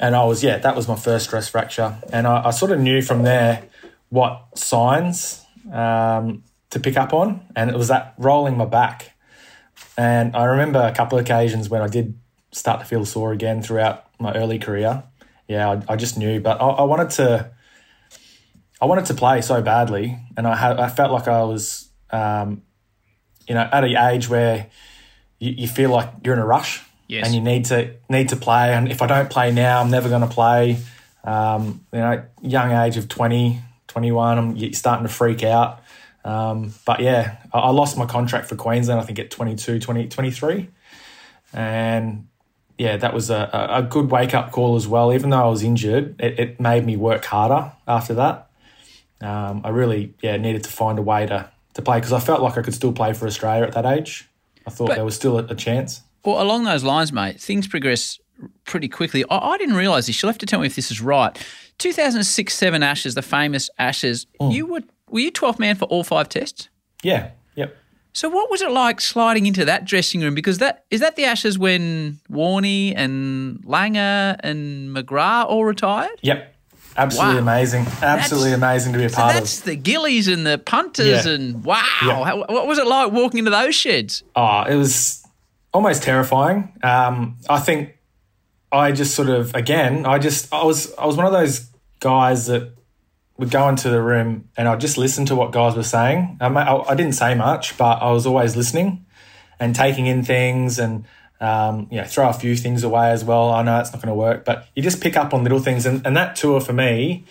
And 0.00 0.14
I 0.14 0.24
was, 0.24 0.44
yeah, 0.44 0.58
that 0.58 0.76
was 0.76 0.86
my 0.86 0.96
first 0.96 1.26
stress 1.26 1.48
fracture. 1.48 1.96
And 2.12 2.26
I, 2.26 2.46
I 2.48 2.50
sort 2.50 2.70
of 2.70 2.78
knew 2.78 3.02
from 3.02 3.22
there 3.22 3.64
what 4.08 4.46
signs 4.54 5.45
um, 5.72 6.42
to 6.70 6.80
pick 6.80 6.96
up 6.96 7.12
on. 7.12 7.46
And 7.54 7.70
it 7.70 7.76
was 7.76 7.88
that 7.88 8.14
rolling 8.18 8.56
my 8.56 8.64
back. 8.66 9.12
And 9.98 10.36
I 10.36 10.44
remember 10.44 10.80
a 10.80 10.92
couple 10.92 11.18
of 11.18 11.24
occasions 11.24 11.68
when 11.68 11.82
I 11.82 11.88
did 11.88 12.18
start 12.52 12.80
to 12.80 12.86
feel 12.86 13.04
sore 13.04 13.32
again 13.32 13.62
throughout 13.62 14.04
my 14.18 14.32
early 14.34 14.58
career. 14.58 15.04
Yeah, 15.48 15.70
I, 15.70 15.92
I 15.92 15.96
just 15.96 16.18
knew, 16.18 16.40
but 16.40 16.60
I, 16.60 16.66
I 16.66 16.82
wanted 16.82 17.10
to. 17.10 17.50
I 18.80 18.84
wanted 18.84 19.06
to 19.06 19.14
play 19.14 19.40
so 19.40 19.62
badly, 19.62 20.18
and 20.36 20.46
I 20.46 20.54
had 20.54 20.78
I 20.78 20.88
felt 20.88 21.10
like 21.10 21.28
I 21.28 21.44
was, 21.44 21.88
um, 22.10 22.62
you 23.48 23.54
know, 23.54 23.66
at 23.72 23.84
an 23.84 23.96
age 23.96 24.28
where 24.28 24.66
you, 25.38 25.52
you 25.52 25.68
feel 25.68 25.88
like 25.90 26.10
you're 26.24 26.34
in 26.34 26.40
a 26.40 26.46
rush, 26.46 26.82
Yes. 27.08 27.24
and 27.24 27.34
you 27.34 27.40
need 27.40 27.64
to 27.66 27.94
need 28.10 28.28
to 28.30 28.36
play. 28.36 28.74
And 28.74 28.90
if 28.90 29.00
I 29.00 29.06
don't 29.06 29.30
play 29.30 29.50
now, 29.50 29.80
I'm 29.80 29.90
never 29.90 30.08
going 30.10 30.20
to 30.22 30.26
play. 30.26 30.76
Um, 31.24 31.86
you 31.92 32.00
know, 32.00 32.22
young 32.42 32.70
age 32.72 32.96
of 32.98 33.08
20, 33.08 33.60
21, 33.96 34.38
I'm 34.38 34.56
you're 34.56 34.74
starting 34.74 35.06
to 35.06 35.12
freak 35.12 35.42
out. 35.42 35.82
Um, 36.22 36.74
but 36.84 37.00
yeah, 37.00 37.38
I, 37.54 37.60
I 37.60 37.70
lost 37.70 37.96
my 37.96 38.04
contract 38.04 38.46
for 38.46 38.54
Queensland, 38.54 39.00
I 39.00 39.04
think 39.04 39.18
at 39.18 39.30
22, 39.30 39.80
20, 39.80 40.08
23. 40.08 40.68
And 41.54 42.28
yeah, 42.76 42.98
that 42.98 43.14
was 43.14 43.30
a, 43.30 43.48
a 43.54 43.78
a 43.78 43.82
good 43.82 44.10
wake 44.10 44.34
up 44.34 44.52
call 44.52 44.76
as 44.76 44.86
well. 44.86 45.14
Even 45.14 45.30
though 45.30 45.42
I 45.46 45.48
was 45.48 45.62
injured, 45.62 46.20
it, 46.20 46.38
it 46.38 46.60
made 46.60 46.84
me 46.84 46.98
work 46.98 47.24
harder 47.24 47.72
after 47.88 48.12
that. 48.14 48.50
Um, 49.22 49.62
I 49.64 49.70
really 49.70 50.12
yeah 50.20 50.36
needed 50.36 50.62
to 50.64 50.70
find 50.70 50.98
a 50.98 51.02
way 51.02 51.24
to, 51.24 51.48
to 51.72 51.80
play 51.80 51.96
because 51.96 52.12
I 52.12 52.20
felt 52.20 52.42
like 52.42 52.58
I 52.58 52.62
could 52.62 52.74
still 52.74 52.92
play 52.92 53.14
for 53.14 53.26
Australia 53.26 53.64
at 53.64 53.72
that 53.72 53.86
age. 53.86 54.28
I 54.66 54.70
thought 54.70 54.88
But- 54.88 54.96
there 54.96 55.06
was 55.06 55.16
still 55.16 55.38
a, 55.38 55.44
a 55.44 55.54
chance. 55.54 56.02
Well, 56.22 56.42
along 56.42 56.64
those 56.64 56.84
lines, 56.84 57.12
mate, 57.12 57.40
things 57.40 57.66
progress 57.66 58.18
pretty 58.64 58.88
quickly. 58.88 59.24
I, 59.30 59.38
I 59.38 59.56
didn't 59.58 59.76
realise 59.76 60.06
this. 60.06 60.20
You'll 60.20 60.30
have 60.30 60.38
to 60.38 60.46
tell 60.46 60.60
me 60.60 60.66
if 60.66 60.74
this 60.74 60.90
is 60.90 61.00
right. 61.00 61.32
2006 61.78 62.54
7 62.54 62.82
Ashes, 62.82 63.14
the 63.14 63.22
famous 63.22 63.70
Ashes, 63.78 64.26
you 64.40 64.66
were 64.66 64.80
were 65.10 65.20
you 65.20 65.30
12th 65.32 65.58
man 65.58 65.76
for 65.76 65.84
all 65.86 66.02
five 66.04 66.28
tests? 66.28 66.68
Yeah, 67.02 67.30
yep. 67.54 67.76
So 68.12 68.28
what 68.30 68.50
was 68.50 68.62
it 68.62 68.70
like 68.70 69.00
sliding 69.00 69.44
into 69.46 69.64
that 69.66 69.84
dressing 69.84 70.20
room? 70.22 70.34
Because 70.34 70.58
that 70.58 70.84
is 70.90 71.00
that 71.00 71.16
the 71.16 71.24
Ashes 71.24 71.58
when 71.58 72.18
Warney 72.30 72.94
and 72.96 73.58
Langer 73.64 74.36
and 74.40 74.96
McGrath 74.96 75.46
all 75.46 75.64
retired? 75.64 76.18
Yep. 76.22 76.54
Absolutely 76.98 77.34
Wow. 77.34 77.40
amazing. 77.42 77.86
Absolutely 78.00 78.52
amazing 78.54 78.94
to 78.94 78.98
be 78.98 79.04
a 79.04 79.10
So 79.10 79.16
part 79.16 79.34
that's 79.34 79.58
of. 79.58 79.64
That's 79.66 79.66
the 79.66 79.76
Gillies 79.76 80.28
and 80.28 80.46
the 80.46 80.56
punters 80.56 81.26
Yeah. 81.26 81.32
and 81.32 81.62
wow. 81.62 81.84
Yeah. 82.02 82.24
How, 82.24 82.38
what 82.38 82.66
was 82.66 82.78
it 82.78 82.86
like 82.86 83.12
walking 83.12 83.38
into 83.40 83.50
those 83.50 83.74
sheds? 83.74 84.22
Oh, 84.34 84.62
it 84.62 84.76
was 84.76 85.22
almost 85.74 86.02
terrifying. 86.02 86.72
Um, 86.82 87.36
I 87.50 87.58
think 87.60 87.95
I 88.76 88.92
just 88.92 89.14
sort 89.14 89.28
of 89.28 89.54
again, 89.54 90.04
I 90.06 90.18
just 90.18 90.52
I 90.52 90.64
was 90.64 90.94
I 90.96 91.06
was 91.06 91.16
one 91.16 91.26
of 91.26 91.32
those 91.32 91.70
guys 92.00 92.46
that 92.46 92.72
would 93.38 93.50
go 93.50 93.68
into 93.68 93.90
the 93.90 94.00
room 94.00 94.48
and 94.56 94.68
I'd 94.68 94.80
just 94.80 94.98
listen 94.98 95.26
to 95.26 95.36
what 95.36 95.52
guys 95.52 95.76
were 95.76 95.82
saying. 95.82 96.38
I, 96.40 96.46
I, 96.46 96.90
I 96.90 96.94
didn't 96.94 97.14
say 97.14 97.34
much, 97.34 97.76
but 97.76 98.02
I 98.02 98.10
was 98.10 98.26
always 98.26 98.56
listening 98.56 99.04
and 99.58 99.74
taking 99.74 100.06
in 100.06 100.22
things 100.22 100.78
and 100.78 101.04
um, 101.40 101.88
you 101.90 101.98
know 101.98 102.04
throw 102.04 102.28
a 102.28 102.32
few 102.32 102.56
things 102.56 102.82
away 102.82 103.10
as 103.10 103.24
well. 103.24 103.50
I 103.50 103.62
know 103.62 103.78
it's 103.80 103.92
not 103.92 104.02
going 104.02 104.14
to 104.14 104.18
work, 104.18 104.44
but 104.44 104.68
you 104.74 104.82
just 104.82 105.02
pick 105.02 105.16
up 105.16 105.34
on 105.34 105.42
little 105.42 105.60
things. 105.60 105.86
And, 105.86 106.06
and 106.06 106.16
that 106.16 106.36
tour 106.36 106.60
for 106.60 106.72
me, 106.72 107.24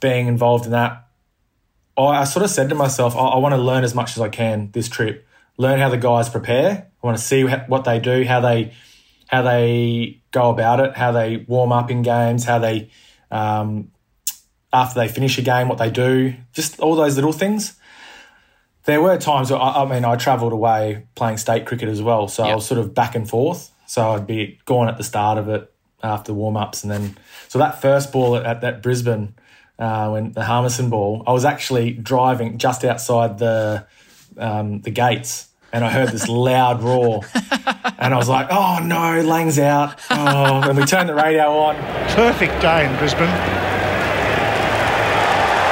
being 0.00 0.26
involved 0.26 0.66
in 0.66 0.72
that, 0.72 1.06
I, 1.96 2.02
I 2.02 2.24
sort 2.24 2.44
of 2.44 2.50
said 2.50 2.68
to 2.68 2.74
myself, 2.74 3.16
I, 3.16 3.20
I 3.20 3.38
want 3.38 3.54
to 3.54 3.60
learn 3.60 3.84
as 3.84 3.94
much 3.94 4.12
as 4.12 4.20
I 4.20 4.28
can 4.28 4.70
this 4.72 4.88
trip. 4.88 5.26
Learn 5.58 5.78
how 5.78 5.90
the 5.90 5.98
guys 5.98 6.28
prepare. 6.28 6.88
I 7.02 7.06
want 7.06 7.18
to 7.18 7.22
see 7.22 7.44
what 7.44 7.84
they 7.84 7.98
do, 7.98 8.24
how 8.24 8.40
they 8.40 8.72
how 9.32 9.40
they 9.40 10.20
go 10.30 10.50
about 10.50 10.78
it, 10.80 10.94
how 10.94 11.10
they 11.10 11.38
warm 11.48 11.72
up 11.72 11.90
in 11.90 12.02
games, 12.02 12.44
how 12.44 12.58
they 12.58 12.90
um, 13.30 13.90
after 14.72 15.00
they 15.00 15.08
finish 15.08 15.38
a 15.38 15.42
game, 15.42 15.68
what 15.68 15.78
they 15.78 15.90
do, 15.90 16.34
just 16.52 16.78
all 16.80 16.94
those 16.94 17.16
little 17.16 17.32
things. 17.32 17.78
There 18.84 19.00
were 19.00 19.16
times 19.16 19.50
where 19.50 19.60
I, 19.60 19.82
I 19.82 19.84
mean 19.86 20.04
I 20.04 20.16
travelled 20.16 20.52
away 20.52 21.06
playing 21.14 21.38
state 21.38 21.66
cricket 21.66 21.88
as 21.88 22.02
well, 22.02 22.28
so 22.28 22.44
I 22.44 22.54
was 22.54 22.66
sort 22.66 22.78
of 22.78 22.94
back 22.94 23.14
and 23.14 23.28
forth. 23.28 23.70
So 23.86 24.10
I'd 24.10 24.26
be 24.26 24.60
gone 24.66 24.88
at 24.88 24.98
the 24.98 25.04
start 25.04 25.38
of 25.38 25.48
it 25.48 25.72
after 26.02 26.34
warm 26.34 26.56
ups, 26.56 26.82
and 26.82 26.92
then 26.92 27.16
so 27.48 27.58
that 27.58 27.80
first 27.80 28.12
ball 28.12 28.36
at, 28.36 28.44
at 28.44 28.60
that 28.60 28.82
Brisbane 28.82 29.34
uh, 29.78 30.10
when 30.10 30.32
the 30.32 30.44
Harmison 30.44 30.90
ball, 30.90 31.24
I 31.26 31.32
was 31.32 31.44
actually 31.44 31.92
driving 31.92 32.58
just 32.58 32.84
outside 32.84 33.38
the 33.38 33.86
um, 34.36 34.80
the 34.82 34.90
gates, 34.90 35.48
and 35.72 35.84
I 35.84 35.90
heard 35.90 36.10
this 36.10 36.28
loud 36.28 36.82
roar, 36.82 37.22
and 37.98 38.12
I 38.12 38.16
was 38.16 38.28
like, 38.28 38.48
"Oh 38.50 38.78
no, 38.82 39.22
Lang's 39.22 39.58
out!" 39.58 39.98
Oh, 40.10 40.68
and 40.68 40.76
we 40.76 40.84
turned 40.84 41.08
the 41.08 41.14
radio 41.14 41.48
on. 41.58 41.76
perfect 42.14 42.60
day 42.60 42.84
in 42.86 42.96
Brisbane. 42.98 43.32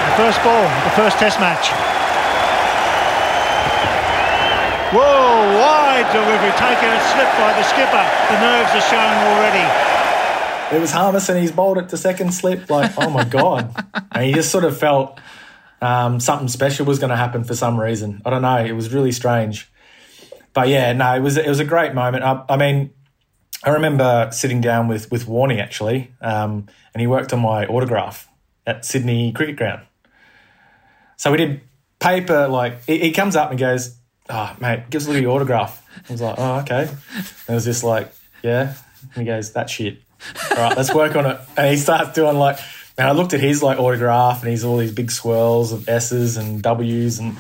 The 0.08 0.16
first 0.16 0.42
ball, 0.42 0.62
the 0.84 0.94
first 0.96 1.18
test 1.18 1.38
match. 1.38 1.68
Whoa, 4.92 5.00
wide 5.60 6.08
delivery, 6.10 6.50
taken 6.58 6.88
a 6.90 7.00
slip 7.14 7.30
by 7.38 7.52
the 7.54 7.62
skipper. 7.62 8.04
The 8.32 8.40
nerves 8.40 8.74
are 8.74 8.86
showing 8.90 9.18
already. 9.30 9.90
It 10.76 10.80
was 10.80 10.90
Harmison. 10.90 11.40
He's 11.40 11.52
bowled 11.52 11.78
it 11.78 11.88
to 11.90 11.96
second 11.96 12.32
slip. 12.32 12.68
Like, 12.68 12.92
oh 12.98 13.10
my 13.10 13.24
god! 13.24 13.72
and 14.12 14.24
he 14.24 14.32
just 14.32 14.50
sort 14.50 14.64
of 14.64 14.76
felt 14.76 15.20
um, 15.82 16.20
something 16.20 16.48
special 16.48 16.86
was 16.86 16.98
going 16.98 17.10
to 17.10 17.16
happen 17.16 17.44
for 17.44 17.54
some 17.54 17.78
reason. 17.78 18.22
I 18.24 18.30
don't 18.30 18.42
know. 18.42 18.56
It 18.64 18.72
was 18.72 18.92
really 18.92 19.12
strange. 19.12 19.70
But 20.52 20.68
yeah, 20.68 20.92
no, 20.92 21.14
it 21.14 21.20
was 21.20 21.36
it 21.36 21.48
was 21.48 21.60
a 21.60 21.64
great 21.64 21.94
moment. 21.94 22.24
I, 22.24 22.44
I 22.48 22.56
mean, 22.56 22.90
I 23.62 23.70
remember 23.70 24.30
sitting 24.32 24.60
down 24.60 24.88
with 24.88 25.10
with 25.10 25.26
Warney 25.26 25.60
actually, 25.60 26.12
um, 26.20 26.66
and 26.94 27.00
he 27.00 27.06
worked 27.06 27.32
on 27.32 27.40
my 27.40 27.66
autograph 27.66 28.28
at 28.66 28.84
Sydney 28.84 29.32
Cricket 29.32 29.56
Ground. 29.56 29.82
So 31.16 31.30
we 31.30 31.36
did 31.36 31.60
paper. 31.98 32.48
Like 32.48 32.84
he, 32.84 32.98
he 32.98 33.12
comes 33.12 33.36
up 33.36 33.50
and 33.50 33.58
goes, 33.58 33.96
"Oh, 34.28 34.56
mate, 34.60 34.90
give 34.90 35.02
us 35.02 35.08
a 35.08 35.20
your 35.20 35.32
autograph." 35.32 35.86
I 36.08 36.12
was 36.12 36.20
like, 36.20 36.34
"Oh, 36.38 36.60
okay." 36.60 36.88
And 36.88 37.26
it 37.48 37.52
was 37.52 37.64
just 37.64 37.84
like, 37.84 38.12
"Yeah." 38.42 38.74
And 39.14 39.22
he 39.22 39.24
goes, 39.24 39.52
"That 39.52 39.70
shit." 39.70 39.98
All 40.50 40.56
right, 40.56 40.76
let's 40.76 40.92
work 40.92 41.14
on 41.16 41.26
it. 41.26 41.40
And 41.56 41.70
he 41.70 41.76
starts 41.76 42.12
doing 42.12 42.36
like, 42.36 42.58
and 42.98 43.06
I 43.06 43.12
looked 43.12 43.34
at 43.34 43.40
his 43.40 43.62
like 43.62 43.78
autograph, 43.78 44.42
and 44.42 44.50
he's 44.50 44.64
all 44.64 44.78
these 44.78 44.92
big 44.92 45.10
swirls 45.10 45.72
of 45.72 45.88
S's 45.88 46.36
and 46.36 46.60
W's, 46.62 47.18
and 47.18 47.36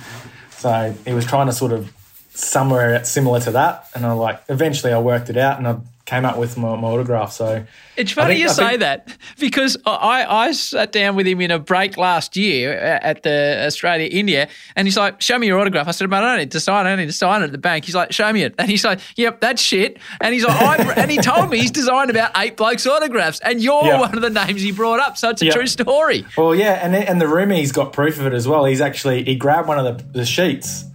so 0.50 0.94
he 1.04 1.12
was 1.12 1.24
trying 1.26 1.46
to 1.46 1.52
sort 1.52 1.72
of 1.72 1.92
somewhere 2.30 3.04
similar 3.04 3.40
to 3.40 3.50
that. 3.52 3.88
And 3.94 4.06
I 4.06 4.12
like 4.12 4.42
eventually 4.48 4.92
I 4.92 4.98
worked 4.98 5.30
it 5.30 5.36
out, 5.36 5.58
and 5.58 5.68
I 5.68 5.76
came 6.10 6.24
up 6.24 6.36
with 6.36 6.56
my, 6.56 6.74
my 6.74 6.88
autograph. 6.88 7.30
So 7.30 7.64
it's 7.96 8.10
funny 8.10 8.34
think, 8.34 8.42
you 8.42 8.48
say 8.48 8.76
that 8.78 9.16
because 9.38 9.76
I, 9.86 10.26
I 10.28 10.52
sat 10.52 10.90
down 10.90 11.14
with 11.14 11.26
him 11.26 11.40
in 11.40 11.52
a 11.52 11.58
break 11.60 11.96
last 11.96 12.36
year 12.36 12.76
uh, 12.76 12.98
at 13.06 13.22
the 13.22 13.62
Australia 13.64 14.08
India, 14.10 14.48
and 14.74 14.88
he's 14.88 14.96
like, 14.96 15.22
"Show 15.22 15.38
me 15.38 15.46
your 15.46 15.60
autograph." 15.60 15.86
I 15.86 15.92
said, 15.92 16.10
"But 16.10 16.24
I 16.24 16.32
don't 16.32 16.38
need 16.38 16.50
to 16.50 16.60
sign. 16.60 16.86
I 16.86 16.90
don't 16.90 16.98
need 16.98 17.06
to 17.06 17.12
sign 17.12 17.42
it 17.42 17.46
at 17.46 17.52
the 17.52 17.58
bank." 17.58 17.84
He's 17.84 17.94
like, 17.94 18.12
"Show 18.12 18.32
me 18.32 18.42
it," 18.42 18.54
and 18.58 18.68
he's 18.68 18.84
like, 18.84 18.98
"Yep, 19.16 19.40
that's 19.40 19.62
shit." 19.62 19.98
And 20.20 20.34
he's 20.34 20.44
like, 20.44 20.60
I, 20.60 20.92
and 20.94 21.10
he 21.10 21.18
told 21.18 21.48
me 21.48 21.58
he's 21.58 21.70
designed 21.70 22.10
about 22.10 22.32
eight 22.36 22.56
blokes' 22.56 22.86
autographs, 22.86 23.38
and 23.40 23.62
you're 23.62 23.84
yep. 23.84 24.00
one 24.00 24.14
of 24.14 24.22
the 24.22 24.30
names 24.30 24.62
he 24.62 24.72
brought 24.72 24.98
up. 24.98 25.16
So 25.16 25.30
it's 25.30 25.42
a 25.42 25.46
yep. 25.46 25.54
true 25.54 25.68
story. 25.68 26.26
Well, 26.36 26.54
yeah, 26.54 26.84
and 26.84 26.94
and 26.94 27.20
the 27.20 27.28
roomie's 27.28 27.70
got 27.70 27.92
proof 27.92 28.18
of 28.18 28.26
it 28.26 28.32
as 28.32 28.48
well. 28.48 28.64
He's 28.64 28.80
actually 28.80 29.22
he 29.22 29.36
grabbed 29.36 29.68
one 29.68 29.78
of 29.78 29.98
the, 29.98 30.18
the 30.18 30.24
sheets 30.24 30.86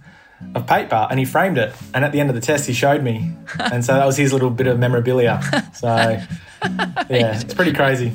of 0.54 0.66
paper 0.66 1.06
and 1.10 1.18
he 1.18 1.24
framed 1.24 1.58
it. 1.58 1.74
And 1.94 2.04
at 2.04 2.12
the 2.12 2.20
end 2.20 2.30
of 2.30 2.34
the 2.34 2.40
test, 2.40 2.66
he 2.66 2.72
showed 2.72 3.02
me. 3.02 3.32
And 3.72 3.84
so 3.84 3.94
that 3.94 4.06
was 4.06 4.16
his 4.16 4.32
little 4.32 4.50
bit 4.50 4.66
of 4.66 4.78
memorabilia. 4.78 5.40
So, 5.74 5.86
yeah, 6.66 7.40
it's 7.40 7.54
pretty 7.54 7.72
crazy. 7.72 8.12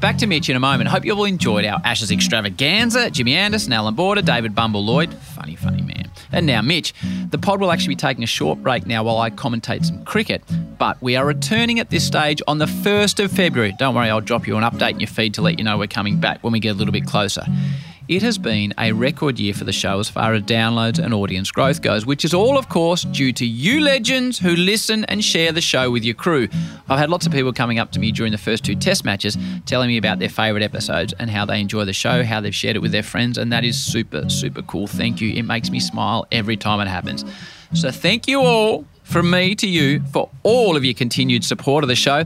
Back 0.00 0.18
to 0.18 0.26
Mitch 0.26 0.48
in 0.48 0.56
a 0.56 0.60
moment. 0.60 0.90
Hope 0.90 1.04
you 1.04 1.12
all 1.14 1.24
enjoyed 1.24 1.64
our 1.64 1.80
Ashes 1.82 2.10
extravaganza. 2.10 3.10
Jimmy 3.10 3.34
Anderson, 3.34 3.72
Allan 3.72 3.94
Border, 3.94 4.22
David 4.22 4.54
Bumble 4.54 4.84
Lloyd. 4.84 5.12
Funny, 5.14 5.56
funny 5.56 5.82
man. 5.82 6.10
And 6.32 6.46
now, 6.46 6.60
Mitch. 6.60 6.92
The 7.30 7.38
pod 7.38 7.60
will 7.60 7.72
actually 7.72 7.94
be 7.94 7.96
taking 7.96 8.22
a 8.22 8.26
short 8.26 8.62
break 8.62 8.86
now 8.86 9.04
while 9.04 9.18
I 9.18 9.30
commentate 9.30 9.84
some 9.84 10.04
cricket. 10.04 10.42
But 10.78 11.00
we 11.00 11.16
are 11.16 11.24
returning 11.24 11.80
at 11.80 11.90
this 11.90 12.06
stage 12.06 12.42
on 12.46 12.58
the 12.58 12.66
1st 12.66 13.24
of 13.24 13.32
February. 13.32 13.74
Don't 13.78 13.94
worry, 13.94 14.10
I'll 14.10 14.20
drop 14.20 14.46
you 14.46 14.56
an 14.56 14.64
update 14.64 14.92
in 14.92 15.00
your 15.00 15.08
feed 15.08 15.34
to 15.34 15.42
let 15.42 15.58
you 15.58 15.64
know 15.64 15.78
we're 15.78 15.86
coming 15.86 16.20
back 16.20 16.44
when 16.44 16.52
we 16.52 16.60
get 16.60 16.70
a 16.70 16.74
little 16.78 16.92
bit 16.92 17.06
closer. 17.06 17.44
It 18.08 18.22
has 18.22 18.38
been 18.38 18.72
a 18.78 18.92
record 18.92 19.40
year 19.40 19.52
for 19.52 19.64
the 19.64 19.72
show 19.72 19.98
as 19.98 20.08
far 20.08 20.32
as 20.34 20.44
downloads 20.44 21.00
and 21.00 21.12
audience 21.12 21.50
growth 21.50 21.82
goes, 21.82 22.06
which 22.06 22.24
is 22.24 22.32
all, 22.32 22.56
of 22.56 22.68
course, 22.68 23.02
due 23.02 23.32
to 23.32 23.44
you 23.44 23.80
legends 23.80 24.38
who 24.38 24.54
listen 24.54 25.04
and 25.06 25.24
share 25.24 25.50
the 25.50 25.60
show 25.60 25.90
with 25.90 26.04
your 26.04 26.14
crew. 26.14 26.46
I've 26.88 27.00
had 27.00 27.10
lots 27.10 27.26
of 27.26 27.32
people 27.32 27.52
coming 27.52 27.80
up 27.80 27.90
to 27.92 27.98
me 27.98 28.12
during 28.12 28.30
the 28.30 28.38
first 28.38 28.64
two 28.64 28.76
test 28.76 29.04
matches 29.04 29.36
telling 29.64 29.88
me 29.88 29.96
about 29.96 30.20
their 30.20 30.28
favourite 30.28 30.62
episodes 30.62 31.14
and 31.18 31.28
how 31.28 31.44
they 31.46 31.60
enjoy 31.60 31.84
the 31.84 31.92
show, 31.92 32.22
how 32.22 32.40
they've 32.40 32.54
shared 32.54 32.76
it 32.76 32.78
with 32.78 32.92
their 32.92 33.02
friends, 33.02 33.38
and 33.38 33.52
that 33.52 33.64
is 33.64 33.76
super, 33.76 34.30
super 34.30 34.62
cool. 34.62 34.86
Thank 34.86 35.20
you. 35.20 35.32
It 35.32 35.42
makes 35.42 35.70
me 35.70 35.80
smile 35.80 36.28
every 36.30 36.56
time 36.56 36.78
it 36.78 36.88
happens. 36.88 37.24
So, 37.74 37.90
thank 37.90 38.28
you 38.28 38.40
all 38.40 38.86
from 39.06 39.30
me 39.30 39.54
to 39.54 39.68
you 39.68 40.02
for 40.12 40.28
all 40.42 40.76
of 40.76 40.84
your 40.84 40.94
continued 40.94 41.44
support 41.44 41.84
of 41.84 41.88
the 41.88 41.94
show. 41.94 42.24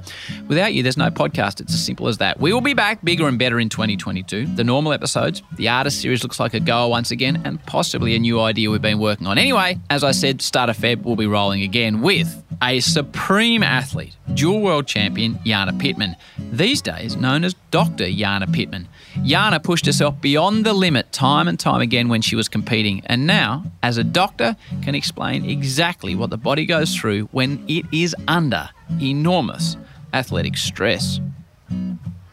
Without 0.48 0.72
you, 0.72 0.82
there's 0.82 0.96
no 0.96 1.10
podcast. 1.10 1.60
It's 1.60 1.74
as 1.74 1.84
simple 1.84 2.08
as 2.08 2.18
that. 2.18 2.40
We 2.40 2.52
will 2.52 2.62
be 2.62 2.74
back 2.74 3.04
bigger 3.04 3.28
and 3.28 3.38
better 3.38 3.60
in 3.60 3.68
2022. 3.68 4.46
The 4.56 4.64
normal 4.64 4.92
episodes, 4.92 5.42
the 5.56 5.68
artist 5.68 6.00
series 6.00 6.22
looks 6.22 6.40
like 6.40 6.54
a 6.54 6.60
goer 6.60 6.88
once 6.88 7.10
again, 7.10 7.42
and 7.44 7.64
possibly 7.66 8.14
a 8.14 8.18
new 8.18 8.40
idea 8.40 8.70
we've 8.70 8.80
been 8.80 8.98
working 8.98 9.26
on. 9.26 9.38
Anyway, 9.38 9.78
as 9.90 10.02
I 10.02 10.12
said, 10.12 10.40
start 10.42 10.70
of 10.70 10.76
Feb, 10.76 11.02
we'll 11.02 11.16
be 11.16 11.26
rolling 11.26 11.62
again 11.62 12.00
with 12.00 12.42
a 12.62 12.80
supreme 12.80 13.62
athlete, 13.62 14.14
dual 14.34 14.60
world 14.60 14.86
champion 14.86 15.38
Jana 15.44 15.72
Pittman, 15.74 16.16
these 16.52 16.82
days 16.82 17.16
known 17.16 17.44
as 17.44 17.54
Dr. 17.70 18.10
Jana 18.10 18.46
Pittman. 18.46 18.88
Jana 19.24 19.60
pushed 19.60 19.86
herself 19.86 20.20
beyond 20.20 20.66
the 20.66 20.72
limit 20.72 21.12
time 21.12 21.48
and 21.48 21.58
time 21.58 21.80
again 21.80 22.08
when 22.08 22.22
she 22.22 22.36
was 22.36 22.48
competing, 22.48 23.02
and 23.06 23.26
now, 23.26 23.64
as 23.82 23.96
a 23.98 24.04
doctor, 24.04 24.56
can 24.82 24.94
explain 24.94 25.48
exactly 25.48 26.14
what 26.14 26.30
the 26.30 26.38
body 26.38 26.66
goes 26.66 26.94
through 26.94 27.24
when 27.32 27.64
it 27.68 27.84
is 27.92 28.14
under 28.28 28.70
enormous 29.00 29.76
athletic 30.12 30.56
stress. 30.56 31.20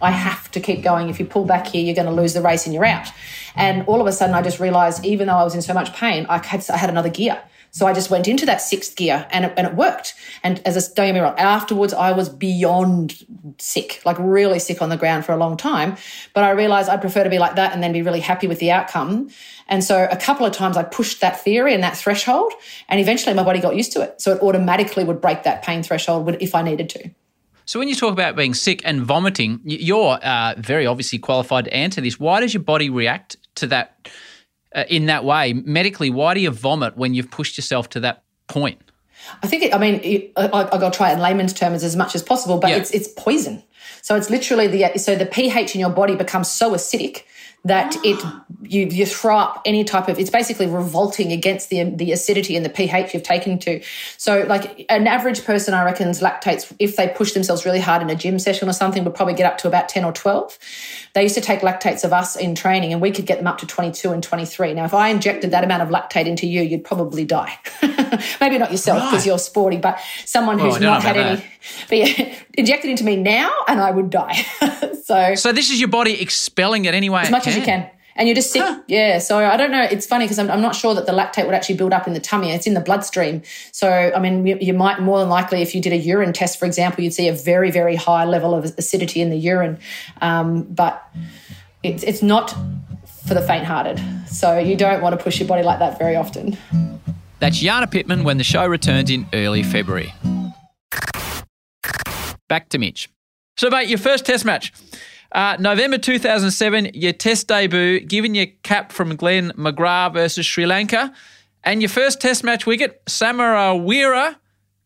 I 0.01 0.11
have 0.11 0.51
to 0.51 0.59
keep 0.59 0.83
going. 0.83 1.09
If 1.09 1.19
you 1.19 1.25
pull 1.25 1.45
back 1.45 1.67
here, 1.67 1.83
you're 1.83 1.95
going 1.95 2.07
to 2.07 2.13
lose 2.13 2.33
the 2.33 2.41
race 2.41 2.65
and 2.65 2.73
you're 2.73 2.85
out. 2.85 3.07
And 3.55 3.83
all 3.87 3.99
of 3.99 4.07
a 4.07 4.11
sudden, 4.11 4.35
I 4.35 4.41
just 4.41 4.59
realized, 4.59 5.03
even 5.03 5.27
though 5.27 5.35
I 5.35 5.43
was 5.43 5.55
in 5.55 5.61
so 5.61 5.73
much 5.73 5.93
pain, 5.93 6.25
I 6.29 6.37
had, 6.45 6.69
I 6.69 6.77
had 6.77 6.89
another 6.89 7.09
gear. 7.09 7.41
So 7.71 7.85
I 7.85 7.93
just 7.93 8.09
went 8.09 8.27
into 8.27 8.45
that 8.45 8.61
sixth 8.61 8.95
gear 8.95 9.27
and 9.29 9.45
it, 9.45 9.53
and 9.57 9.67
it 9.67 9.75
worked. 9.75 10.15
And 10.43 10.61
as 10.65 10.75
a, 10.75 10.93
don't 10.95 11.07
get 11.07 11.13
me 11.13 11.19
wrong, 11.19 11.37
afterwards 11.37 11.93
I 11.93 12.11
was 12.11 12.29
beyond 12.29 13.25
sick, 13.59 14.01
like 14.05 14.17
really 14.19 14.59
sick 14.59 14.81
on 14.81 14.89
the 14.89 14.97
ground 14.97 15.25
for 15.25 15.31
a 15.31 15.37
long 15.37 15.57
time. 15.57 15.97
But 16.33 16.43
I 16.43 16.51
realized 16.51 16.89
I'd 16.89 17.01
prefer 17.01 17.23
to 17.23 17.29
be 17.29 17.39
like 17.39 17.55
that 17.55 17.73
and 17.73 17.83
then 17.83 17.93
be 17.93 18.01
really 18.01 18.19
happy 18.19 18.47
with 18.47 18.59
the 18.59 18.71
outcome. 18.71 19.29
And 19.67 19.83
so 19.83 20.07
a 20.09 20.17
couple 20.17 20.45
of 20.45 20.53
times 20.53 20.77
I 20.77 20.83
pushed 20.83 21.21
that 21.21 21.39
theory 21.41 21.73
and 21.73 21.83
that 21.83 21.97
threshold 21.97 22.53
and 22.89 22.99
eventually 22.99 23.35
my 23.35 23.43
body 23.43 23.59
got 23.59 23.75
used 23.75 23.91
to 23.93 24.01
it. 24.01 24.21
So 24.21 24.31
it 24.33 24.41
automatically 24.41 25.03
would 25.03 25.21
break 25.21 25.43
that 25.43 25.63
pain 25.63 25.83
threshold 25.83 26.35
if 26.39 26.55
I 26.55 26.61
needed 26.61 26.89
to. 26.89 27.11
So 27.65 27.79
when 27.79 27.89
you 27.89 27.95
talk 27.95 28.13
about 28.13 28.37
being 28.37 28.53
sick 28.53 28.81
and 28.85 29.01
vomiting, 29.01 29.59
you're 29.65 30.17
uh, 30.23 30.55
very 30.57 30.87
obviously 30.87 31.19
qualified 31.19 31.65
to 31.65 31.73
answer 31.73 31.99
this. 31.99 32.17
Why 32.17 32.39
does 32.39 32.53
your 32.53 32.63
body 32.63 32.89
react 32.89 33.35
to 33.55 33.67
that? 33.67 34.07
Uh, 34.75 34.83
in 34.89 35.05
that 35.07 35.23
way 35.23 35.53
medically 35.53 36.09
why 36.09 36.33
do 36.33 36.39
you 36.39 36.51
vomit 36.51 36.97
when 36.97 37.13
you've 37.13 37.31
pushed 37.31 37.57
yourself 37.57 37.89
to 37.89 37.99
that 37.99 38.23
point 38.47 38.79
i 39.43 39.47
think 39.47 39.63
it, 39.63 39.73
i 39.73 39.77
mean 39.77 39.99
it, 40.03 40.31
I, 40.35 40.47
i'll 40.47 40.91
try 40.91 41.11
it 41.11 41.13
in 41.13 41.19
layman's 41.19 41.53
terms 41.53 41.83
as 41.83 41.95
much 41.95 42.15
as 42.15 42.23
possible 42.23 42.57
but 42.59 42.71
yeah. 42.71 42.77
it's 42.77 42.91
it's 42.91 43.07
poison 43.07 43.63
so 44.01 44.15
it's 44.15 44.29
literally 44.29 44.67
the 44.67 44.97
so 44.97 45.15
the 45.15 45.25
ph 45.25 45.75
in 45.75 45.81
your 45.81 45.89
body 45.89 46.15
becomes 46.15 46.49
so 46.49 46.71
acidic 46.71 47.23
that 47.65 47.95
it 48.05 48.23
you 48.61 48.85
you 48.85 49.05
throw 49.05 49.37
up 49.37 49.61
any 49.65 49.83
type 49.83 50.07
of 50.07 50.17
it's 50.19 50.29
basically 50.29 50.67
revolting 50.67 51.31
against 51.31 51.69
the 51.69 51.83
the 51.83 52.11
acidity 52.11 52.55
and 52.55 52.65
the 52.65 52.69
pH 52.69 53.13
you've 53.13 53.23
taken 53.23 53.59
to. 53.59 53.81
So 54.17 54.45
like 54.47 54.85
an 54.89 55.07
average 55.07 55.43
person 55.43 55.73
I 55.73 55.83
reckon's 55.83 56.21
lactates 56.21 56.73
if 56.79 56.95
they 56.95 57.07
push 57.09 57.33
themselves 57.33 57.65
really 57.65 57.79
hard 57.79 58.01
in 58.01 58.09
a 58.09 58.15
gym 58.15 58.39
session 58.39 58.69
or 58.69 58.73
something 58.73 59.03
would 59.03 59.15
probably 59.15 59.33
get 59.33 59.51
up 59.51 59.57
to 59.59 59.67
about 59.67 59.89
10 59.89 60.05
or 60.05 60.13
12. 60.13 60.57
They 61.13 61.23
used 61.23 61.35
to 61.35 61.41
take 61.41 61.59
lactates 61.59 62.03
of 62.03 62.13
us 62.13 62.35
in 62.35 62.55
training 62.55 62.93
and 62.93 63.01
we 63.01 63.11
could 63.11 63.25
get 63.25 63.37
them 63.37 63.47
up 63.47 63.57
to 63.59 63.67
22 63.67 64.11
and 64.11 64.23
23. 64.23 64.73
Now 64.73 64.85
if 64.85 64.93
I 64.93 65.09
injected 65.09 65.51
that 65.51 65.63
amount 65.63 65.83
of 65.83 65.89
lactate 65.89 66.25
into 66.25 66.47
you 66.47 66.61
you'd 66.61 66.83
probably 66.85 67.25
die. 67.25 67.57
Maybe 68.39 68.57
not 68.57 68.71
yourself 68.71 69.03
because 69.03 69.19
right. 69.19 69.25
you're 69.25 69.39
sporty 69.39 69.77
but 69.77 69.99
someone 70.25 70.57
who's 70.59 70.77
oh, 70.77 70.79
not 70.79 71.03
had 71.03 71.17
any 71.17 71.43
but 71.89 71.97
yeah, 71.97 72.35
inject 72.57 72.83
it 72.83 72.89
into 72.89 73.03
me 73.03 73.15
now 73.15 73.51
and 73.67 73.79
I 73.79 73.91
would 73.91 74.09
die. 74.09 74.33
so 75.05 75.35
So 75.35 75.51
this 75.53 75.69
is 75.71 75.79
your 75.79 75.89
body 75.89 76.19
expelling 76.21 76.85
it 76.85 76.93
anyway. 76.93 77.21
As 77.21 77.31
much 77.31 77.43
can. 77.43 77.51
as 77.51 77.57
you 77.57 77.63
can. 77.63 77.89
And 78.15 78.27
you're 78.27 78.35
just 78.35 78.51
sick. 78.51 78.63
Huh. 78.63 78.81
Yeah. 78.87 79.19
So 79.19 79.37
I 79.37 79.55
don't 79.57 79.69
know. 79.69 79.83
It's 79.83 80.07
funny 80.07 80.25
because 80.25 80.39
I'm, 80.39 80.49
I'm, 80.49 80.61
not 80.61 80.75
sure 80.75 80.95
that 80.95 81.05
the 81.05 81.11
lactate 81.11 81.45
would 81.45 81.53
actually 81.53 81.77
build 81.77 81.93
up 81.93 82.07
in 82.07 82.13
the 82.13 82.19
tummy. 82.19 82.51
It's 82.51 82.65
in 82.65 82.73
the 82.73 82.81
bloodstream. 82.81 83.43
So, 83.71 84.11
I 84.13 84.19
mean, 84.19 84.45
you, 84.47 84.57
you, 84.59 84.73
might 84.73 84.99
more 84.99 85.19
than 85.19 85.29
likely, 85.29 85.61
if 85.61 85.75
you 85.75 85.81
did 85.81 85.93
a 85.93 85.97
urine 85.97 86.33
test, 86.33 86.57
for 86.57 86.65
example, 86.65 87.03
you'd 87.03 87.13
see 87.13 87.27
a 87.27 87.33
very, 87.33 87.69
very 87.69 87.95
high 87.95 88.25
level 88.25 88.55
of 88.55 88.65
acidity 88.79 89.21
in 89.21 89.29
the 89.29 89.37
urine. 89.37 89.77
Um, 90.19 90.63
but 90.63 91.07
it's, 91.83 92.01
it's 92.01 92.23
not 92.23 92.55
for 93.27 93.35
the 93.35 93.41
faint 93.41 93.65
hearted. 93.65 94.01
So 94.27 94.57
you 94.57 94.75
don't 94.75 95.03
want 95.03 95.17
to 95.17 95.23
push 95.23 95.39
your 95.39 95.47
body 95.47 95.61
like 95.61 95.77
that 95.77 95.99
very 95.99 96.15
often. 96.15 96.57
That's 97.39 97.59
Jana 97.59 97.85
Pittman 97.85 98.23
when 98.23 98.39
the 98.39 98.43
show 98.43 98.65
returns 98.65 99.11
in 99.11 99.27
early 99.31 99.61
February. 99.61 100.11
Back 102.47 102.69
to 102.69 102.77
Mitch. 102.77 103.09
So, 103.57 103.69
mate, 103.69 103.89
your 103.89 103.97
first 103.97 104.25
test 104.25 104.45
match. 104.45 104.71
Uh, 105.31 105.57
November 105.59 105.97
2007, 105.97 106.91
your 106.93 107.11
test 107.11 107.47
debut, 107.47 107.99
given 107.99 108.33
your 108.33 108.45
cap 108.63 108.91
from 108.91 109.15
Glenn 109.15 109.51
McGrath 109.51 110.13
versus 110.13 110.45
Sri 110.45 110.65
Lanka. 110.65 111.13
And 111.63 111.81
your 111.81 111.89
first 111.89 112.21
test 112.21 112.43
match 112.43 112.65
wicket, 112.65 113.03
Samaraweera 113.05 114.37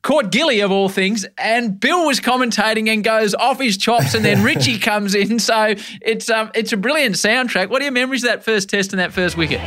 caught 0.02 0.32
Gilly 0.32 0.62
of 0.62 0.72
all 0.72 0.90
things, 0.90 1.26
and 1.38 1.80
Bill 1.80 2.08
was 2.08 2.20
commentating 2.20 2.90
and 2.90 3.04
goes 3.04 3.36
off 3.36 3.60
his 3.60 3.78
chops, 3.78 4.16
and 4.16 4.26
then 4.26 4.44
Richie 4.44 4.80
comes 4.80 5.14
in. 5.14 5.38
So 5.38 5.76
it's 6.02 6.30
um 6.30 6.50
it's 6.56 6.74
a 6.74 6.78
brilliant 6.78 7.16
soundtrack. 7.16 7.70
What 7.70 7.82
are 7.82 7.86
your 7.86 7.92
memories 7.92 8.24
of 8.24 8.32
that 8.32 8.44
first 8.44 8.70
test 8.70 8.94
and 8.94 9.00
that 9.00 9.14
first 9.14 9.38
wicket? 9.38 9.60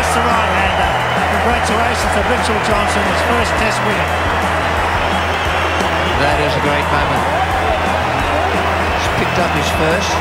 To 0.00 0.06
win 0.08 0.08
across 0.08 0.16
the 0.16 0.24
right 0.24 0.52
hander. 0.56 0.90
Congratulations 1.36 2.12
to 2.16 2.22
Mitchell 2.32 2.60
Johnson, 2.64 3.02
his 3.04 3.20
first 3.28 3.52
Test 3.60 3.78
wicket. 3.84 4.10
That 6.24 6.40
is 6.40 6.52
a 6.56 6.62
great 6.64 6.88
moment. 6.88 7.24
He's 8.96 9.08
picked 9.20 9.36
up 9.36 9.52
his 9.52 9.68
first. 9.76 10.12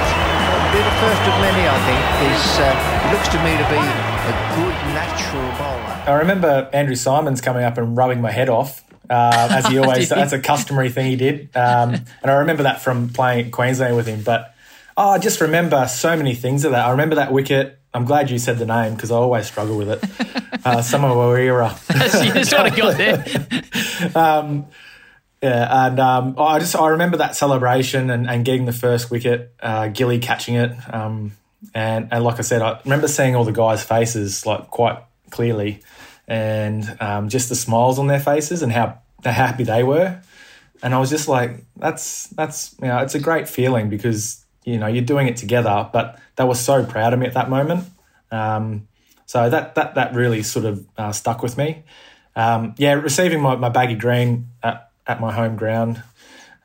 It'll 0.51 0.73
be 0.75 0.83
the 0.83 0.97
first 0.99 1.23
of 1.23 1.35
many, 1.39 1.63
I 1.63 1.79
think. 1.87 2.03
He's, 2.27 2.59
uh, 2.59 2.75
he 2.75 3.07
looks 3.15 3.29
to 3.31 3.39
me 3.39 3.55
to 3.55 3.67
be 3.71 3.79
a 3.79 4.35
good 4.59 4.75
natural 4.91 5.47
bowler. 5.55 5.95
I 6.07 6.19
remember 6.19 6.69
Andrew 6.73 6.95
Symonds 6.95 7.39
coming 7.41 7.63
up 7.63 7.77
and 7.77 7.95
rubbing 7.95 8.21
my 8.21 8.31
head 8.31 8.49
off 8.49 8.83
uh, 9.09 9.47
as 9.51 9.67
he 9.67 9.77
always 9.79 10.09
that's 10.09 10.33
a 10.33 10.39
customary 10.39 10.89
thing 10.89 11.09
he 11.09 11.15
did 11.15 11.55
um, 11.55 11.93
and 12.21 12.31
I 12.31 12.35
remember 12.39 12.63
that 12.63 12.81
from 12.81 13.09
playing 13.09 13.51
Queensland 13.51 13.95
with 13.95 14.07
him 14.07 14.21
but 14.23 14.53
oh, 14.97 15.11
I 15.11 15.19
just 15.19 15.41
remember 15.41 15.87
so 15.87 16.15
many 16.15 16.35
things 16.35 16.65
of 16.65 16.71
that 16.71 16.85
I 16.85 16.91
remember 16.91 17.15
that 17.15 17.31
wicket 17.31 17.78
I'm 17.93 18.05
glad 18.05 18.29
you 18.29 18.37
said 18.37 18.59
the 18.59 18.65
name 18.65 18.93
because 18.93 19.11
I 19.11 19.15
always 19.15 19.47
struggle 19.47 19.77
with 19.77 19.89
it. 19.89 20.03
Uh, 20.65 20.79
Samaraweera. 20.79 21.71
you 22.35 22.43
sort 22.43 22.67
of 22.67 22.75
got 22.75 22.97
there. 22.97 24.11
um, 24.15 24.67
yeah, 25.41 25.87
and 25.87 25.99
um, 26.01 26.35
I 26.37 26.59
just 26.59 26.75
I 26.75 26.89
remember 26.89 27.17
that 27.17 27.33
celebration 27.33 28.09
and, 28.09 28.29
and 28.29 28.43
getting 28.43 28.65
the 28.65 28.73
first 28.73 29.09
wicket, 29.09 29.53
uh, 29.61 29.87
Gilly 29.87 30.19
catching 30.19 30.55
it, 30.55 30.73
um, 30.93 31.31
and 31.73 32.09
and 32.11 32.23
like 32.25 32.39
I 32.39 32.41
said, 32.41 32.61
I 32.61 32.81
remember 32.83 33.07
seeing 33.07 33.37
all 33.37 33.45
the 33.45 33.53
guys' 33.53 33.83
faces 33.83 34.45
like 34.45 34.69
quite 34.69 35.01
clearly, 35.29 35.81
and 36.27 36.97
um, 36.99 37.29
just 37.29 37.47
the 37.47 37.55
smiles 37.55 37.99
on 37.99 38.07
their 38.07 38.19
faces 38.19 38.61
and 38.61 38.71
how, 38.71 38.99
how 39.23 39.31
happy 39.31 39.63
they 39.63 39.81
were, 39.81 40.21
and 40.83 40.93
I 40.93 40.99
was 40.99 41.09
just 41.09 41.29
like, 41.29 41.63
that's 41.77 42.27
that's 42.27 42.75
you 42.81 42.89
know, 42.89 42.97
it's 42.97 43.15
a 43.15 43.19
great 43.19 43.47
feeling 43.47 43.87
because 43.87 44.43
you 44.69 44.77
know 44.77 44.87
you're 44.87 45.05
doing 45.05 45.27
it 45.27 45.37
together. 45.37 45.89
But 45.91 46.19
they 46.35 46.43
were 46.43 46.55
so 46.55 46.85
proud 46.85 47.13
of 47.13 47.19
me 47.19 47.25
at 47.25 47.33
that 47.33 47.49
moment. 47.49 47.85
Um, 48.31 48.87
so 49.25 49.49
that 49.49 49.75
that 49.75 49.95
that 49.95 50.13
really 50.13 50.43
sort 50.43 50.65
of 50.65 50.85
uh, 50.97 51.11
stuck 51.11 51.41
with 51.43 51.57
me. 51.57 51.83
Um, 52.35 52.75
yeah, 52.77 52.93
receiving 52.93 53.41
my, 53.41 53.55
my 53.55 53.69
baggy 53.69 53.95
green 53.95 54.47
at, 54.63 54.91
at 55.05 55.19
my 55.19 55.33
home 55.33 55.55
ground. 55.55 56.01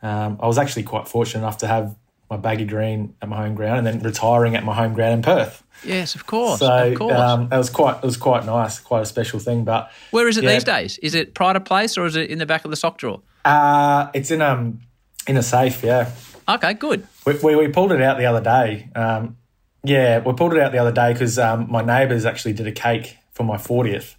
Um, 0.03 0.39
I 0.41 0.47
was 0.47 0.59
actually 0.59 0.85
quite 0.85 1.09
fortunate 1.09 1.41
enough 1.41 1.59
to 1.59 1.67
have 1.67 1.97
my 2.31 2.37
baggy 2.37 2.65
green 2.65 3.15
at 3.21 3.29
my 3.29 3.37
home 3.37 3.55
ground 3.55 3.79
and 3.79 3.87
then 3.87 4.01
retiring 4.01 4.55
at 4.57 4.65
my 4.65 4.75
home 4.75 4.95
ground 4.95 5.15
in 5.15 5.23
Perth. 5.23 5.63
Yes, 5.85 6.15
of 6.15 6.27
course. 6.27 6.61
So 6.61 6.93
of 6.93 6.99
course. 6.99 7.15
Um, 7.15 7.53
it 7.53 7.57
was 7.57 7.71
quite 7.71 7.97
it 7.97 8.05
was 8.05 8.17
quite 8.17 8.47
nice, 8.47 8.79
quite 8.81 9.03
a 9.03 9.07
special 9.07 9.41
thing. 9.41 9.65
But 9.65 9.91
where 10.11 10.29
is 10.29 10.37
it 10.37 10.45
yeah, 10.45 10.53
these 10.53 10.65
days? 10.65 10.99
Is 10.99 11.15
it 11.15 11.35
pride 11.35 11.57
of 11.57 11.65
place 11.65 11.99
or 11.99 12.07
is 12.07 12.17
it 12.17 12.31
in 12.31 12.39
the 12.39 12.47
back 12.47 12.65
of 12.65 12.71
the 12.71 12.77
sock 12.77 12.99
drawer? 12.99 13.21
Uh, 13.45 14.11
it's 14.15 14.31
in 14.31 14.41
um 14.41 14.81
in 15.27 15.37
a 15.37 15.43
safe. 15.43 15.83
Yeah. 15.83 16.11
Okay, 16.49 16.75
good. 16.75 17.07
We, 17.25 17.35
we, 17.43 17.57
we 17.57 17.69
pulled 17.69 17.93
it 17.93 18.03
out 18.03 18.19
the 18.19 18.27
other 18.27 18.41
day. 18.41 18.89
Um, 18.95 19.37
yeah, 19.83 20.21
we 20.21 20.33
pulled 20.33 20.55
it 20.55 20.61
out 20.61 20.73
the 20.73 20.79
other 20.79 20.93
day 20.93 21.13
because 21.13 21.39
um, 21.39 21.71
my 21.71 21.83
neighbours 21.83 22.25
actually 22.25 22.55
did 22.55 22.67
a 22.67 22.73
cake 22.73 23.19
for 23.33 23.45
my 23.45 23.59
fortieth, 23.59 24.17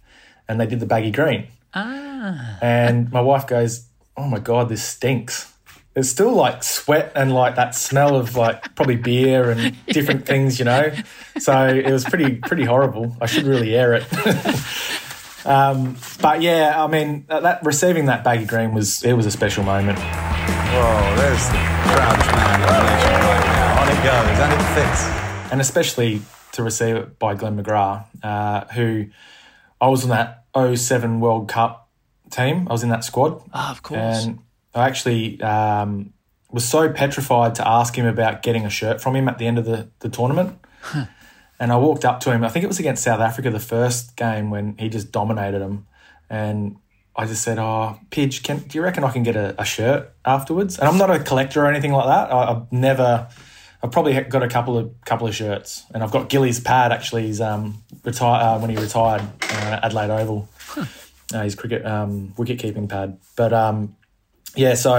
and 0.48 0.60
they 0.60 0.66
did 0.66 0.80
the 0.80 0.86
baggy 0.86 1.10
green. 1.10 1.48
Ah. 1.74 2.58
And 2.62 3.10
my 3.10 3.20
wife 3.20 3.46
goes, 3.46 3.86
"Oh 4.16 4.28
my 4.28 4.38
god, 4.38 4.68
this 4.68 4.82
stinks." 4.82 5.52
It's 5.96 6.10
still 6.10 6.34
like 6.34 6.62
sweat 6.62 7.12
and 7.16 7.32
like 7.32 7.56
that 7.56 7.74
smell 7.74 8.16
of 8.16 8.36
like 8.36 8.74
probably 8.74 8.96
beer 8.96 9.50
and 9.50 9.74
different 9.86 10.26
things, 10.26 10.58
you 10.58 10.66
know. 10.66 10.92
So 11.38 11.66
it 11.66 11.90
was 11.90 12.04
pretty 12.04 12.36
pretty 12.36 12.64
horrible. 12.64 13.16
I 13.20 13.26
should 13.26 13.44
really 13.44 13.74
air 13.74 13.94
it. 13.94 15.46
um, 15.46 15.96
but 16.20 16.42
yeah, 16.42 16.82
I 16.82 16.86
mean, 16.86 17.24
that 17.28 17.64
receiving 17.64 18.06
that 18.06 18.22
baggy 18.22 18.44
green 18.44 18.72
was 18.72 19.02
it 19.02 19.14
was 19.14 19.26
a 19.26 19.30
special 19.32 19.64
moment. 19.64 19.98
Whoa, 20.72 21.16
there's 21.16 21.46
the 21.48 21.62
Crouch 21.92 22.26
Man 22.34 22.60
animation 22.62 23.12
right 23.22 23.44
now. 23.46 23.82
On 23.82 23.88
it 23.88 24.00
goes, 24.02 24.38
and 24.40 24.52
it 24.52 24.64
fits. 24.74 25.02
And 25.52 25.60
especially 25.60 26.22
to 26.52 26.62
receive 26.62 26.96
it 26.96 27.18
by 27.18 27.34
Glenn 27.34 27.62
McGrath, 27.62 28.06
uh, 28.22 28.64
who 28.72 29.06
I 29.80 29.88
was 29.88 30.04
on 30.04 30.10
that 30.10 30.44
07 30.54 31.20
World 31.20 31.48
Cup 31.48 31.88
team. 32.30 32.66
I 32.68 32.72
was 32.72 32.82
in 32.82 32.88
that 32.88 33.04
squad. 33.04 33.42
Oh, 33.54 33.70
of 33.70 33.82
course. 33.82 34.24
And 34.26 34.40
I 34.74 34.86
actually 34.88 35.40
um, 35.42 36.12
was 36.50 36.64
so 36.64 36.90
petrified 36.90 37.54
to 37.56 37.68
ask 37.68 37.96
him 37.96 38.06
about 38.06 38.42
getting 38.42 38.64
a 38.64 38.70
shirt 38.70 39.00
from 39.00 39.14
him 39.16 39.28
at 39.28 39.38
the 39.38 39.46
end 39.46 39.58
of 39.58 39.64
the, 39.64 39.88
the 40.00 40.08
tournament. 40.08 40.58
And 41.58 41.72
I 41.72 41.76
walked 41.76 42.04
up 42.04 42.20
to 42.20 42.32
him, 42.32 42.44
I 42.44 42.48
think 42.48 42.64
it 42.64 42.68
was 42.68 42.78
against 42.78 43.02
South 43.02 43.20
Africa, 43.20 43.50
the 43.50 43.58
first 43.58 44.14
game 44.16 44.50
when 44.50 44.76
he 44.78 44.88
just 44.88 45.10
dominated 45.10 45.60
them. 45.60 45.86
And 46.28 46.76
I 47.16 47.24
just 47.24 47.42
said, 47.42 47.58
"Oh, 47.58 47.98
Pidge, 48.10 48.42
can, 48.42 48.58
do 48.58 48.76
you 48.76 48.84
reckon 48.84 49.02
I 49.02 49.10
can 49.10 49.22
get 49.22 49.36
a, 49.36 49.58
a, 49.60 49.64
shirt 49.64 50.12
afterwards?" 50.24 50.78
And 50.78 50.86
I'm 50.86 50.98
not 50.98 51.10
a 51.10 51.18
collector 51.18 51.64
or 51.64 51.66
anything 51.66 51.92
like 51.92 52.06
that. 52.06 52.30
I, 52.30 52.46
have 52.52 52.70
never, 52.70 53.28
I've 53.82 53.90
probably 53.90 54.20
got 54.20 54.42
a 54.42 54.48
couple 54.48 54.76
of 54.76 54.92
couple 55.06 55.26
of 55.26 55.34
shirts, 55.34 55.84
and 55.94 56.02
I've 56.02 56.10
got 56.10 56.28
Gilly's 56.28 56.60
pad. 56.60 56.92
Actually, 56.92 57.26
he's 57.26 57.40
um 57.40 57.82
retired 58.04 58.42
uh, 58.42 58.58
when 58.58 58.68
he 58.68 58.76
retired 58.76 59.22
uh, 59.22 59.80
Adelaide 59.82 60.10
Oval. 60.10 60.48
Huh. 60.58 60.84
Uh, 61.34 61.42
his 61.42 61.54
cricket 61.54 61.84
um, 61.84 62.34
wicket 62.36 62.58
keeping 62.58 62.86
pad. 62.86 63.18
But 63.34 63.52
um, 63.52 63.96
yeah, 64.54 64.74
so 64.74 64.94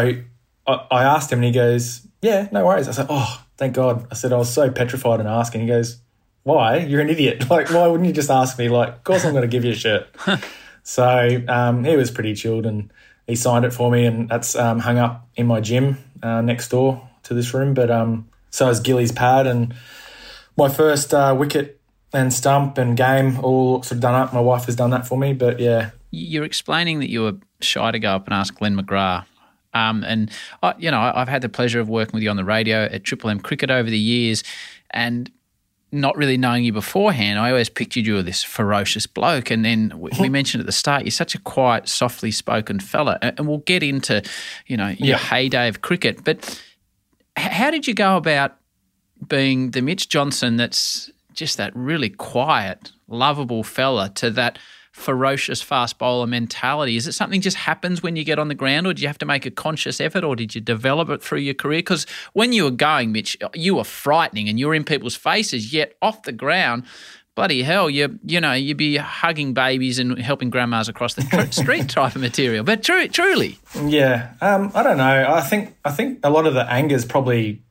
I, 0.66 0.74
I 0.92 1.04
asked 1.04 1.32
him, 1.32 1.40
and 1.40 1.46
he 1.46 1.52
goes, 1.52 2.06
"Yeah, 2.22 2.50
no 2.52 2.66
worries." 2.66 2.88
I 2.88 2.92
said, 2.94 3.06
"Oh, 3.10 3.44
thank 3.58 3.76
God." 3.76 4.08
I 4.12 4.16
said 4.16 4.34
I 4.34 4.38
was 4.38 4.52
so 4.52 4.72
petrified 4.72 5.20
and 5.20 5.30
asking. 5.30 5.62
He 5.62 5.68
goes, 5.68 6.02
"Why? 6.44 6.78
You're 6.78 7.02
an 7.02 7.10
idiot. 7.10 7.46
Like, 7.50 7.70
why 7.70 7.88
wouldn't 7.88 8.08
you 8.08 8.14
just 8.14 8.32
ask 8.32 8.58
me? 8.58 8.70
Like, 8.70 8.90
of 8.90 9.04
course 9.04 9.24
I'm 9.24 9.34
going 9.34 9.44
to 9.44 9.48
give 9.48 9.64
you 9.64 9.72
a 9.72 9.76
shirt." 9.76 10.08
So 10.88 11.44
um, 11.50 11.84
he 11.84 11.98
was 11.98 12.12
pretty 12.12 12.34
chilled 12.34 12.66
and 12.66 12.94
he 13.28 13.36
signed 13.36 13.66
it 13.66 13.74
for 13.74 13.92
me, 13.92 14.06
and 14.06 14.30
that's 14.30 14.56
um, 14.56 14.80
hung 14.80 14.98
up 14.98 15.28
in 15.36 15.46
my 15.46 15.60
gym 15.60 15.98
uh, 16.24 16.40
next 16.40 16.70
door 16.70 17.10
to 17.24 17.34
this 17.34 17.54
room. 17.54 17.74
But 17.74 17.92
um, 17.92 18.30
so 18.52 18.70
is 18.70 18.80
Gilly's 18.80 19.12
pad 19.12 19.48
and 19.48 19.76
my 20.56 20.70
first 20.70 21.14
uh, 21.14 21.36
wicket 21.38 21.82
and 22.14 22.34
stump 22.34 22.78
and 22.78 22.96
game 22.96 23.38
all 23.42 23.84
sort 23.84 23.98
of 23.98 24.00
done 24.00 24.16
up. 24.16 24.34
My 24.34 24.40
wife 24.40 24.64
has 24.64 24.78
done 24.78 24.92
that 24.92 25.06
for 25.06 25.18
me. 25.18 25.34
But 25.34 25.60
yeah, 25.60 25.90
you're 26.12 26.46
explaining 26.46 27.00
that 27.00 27.10
you 27.10 27.24
were 27.24 27.36
shy 27.60 27.92
to 27.92 28.00
go 28.00 28.12
up 28.12 28.26
and 28.26 28.34
ask 28.34 28.56
Glenn 28.56 28.78
McGrath. 28.78 29.26
Um, 29.74 30.06
and 30.06 30.32
I, 30.64 30.74
you 30.80 30.90
know, 30.90 31.02
I've 31.02 31.28
had 31.28 31.42
the 31.42 31.50
pleasure 31.50 31.82
of 31.82 31.90
working 31.90 32.14
with 32.14 32.24
you 32.24 32.30
on 32.30 32.38
the 32.38 32.46
radio 32.46 32.86
at 32.86 33.04
Triple 33.04 33.30
M 33.30 33.42
Cricket 33.42 33.70
over 33.70 33.90
the 33.90 34.00
years, 34.00 34.42
and 34.92 35.30
not 35.92 36.18
really 36.18 36.38
knowing 36.38 36.64
you 36.64 36.74
beforehand, 36.74 37.40
I 37.40 37.50
always 37.50 37.70
pictured 37.70 38.06
you 38.06 38.18
as 38.18 38.26
this 38.26 38.44
ferocious 38.44 39.08
bloke. 39.08 39.50
And 39.52 39.64
then 39.64 39.94
we, 39.96 40.12
we 40.20 40.30
mentioned 40.40 40.62
at 40.62 40.66
the 40.66 40.72
start, 40.72 41.04
you're 41.04 41.12
such 41.12 41.36
a 41.36 41.40
quiet, 41.40 41.88
softly 41.88 42.32
spoken 42.32 42.80
fella. 42.80 43.18
And 43.22 43.48
we'll 43.48 43.60
get 43.60 43.84
into, 43.84 44.22
you 44.66 44.78
know, 44.78 44.90
your 44.90 45.08
yeah. 45.10 45.18
heyday 45.18 45.68
of 45.68 45.82
cricket. 45.82 46.24
But 46.24 46.62
how 47.36 47.72
did 47.72 47.88
you 47.88 47.94
go 47.94 48.18
about 48.18 48.58
being 49.28 49.72
the 49.72 49.82
Mitch 49.82 50.10
Johnson 50.10 50.58
that's 50.58 51.10
just 51.34 51.58
that 51.58 51.76
really 51.76 52.10
quiet, 52.10 52.92
lovable 53.08 53.64
fella 53.64 54.10
to 54.16 54.30
that– 54.32 54.60
ferocious 54.98 55.62
fast 55.62 55.98
bowler 56.00 56.28
mentality? 56.28 56.98
Is 56.98 57.08
it 57.08 57.14
something 57.14 57.40
just 57.40 57.56
happens 57.56 58.02
when 58.02 58.16
you 58.16 58.24
get 58.24 58.40
on 58.40 58.48
the 58.48 58.56
ground, 58.56 58.88
or 58.88 58.94
do 58.94 59.02
you 59.02 59.08
have 59.08 59.20
to 59.20 59.26
make 59.26 59.46
a 59.46 59.52
conscious 59.52 60.02
effort, 60.02 60.24
or 60.24 60.36
did 60.36 60.56
you 60.56 60.60
develop 60.60 61.10
it 61.10 61.22
through 61.22 61.40
your 61.40 61.54
career? 61.54 61.80
Because 61.80 62.06
when 62.34 62.52
you 62.52 62.64
were 62.64 62.72
going, 62.72 63.12
Mitch, 63.12 63.38
you 63.54 63.76
were 63.76 63.84
frightening 63.84 64.50
and 64.50 64.60
you 64.60 64.68
were 64.68 64.76
in 64.76 64.84
people's 64.84 65.16
faces, 65.16 65.72
yet 65.72 65.94
off 66.02 66.24
the 66.24 66.32
ground, 66.32 66.84
bloody 67.36 67.62
hell, 67.62 67.90
you 67.90 68.20
you 68.26 68.42
know 68.42 68.54
you'd 68.54 68.78
be 68.78 68.98
hugging 68.98 69.54
babies 69.54 70.00
and 70.00 70.20
helping 70.20 70.50
grandmas 70.50 70.90
across 70.90 71.14
the 71.14 71.22
tr- 71.24 71.52
street 71.52 71.88
type 71.88 72.16
of 72.16 72.22
material. 72.22 72.64
But 72.64 72.84
true, 72.84 73.08
truly, 73.08 73.60
yeah, 73.86 74.34
um, 74.42 74.72
I 74.74 74.82
don't 74.82 74.98
know. 74.98 75.26
I 75.30 75.42
think 75.42 75.76
I 75.86 75.92
think 75.92 76.20
a 76.24 76.32
lot 76.32 76.48
of 76.48 76.56
the 76.56 76.70
anger 76.70 76.96
is 76.96 77.06
probably 77.06 77.62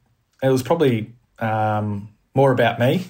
it 0.42 0.48
was 0.48 0.62
probably 0.62 1.10
um, 1.40 2.08
more 2.34 2.52
about 2.52 2.78
me 2.78 3.04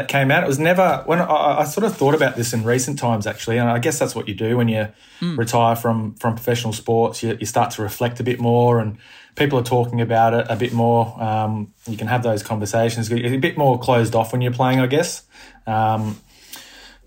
that 0.00 0.08
came 0.08 0.30
out. 0.30 0.42
It 0.42 0.46
was 0.46 0.58
never 0.58 1.02
when 1.04 1.20
I, 1.20 1.60
I, 1.60 1.64
sort 1.64 1.84
of 1.84 1.94
thought 1.94 2.14
about 2.14 2.34
this 2.34 2.54
in 2.54 2.64
recent 2.64 2.98
times, 2.98 3.26
actually, 3.26 3.58
and 3.58 3.68
I 3.68 3.78
guess 3.78 3.98
that's 3.98 4.14
what 4.14 4.28
you 4.28 4.34
do 4.34 4.56
when 4.56 4.68
you 4.68 4.88
mm. 5.20 5.36
retire 5.36 5.76
from 5.76 6.14
from 6.14 6.34
professional 6.34 6.72
sports. 6.72 7.22
You, 7.22 7.36
you, 7.38 7.46
start 7.46 7.72
to 7.72 7.82
reflect 7.82 8.18
a 8.18 8.22
bit 8.22 8.40
more, 8.40 8.80
and 8.80 8.96
people 9.36 9.58
are 9.58 9.62
talking 9.62 10.00
about 10.00 10.32
it 10.32 10.46
a 10.48 10.56
bit 10.56 10.72
more. 10.72 11.22
Um, 11.22 11.74
you 11.86 11.98
can 11.98 12.06
have 12.06 12.22
those 12.22 12.42
conversations. 12.42 13.10
You're 13.10 13.34
a 13.34 13.36
bit 13.36 13.58
more 13.58 13.78
closed 13.78 14.14
off 14.14 14.32
when 14.32 14.40
you're 14.40 14.52
playing, 14.52 14.80
I 14.80 14.86
guess. 14.86 15.24
Um, 15.66 16.18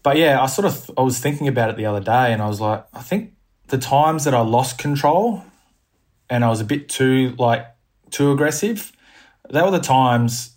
but 0.04 0.18
yeah, 0.18 0.39
I 0.39 0.46
sort 0.46 0.66
of 0.66 0.91
I 0.96 1.02
was 1.02 1.20
thinking 1.20 1.48
about 1.48 1.72
it 1.72 1.78
the 1.78 1.88
other 1.88 2.02
day, 2.02 2.32
and 2.32 2.41
I 2.41 2.48
was 2.48 2.62
like, 2.62 2.86
I 2.94 3.02
think 3.02 3.34
the 3.70 3.80
times 3.80 4.26
that 4.26 4.36
I 4.36 4.41
lost 4.41 4.78
control 4.78 5.44
and 6.30 6.46
I 6.46 6.50
was 6.50 6.62
a 6.62 6.66
bit 6.66 6.89
too 6.89 7.34
like 7.39 7.66
too 8.12 8.32
aggressive, 8.32 8.91
they 9.50 9.64
were 9.64 9.72
the 9.72 9.80
times 9.80 10.53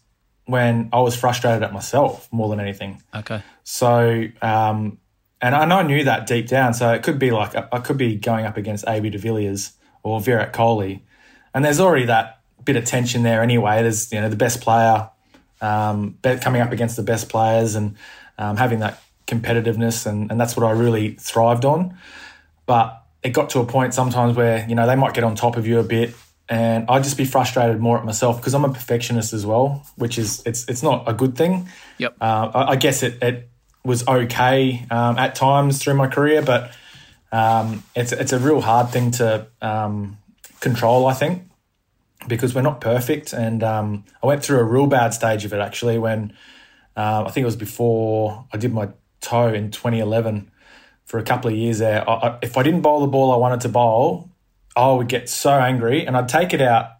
when 0.47 0.89
I 0.93 1.01
was 1.01 1.17
frustrated 1.17 1.63
at 1.63 1.73
myself 1.73 2.29
more 2.33 2.49
than 2.49 2.61
anything. 2.61 3.03
Okay. 3.15 3.43
So, 3.65 4.27
um, 4.41 4.99
and 5.41 5.55
I, 5.55 5.63
and 5.65 5.73
I 5.73 5.83
knew 5.83 6.05
that 6.05 6.27
deep 6.27 6.47
down. 6.47 6.73
So 6.73 6.93
it 6.93 7.03
could 7.03 7.19
be 7.19 7.31
like 7.31 7.55
I 7.55 7.81
could 7.81 7.99
be 7.99 8.17
going 8.17 8.47
up 8.47 8.57
against 8.57 8.87
AB 8.89 9.11
de 9.11 9.19
Villiers 9.19 9.73
or 10.03 10.21
Virat 10.21 10.53
Kohli, 10.53 11.03
and 11.53 11.65
there's 11.65 11.81
already 11.81 12.07
that 12.07 12.41
bit 12.65 12.77
of 12.77 12.85
tension 12.85 13.23
there 13.23 13.43
anyway. 13.43 13.83
There's 13.83 14.11
you 14.13 14.21
know 14.21 14.29
the 14.29 14.37
best 14.37 14.61
player 14.61 15.11
um, 15.61 16.19
coming 16.41 16.63
up 16.63 16.73
against 16.73 16.97
the 16.97 17.03
best 17.03 17.29
players 17.29 17.75
and 17.75 17.97
um, 18.39 18.57
having 18.57 18.79
that 18.81 19.03
competitiveness, 19.27 20.07
and, 20.07 20.31
and 20.31 20.41
that's 20.41 20.57
what 20.57 20.65
I 20.67 20.71
really 20.71 21.15
thrived 21.15 21.65
on. 21.65 21.99
But 22.67 23.03
it 23.23 23.31
got 23.31 23.51
to 23.51 23.61
a 23.61 23.67
point 23.67 23.95
sometimes 23.95 24.37
where 24.37 24.67
you 24.69 24.75
know 24.75 24.87
they 24.87 24.97
might 24.97 25.13
get 25.13 25.25
on 25.25 25.35
top 25.35 25.57
of 25.57 25.67
you 25.67 25.81
a 25.81 25.85
bit 25.85 26.15
and 26.49 26.89
I'd 26.89 27.03
just 27.03 27.17
be 27.17 27.25
frustrated 27.25 27.81
more 27.81 27.99
at 27.99 28.05
myself 28.05 28.37
because 28.37 28.55
I'm 28.55 28.65
a 28.65 28.73
perfectionist 28.73 29.33
as 29.33 29.45
well, 29.45 29.85
which 29.97 30.19
is 30.19 30.43
it's 30.47 30.69
it's 30.69 30.83
not 30.83 31.09
a 31.09 31.13
good 31.13 31.37
thing. 31.37 31.69
Yep. 31.99 32.17
Uh, 32.21 32.51
I, 32.55 32.71
I, 32.73 32.77
guess 32.77 33.03
it 33.03 33.23
it 33.23 33.49
was 33.85 34.07
okay 34.07 34.87
um, 34.91 35.19
at 35.19 35.35
times 35.35 35.83
through 35.83 35.95
my 35.95 36.07
career, 36.07 36.43
but 36.43 36.73
um, 37.33 37.83
it's 37.97 38.13
it's 38.13 38.33
a 38.33 38.39
real 38.39 38.61
hard 38.61 38.91
thing 38.91 39.11
to 39.13 39.49
um, 39.61 40.19
control. 40.61 41.07
I 41.07 41.15
think 41.15 41.43
because 42.29 42.55
we're 42.55 42.63
not 42.63 42.81
perfect, 42.81 43.33
and 43.33 43.65
um, 43.65 44.05
I 44.23 44.27
went 44.27 44.45
through 44.45 44.61
a 44.61 44.65
real 44.65 44.87
bad 44.87 45.15
stage 45.15 45.45
of 45.45 45.53
it 45.53 45.59
actually 45.59 45.99
when 45.99 46.33
uh, 46.97 47.25
I 47.27 47.31
think 47.31 47.43
it 47.43 47.47
was 47.47 47.57
before 47.57 48.47
I 48.53 48.57
did 48.57 48.73
my 48.73 48.91
toe 49.21 49.53
in 49.53 49.73
2011 49.73 50.51
for 51.05 51.19
a 51.19 51.23
couple 51.23 51.51
of 51.51 51.57
years 51.57 51.79
there. 51.79 52.09
I, 52.09 52.15
I, 52.15 52.39
if 52.43 52.57
I 52.57 52.63
didn't 52.63 52.83
bowl 52.83 53.01
the 53.01 53.09
ball 53.09 53.33
I 53.33 53.37
wanted 53.37 53.63
to 53.63 53.69
bowl, 53.69 54.31
I 54.77 54.93
would 54.93 55.09
get 55.09 55.29
so 55.29 55.51
angry 55.51 56.07
and 56.07 56.17
I'd 56.17 56.29
take 56.29 56.53
it 56.53 56.61
out 56.61 56.91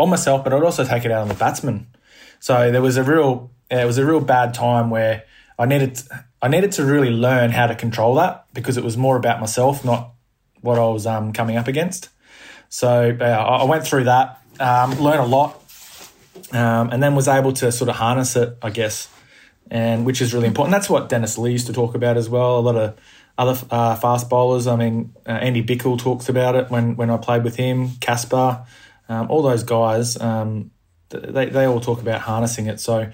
on 0.00 0.08
myself, 0.08 0.42
but 0.42 0.52
I'd 0.52 0.62
also 0.62 0.84
take 0.84 1.04
it 1.04 1.10
out 1.10 1.22
on 1.22 1.28
the 1.28 1.34
batsman. 1.34 1.86
So 2.40 2.72
there 2.72 2.82
was 2.82 2.96
a 2.96 3.04
real, 3.04 3.50
it 3.70 3.84
was 3.84 3.98
a 3.98 4.06
real 4.06 4.20
bad 4.20 4.54
time 4.54 4.88
where 4.90 5.24
I 5.58 5.66
needed, 5.66 6.00
I 6.40 6.48
needed 6.48 6.72
to 6.72 6.84
really 6.84 7.10
learn 7.10 7.50
how 7.50 7.66
to 7.66 7.74
control 7.74 8.14
that 8.14 8.46
because 8.54 8.76
it 8.76 8.84
was 8.84 8.96
more 8.96 9.16
about 9.16 9.40
myself, 9.40 9.84
not 9.84 10.14
what 10.62 10.78
I 10.78 10.86
was 10.86 11.06
um, 11.06 11.32
coming 11.32 11.56
up 11.56 11.68
against. 11.68 12.08
So 12.68 13.16
uh, 13.20 13.24
I 13.24 13.64
went 13.64 13.86
through 13.86 14.04
that, 14.04 14.40
um, 14.60 14.98
learned 15.00 15.20
a 15.20 15.26
lot, 15.26 15.62
um, 16.52 16.90
and 16.90 17.02
then 17.02 17.14
was 17.14 17.28
able 17.28 17.52
to 17.54 17.70
sort 17.72 17.90
of 17.90 17.96
harness 17.96 18.36
it, 18.36 18.56
I 18.62 18.70
guess, 18.70 19.08
and 19.70 20.06
which 20.06 20.20
is 20.20 20.32
really 20.32 20.46
important. 20.46 20.72
That's 20.72 20.88
what 20.88 21.08
Dennis 21.08 21.36
Lillee 21.36 21.52
used 21.52 21.66
to 21.66 21.72
talk 21.72 21.94
about 21.94 22.16
as 22.16 22.28
well. 22.28 22.58
A 22.58 22.60
lot 22.60 22.76
of 22.76 22.96
other 23.38 23.58
uh, 23.70 23.94
fast 23.94 24.28
bowlers. 24.28 24.66
I 24.66 24.76
mean, 24.76 25.14
uh, 25.26 25.30
Andy 25.30 25.62
Bichel 25.62 25.98
talks 25.98 26.28
about 26.28 26.56
it 26.56 26.70
when 26.70 26.96
when 26.96 27.08
I 27.08 27.16
played 27.16 27.44
with 27.44 27.56
him. 27.56 27.92
Casper, 28.00 28.66
um, 29.08 29.30
all 29.30 29.42
those 29.42 29.62
guys. 29.62 30.20
Um, 30.20 30.72
they 31.08 31.46
they 31.46 31.64
all 31.64 31.80
talk 31.80 32.02
about 32.02 32.20
harnessing 32.20 32.66
it. 32.66 32.80
So 32.80 33.10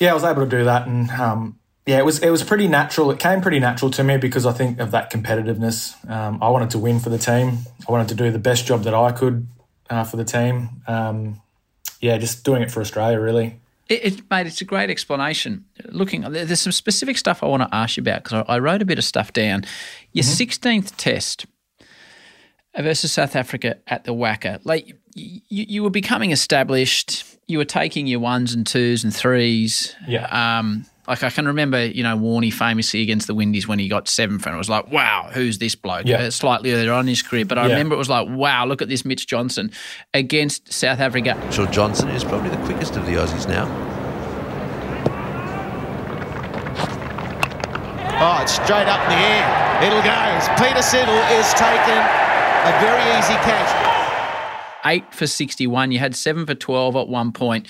yeah, 0.00 0.10
I 0.10 0.14
was 0.14 0.24
able 0.24 0.42
to 0.42 0.48
do 0.48 0.64
that, 0.64 0.86
and 0.86 1.08
um, 1.12 1.58
yeah, 1.86 1.98
it 1.98 2.04
was 2.04 2.18
it 2.18 2.30
was 2.30 2.42
pretty 2.42 2.66
natural. 2.66 3.10
It 3.12 3.20
came 3.20 3.40
pretty 3.40 3.60
natural 3.60 3.90
to 3.92 4.02
me 4.04 4.16
because 4.16 4.44
I 4.44 4.52
think 4.52 4.80
of 4.80 4.90
that 4.90 5.12
competitiveness. 5.12 5.94
Um, 6.10 6.42
I 6.42 6.50
wanted 6.50 6.70
to 6.70 6.78
win 6.78 6.98
for 6.98 7.08
the 7.08 7.18
team. 7.18 7.58
I 7.88 7.92
wanted 7.92 8.08
to 8.08 8.14
do 8.14 8.30
the 8.32 8.38
best 8.38 8.66
job 8.66 8.82
that 8.82 8.94
I 8.94 9.12
could 9.12 9.46
uh, 9.88 10.04
for 10.04 10.16
the 10.16 10.24
team. 10.24 10.82
Um, 10.88 11.40
yeah, 12.00 12.18
just 12.18 12.44
doing 12.44 12.62
it 12.62 12.70
for 12.70 12.80
Australia, 12.80 13.20
really. 13.20 13.60
It, 13.88 14.04
it, 14.04 14.30
mate, 14.30 14.46
it's 14.46 14.60
a 14.60 14.64
great 14.64 14.90
explanation. 14.90 15.64
Looking, 15.86 16.20
there's 16.20 16.60
some 16.60 16.72
specific 16.72 17.16
stuff 17.16 17.42
I 17.42 17.46
want 17.46 17.62
to 17.62 17.74
ask 17.74 17.96
you 17.96 18.02
about 18.02 18.24
because 18.24 18.44
I, 18.46 18.54
I, 18.54 18.58
wrote 18.58 18.82
a 18.82 18.84
bit 18.84 18.98
of 18.98 19.04
stuff 19.04 19.32
down. 19.32 19.64
Your 20.12 20.24
mm-hmm. 20.24 20.78
16th 20.78 20.94
test 20.96 21.46
versus 22.76 23.12
South 23.12 23.34
Africa 23.34 23.78
at 23.86 24.04
the 24.04 24.12
WACA, 24.12 24.60
like 24.64 24.94
you, 25.14 25.40
you 25.48 25.82
were 25.82 25.90
becoming 25.90 26.32
established. 26.32 27.24
You 27.46 27.58
were 27.58 27.64
taking 27.64 28.06
your 28.06 28.20
ones 28.20 28.52
and 28.52 28.66
twos 28.66 29.04
and 29.04 29.14
threes. 29.14 29.96
Yeah. 30.06 30.26
Um, 30.58 30.84
like 31.08 31.22
I 31.22 31.30
can 31.30 31.46
remember, 31.46 31.86
you 31.86 32.02
know, 32.02 32.16
Warney 32.18 32.52
famously 32.52 33.00
against 33.00 33.26
the 33.26 33.34
Windies 33.34 33.66
when 33.66 33.78
he 33.78 33.88
got 33.88 34.08
seventh, 34.08 34.44
and 34.44 34.54
it 34.54 34.58
was 34.58 34.68
like, 34.68 34.92
wow, 34.92 35.30
who's 35.32 35.56
this 35.56 35.74
bloke? 35.74 36.06
Yeah. 36.06 36.24
Uh, 36.24 36.30
slightly 36.30 36.72
earlier 36.74 36.92
on 36.92 37.00
in 37.00 37.08
his 37.08 37.22
career, 37.22 37.46
but 37.46 37.56
I 37.56 37.62
yeah. 37.62 37.72
remember 37.72 37.94
it 37.94 37.98
was 37.98 38.10
like, 38.10 38.28
wow, 38.28 38.66
look 38.66 38.82
at 38.82 38.88
this 38.90 39.06
Mitch 39.06 39.26
Johnson 39.26 39.72
against 40.12 40.70
South 40.70 41.00
Africa. 41.00 41.40
Sure, 41.50 41.66
Johnson 41.66 42.10
is 42.10 42.24
probably 42.24 42.50
the 42.50 42.58
quickest 42.58 42.96
of 42.96 43.06
the 43.06 43.12
Aussies 43.12 43.48
now. 43.48 43.64
Oh, 48.20 48.42
it's 48.42 48.52
straight 48.52 48.86
up 48.86 49.00
in 49.04 49.10
the 49.10 49.24
air. 49.24 49.84
It'll 49.84 50.02
go. 50.02 50.10
Peter 50.58 50.82
Siddle 50.82 51.22
is 51.38 51.54
taken 51.54 51.96
a 52.66 52.80
very 52.80 53.18
easy 53.18 53.34
catch. 53.46 53.86
Eight 54.84 55.14
for 55.14 55.26
61. 55.26 55.90
You 55.90 56.00
had 56.00 56.14
seven 56.14 56.44
for 56.44 56.54
12 56.54 56.96
at 56.96 57.08
one 57.08 57.32
point, 57.32 57.66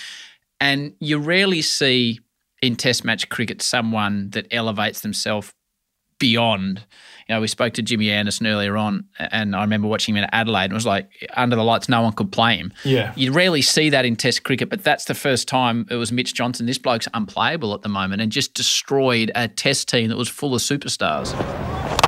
and 0.61 0.95
you 0.99 1.19
rarely 1.19 1.63
see 1.63 2.21
in 2.63 2.77
Test 2.77 3.05
match 3.05 3.29
cricket 3.29 3.63
someone 3.63 4.31
that 4.31 4.47
elevates 4.51 5.01
themselves 5.01 5.53
beyond. 6.19 6.85
You 7.29 7.35
know, 7.35 7.41
we 7.41 7.47
spoke 7.47 7.75
to 7.75 7.83
Jimmy 7.83 8.11
Anderson 8.11 8.47
earlier 8.47 8.77
on, 8.77 9.05
and 9.19 9.55
I 9.55 9.61
remember 9.61 9.87
watching 9.87 10.17
him 10.17 10.25
in 10.25 10.31
Adelaide, 10.33 10.65
and 10.65 10.73
it 10.73 10.75
was 10.75 10.87
like 10.87 11.11
under 11.35 11.57
the 11.57 11.63
lights, 11.63 11.89
no 11.89 12.01
one 12.03 12.13
could 12.13 12.33
play 12.33 12.57
him. 12.57 12.73
Yeah, 12.85 13.13
you 13.17 13.33
rarely 13.33 13.63
see 13.63 13.91
that 13.91 14.05
in 14.05 14.17
Test 14.17 14.45
cricket, 14.45 14.71
but 14.71 14.83
that's 14.83 15.05
the 15.05 15.15
first 15.15 15.47
time 15.47 15.87
it 15.91 15.97
was 15.97 16.11
Mitch 16.11 16.35
Johnson. 16.35 16.67
This 16.67 16.79
bloke's 16.79 17.07
unplayable 17.13 17.75
at 17.75 17.83
the 17.83 17.89
moment, 17.89 18.23
and 18.23 18.33
just 18.33 18.55
destroyed 18.55 19.31
a 19.35 19.49
Test 19.49 19.89
team 19.89 20.09
that 20.09 20.17
was 20.17 20.29
full 20.29 20.55
of 20.55 20.63
superstars. 20.63 21.37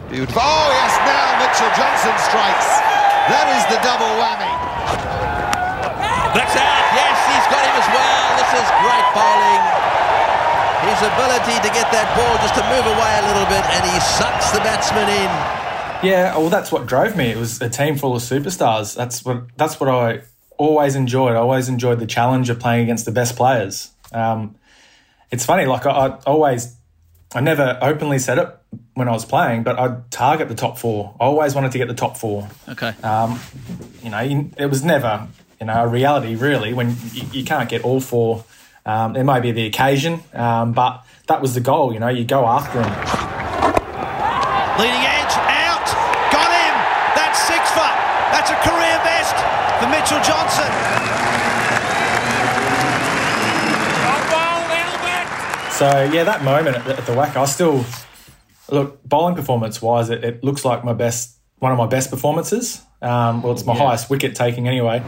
Beautiful. 0.09 0.43
Oh 0.43 0.69
yes, 0.73 0.97
now 1.05 1.39
Mitchell 1.39 1.71
Johnson 1.77 2.17
strikes. 2.25 2.69
That 3.29 3.47
is 3.55 3.63
the 3.69 3.79
double 3.85 4.11
whammy. 4.19 4.51
That's 6.33 6.57
out. 6.57 6.85
Yes, 6.97 7.19
he's 7.29 7.47
got 7.53 7.63
him 7.63 7.77
as 7.77 7.89
well. 7.93 8.25
This 8.41 8.51
is 8.57 8.67
great 8.81 9.07
bowling 9.15 9.81
his 11.01 11.09
ability 11.09 11.57
to 11.65 11.73
get 11.73 11.89
that 11.93 12.13
ball 12.13 12.37
just 12.45 12.55
to 12.55 12.63
move 12.69 12.85
away 12.85 13.13
a 13.17 13.25
little 13.33 13.49
bit, 13.49 13.65
and 13.73 13.83
he 13.89 14.01
sucks 14.01 14.51
the 14.51 14.61
batsman 14.61 15.09
in. 15.09 15.31
Yeah, 16.07 16.37
well, 16.37 16.51
that's 16.51 16.71
what 16.71 16.87
drove 16.87 17.17
me. 17.17 17.31
It 17.31 17.39
was 17.39 17.61
a 17.63 17.71
team 17.71 17.97
full 17.97 18.15
of 18.15 18.23
superstars. 18.23 18.95
That's 18.95 19.25
what 19.25 19.45
that's 19.57 19.81
what 19.81 19.89
I 19.89 20.23
always 20.59 20.97
enjoyed. 20.97 21.33
I 21.33 21.37
always 21.37 21.69
enjoyed 21.69 22.01
the 22.01 22.07
challenge 22.07 22.51
of 22.51 22.59
playing 22.59 22.83
against 22.83 23.07
the 23.07 23.13
best 23.13 23.37
players. 23.37 23.91
Um, 24.13 24.57
it's 25.31 25.47
funny, 25.47 25.65
like 25.65 25.87
I, 25.87 25.91
I, 25.91 26.09
always, 26.27 26.77
I 27.35 27.41
never 27.41 27.79
openly 27.81 28.19
said 28.19 28.39
it 28.39 28.49
when 28.95 29.09
I 29.09 29.13
was 29.13 29.25
playing, 29.25 29.63
but 29.63 29.79
I'd 29.79 30.11
target 30.11 30.49
the 30.49 30.55
top 30.55 30.77
four. 30.77 31.15
I 31.21 31.25
always 31.25 31.55
wanted 31.55 31.73
to 31.73 31.79
get 31.79 31.89
the 31.89 31.95
top 31.95 32.19
four. 32.19 32.49
Okay. 32.69 32.89
Um, 33.03 33.41
you 34.03 34.11
know, 34.11 34.51
it 34.59 34.67
was 34.67 34.85
never, 34.85 35.29
you 35.61 35.67
know, 35.67 35.85
a 35.85 35.87
reality 35.87 36.35
really 36.35 36.75
when 36.75 36.97
you, 37.13 37.23
you 37.33 37.45
can't 37.45 37.69
get 37.69 37.85
all 37.85 38.01
four 38.01 38.45
um, 38.87 39.17
it 39.17 39.25
may 39.25 39.41
be 39.41 39.53
the 39.53 39.67
occasion, 39.67 40.21
um, 40.33 40.73
but 40.73 41.05
that 41.27 41.41
was 41.41 41.55
the 41.55 41.61
goal. 41.61 41.93
You 41.93 42.01
know, 42.01 42.09
you 42.09 42.25
go 42.25 42.47
after 42.47 42.83
him. 42.83 42.93
Leading 44.79 45.05
edge 45.05 45.37
out, 45.47 45.87
got 46.33 46.51
him. 46.51 46.75
That's 47.15 47.39
six 47.45 47.71
foot. 47.71 47.97
That's 48.33 48.51
a 48.51 48.59
career 48.65 48.97
best 49.05 49.37
for 49.81 49.89
Mitchell 49.89 50.21
Johnson. 50.23 51.01
So 55.81 56.03
yeah, 56.13 56.25
that 56.25 56.45
moment 56.45 56.77
at 56.77 56.85
the, 56.85 56.99
at 56.99 57.07
the 57.07 57.13
WACA, 57.13 57.37
I 57.37 57.45
still 57.47 57.87
look 58.71 59.03
bowling 59.03 59.35
performance 59.35 59.81
wise. 59.81 60.11
It, 60.11 60.23
it, 60.23 60.45
looks 60.45 60.63
like 60.63 60.85
my 60.85 60.93
best, 60.93 61.39
one 61.59 61.73
of 61.73 61.79
my 61.79 61.87
best 61.87 62.11
performances. 62.11 62.83
Um, 63.01 63.43
well, 63.43 63.53
it's 63.53 63.65
my 63.65 63.75
yeah. 63.75 63.87
highest 63.87 64.11
wicket 64.11 64.35
taking 64.35 64.69
anyway. 64.69 65.03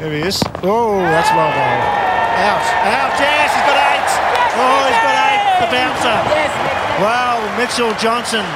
There 0.00 0.12
he 0.12 0.22
is. 0.22 0.42
Oh, 0.64 0.98
that's 0.98 1.30
well 1.30 1.52
bowled. 1.52 2.17
Out, 2.38 2.62
out, 2.86 3.12
yes, 3.18 3.50
he's 3.50 3.66
got 3.66 3.78
eight. 3.90 4.10
Oh, 4.54 4.86
he's 4.86 5.00
got 5.02 5.16
eight, 5.26 5.42
the 5.58 5.68
bouncer. 5.74 6.16
Wow, 7.02 7.56
Mitchell 7.58 7.92
Johnson. 7.94 8.46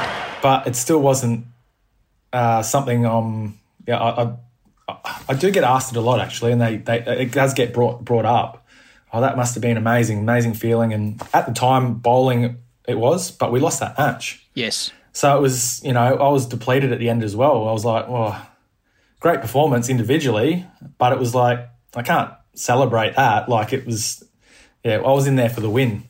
But 0.41 0.67
it 0.67 0.75
still 0.75 1.01
wasn't 1.01 1.45
uh, 2.31 2.63
something. 2.63 3.05
Um, 3.05 3.59
yeah, 3.85 3.99
I, 3.99 4.35
I, 4.87 5.23
I 5.29 5.33
do 5.33 5.51
get 5.51 5.63
asked 5.63 5.91
it 5.91 5.97
a 5.97 6.01
lot 6.01 6.19
actually, 6.19 6.53
and 6.53 6.61
they, 6.61 6.77
they 6.77 6.99
it 6.99 7.31
does 7.31 7.53
get 7.53 7.73
brought 7.73 8.03
brought 8.05 8.25
up. 8.25 8.65
Oh, 9.11 9.21
that 9.21 9.35
must 9.35 9.53
have 9.55 9.61
been 9.61 9.77
amazing, 9.77 10.19
amazing 10.19 10.53
feeling. 10.53 10.93
And 10.93 11.21
at 11.33 11.45
the 11.45 11.53
time, 11.53 11.95
bowling 11.95 12.57
it 12.87 12.97
was, 12.97 13.31
but 13.31 13.51
we 13.51 13.59
lost 13.59 13.79
that 13.81 13.97
match. 13.97 14.47
Yes. 14.53 14.91
So 15.11 15.37
it 15.37 15.41
was, 15.41 15.83
you 15.83 15.93
know, 15.93 16.15
I 16.15 16.29
was 16.29 16.47
depleted 16.47 16.91
at 16.91 16.99
the 16.99 17.09
end 17.09 17.23
as 17.23 17.35
well. 17.35 17.67
I 17.67 17.71
was 17.71 17.85
like, 17.85 18.07
well, 18.07 18.47
great 19.19 19.41
performance 19.41 19.89
individually, 19.89 20.65
but 20.97 21.13
it 21.13 21.19
was 21.19 21.35
like 21.35 21.69
I 21.95 22.01
can't 22.01 22.31
celebrate 22.55 23.15
that 23.15 23.49
like 23.49 23.73
it 23.73 23.85
was 23.85 24.23
yeah 24.83 24.97
i 24.97 25.11
was 25.11 25.27
in 25.27 25.35
there 25.35 25.49
for 25.49 25.61
the 25.61 25.69
win. 25.69 26.03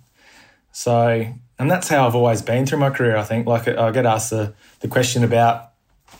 So 0.72 1.28
and 1.60 1.72
that's 1.72 1.88
how 1.88 2.08
i've 2.08 2.16
always 2.16 2.42
been 2.42 2.66
through 2.66 2.80
my 2.80 2.90
career 2.90 3.16
i 3.16 3.24
think. 3.24 3.48
Like 3.48 3.68
i 3.68 3.92
get 3.92 4.06
asked 4.06 4.32
the, 4.32 4.54
the 4.80 4.88
question 4.88 5.24
about 5.24 5.72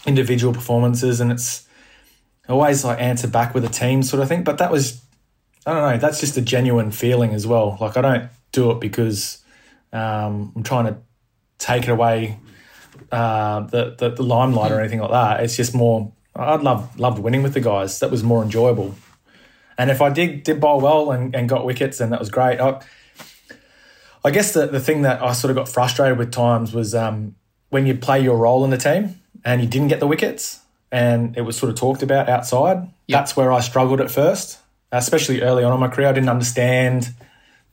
individual 0.06 0.54
performances 0.54 1.20
and 1.20 1.32
it's 1.32 1.68
always 2.48 2.84
like 2.84 3.00
answer 3.00 3.28
back 3.28 3.54
with 3.54 3.64
a 3.64 3.70
team 3.70 4.04
sort 4.04 4.22
of 4.22 4.28
thing 4.28 4.44
but 4.44 4.58
that 4.58 4.72
was 4.72 5.02
i 5.66 5.74
don't 5.74 5.92
know 5.92 5.98
that's 5.98 6.20
just 6.20 6.36
a 6.38 6.42
genuine 6.42 6.92
feeling 6.92 7.34
as 7.34 7.48
well. 7.48 7.78
Like 7.80 7.98
i 7.98 8.02
don't 8.02 8.30
do 8.52 8.72
it 8.72 8.80
because 8.80 9.44
um, 9.92 10.52
i'm 10.56 10.64
trying 10.64 10.86
to 10.86 10.98
take 11.58 11.84
it 11.84 11.90
away 11.90 12.40
uh, 13.12 13.62
the, 13.62 13.96
the, 13.98 14.10
the 14.10 14.24
limelight 14.24 14.72
or 14.72 14.80
anything 14.80 15.00
like 15.00 15.12
that. 15.12 15.44
It's 15.44 15.56
just 15.56 15.74
more 15.74 16.12
i'd 16.36 16.62
love 16.62 17.00
loved 17.00 17.20
winning 17.20 17.44
with 17.44 17.54
the 17.54 17.62
guys. 17.62 18.00
That 18.00 18.12
was 18.12 18.24
more 18.24 18.44
enjoyable 18.44 18.96
and 19.78 19.90
if 19.90 20.02
I 20.02 20.10
did 20.10 20.44
did 20.44 20.60
bowl 20.60 20.80
well 20.80 21.12
and, 21.12 21.36
and 21.36 21.50
got 21.50 21.66
wickets, 21.66 21.98
then 21.98 22.10
that 22.12 22.20
was 22.20 22.30
great. 22.30 22.60
I, 22.60 22.82
I 24.26 24.32
guess 24.32 24.54
the, 24.54 24.68
the 24.68 24.80
thing 24.80 25.02
that 25.02 25.22
I 25.22 25.34
sort 25.34 25.52
of 25.52 25.58
got 25.58 25.68
frustrated 25.68 26.18
with 26.18 26.32
times 26.32 26.74
was 26.74 26.96
um, 26.96 27.36
when 27.70 27.86
you 27.86 27.96
play 27.96 28.22
your 28.22 28.38
role 28.38 28.64
in 28.64 28.70
the 28.70 28.78
team 28.78 29.20
and 29.44 29.62
you 29.62 29.68
didn't 29.68 29.90
get 29.90 30.00
the 30.00 30.08
wickets 30.08 30.62
and 30.92 31.36
it 31.36 31.42
was 31.42 31.58
sort 31.58 31.70
of 31.70 31.76
talked 31.76 32.04
about 32.04 32.30
outside. 32.30 32.78
Yep. 32.78 33.20
That's 33.20 33.36
where 33.36 33.52
I 33.52 33.60
struggled 33.60 34.00
at 34.00 34.10
first, 34.10 34.60
especially 34.92 35.42
early 35.42 35.64
on 35.64 35.74
in 35.74 35.80
my 35.80 35.90
career. 35.90 36.08
I 36.08 36.14
didn't 36.14 36.30
understand 36.30 37.14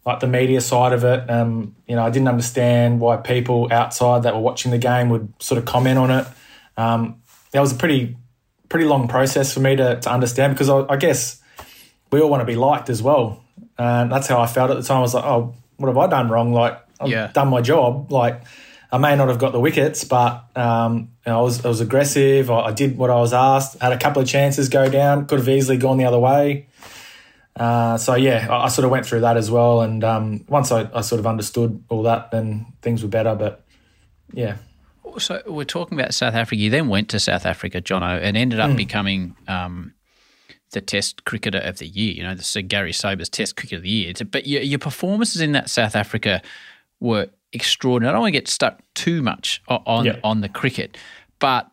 like 0.06 0.20
the 0.20 0.26
media 0.26 0.60
side 0.60 0.92
of 0.92 1.04
it. 1.04 1.30
Um, 1.30 1.76
you 1.86 1.94
know, 1.94 2.02
I 2.02 2.10
didn't 2.10 2.28
understand 2.28 2.98
why 3.00 3.18
people 3.18 3.68
outside 3.70 4.22
that 4.24 4.34
were 4.34 4.40
watching 4.40 4.70
the 4.70 4.78
game 4.78 5.10
would 5.10 5.32
sort 5.38 5.58
of 5.58 5.66
comment 5.66 5.98
on 5.98 6.10
it. 6.10 6.26
Um, 6.76 7.22
that 7.52 7.60
was 7.60 7.72
a 7.72 7.76
pretty 7.76 8.16
pretty 8.68 8.86
long 8.86 9.08
process 9.08 9.52
for 9.52 9.60
me 9.60 9.76
to, 9.76 10.00
to 10.00 10.10
understand 10.10 10.54
because 10.54 10.70
I, 10.70 10.86
I 10.88 10.96
guess 10.96 11.39
we 12.10 12.20
all 12.20 12.30
want 12.30 12.40
to 12.40 12.46
be 12.46 12.56
liked 12.56 12.90
as 12.90 13.02
well. 13.02 13.42
And 13.78 14.10
that's 14.10 14.26
how 14.26 14.40
I 14.40 14.46
felt 14.46 14.70
at 14.70 14.76
the 14.76 14.82
time. 14.82 14.98
I 14.98 15.00
was 15.00 15.14
like, 15.14 15.24
oh, 15.24 15.54
what 15.76 15.88
have 15.88 15.96
I 15.96 16.06
done 16.06 16.28
wrong? 16.28 16.52
Like, 16.52 16.78
I've 17.00 17.08
yeah. 17.08 17.28
done 17.28 17.48
my 17.48 17.60
job. 17.60 18.12
Like, 18.12 18.42
I 18.92 18.98
may 18.98 19.16
not 19.16 19.28
have 19.28 19.38
got 19.38 19.52
the 19.52 19.60
wickets, 19.60 20.04
but 20.04 20.44
um, 20.56 21.10
you 21.24 21.32
know, 21.32 21.38
I 21.38 21.42
was 21.42 21.64
I 21.64 21.68
was 21.68 21.80
aggressive. 21.80 22.50
I, 22.50 22.60
I, 22.60 22.72
did 22.72 22.98
what 22.98 23.08
I 23.08 23.16
was 23.16 23.32
asked. 23.32 23.80
Had 23.80 23.92
a 23.92 23.98
couple 23.98 24.20
of 24.20 24.28
chances 24.28 24.68
go 24.68 24.90
down. 24.90 25.26
Could 25.26 25.38
have 25.38 25.48
easily 25.48 25.76
gone 25.76 25.96
the 25.96 26.04
other 26.04 26.18
way. 26.18 26.66
Uh, 27.54 27.96
so 27.98 28.14
yeah, 28.14 28.48
I, 28.50 28.64
I, 28.64 28.68
sort 28.68 28.84
of 28.84 28.90
went 28.90 29.06
through 29.06 29.20
that 29.20 29.36
as 29.36 29.50
well. 29.50 29.80
And 29.82 30.02
um, 30.02 30.44
once 30.48 30.72
I, 30.72 30.88
I, 30.92 31.02
sort 31.02 31.20
of 31.20 31.26
understood 31.26 31.82
all 31.88 32.02
that, 32.04 32.30
then 32.30 32.66
things 32.82 33.02
were 33.02 33.08
better. 33.08 33.34
But 33.34 33.64
yeah. 34.32 34.56
So 35.18 35.42
we're 35.46 35.64
talking 35.64 35.98
about 35.98 36.14
South 36.14 36.34
Africa. 36.34 36.56
You 36.56 36.70
then 36.70 36.88
went 36.88 37.10
to 37.10 37.20
South 37.20 37.46
Africa, 37.46 37.80
Jono, 37.80 38.20
and 38.20 38.36
ended 38.36 38.60
up 38.60 38.70
mm. 38.70 38.76
becoming 38.76 39.36
um, 39.48 39.94
the 40.72 40.80
Test 40.80 41.24
Cricketer 41.24 41.58
of 41.58 41.78
the 41.78 41.86
Year. 41.86 42.12
You 42.12 42.22
know, 42.22 42.34
the 42.34 42.42
Sir 42.42 42.62
Garry 42.62 42.92
Sobers 42.92 43.28
Test 43.28 43.56
Cricketer 43.56 43.76
of 43.76 43.82
the 43.82 43.88
Year. 43.88 44.12
But 44.30 44.46
your, 44.46 44.62
your 44.62 44.78
performances 44.78 45.40
in 45.40 45.52
that 45.52 45.70
South 45.70 45.96
Africa 45.96 46.42
were 47.00 47.28
extraordinary. 47.52 48.10
I 48.10 48.12
don't 48.12 48.22
want 48.22 48.34
to 48.34 48.38
get 48.38 48.48
stuck 48.48 48.80
too 48.94 49.22
much 49.22 49.62
on 49.68 50.04
yeah. 50.04 50.20
on 50.22 50.40
the 50.40 50.48
cricket, 50.48 50.96
but 51.38 51.70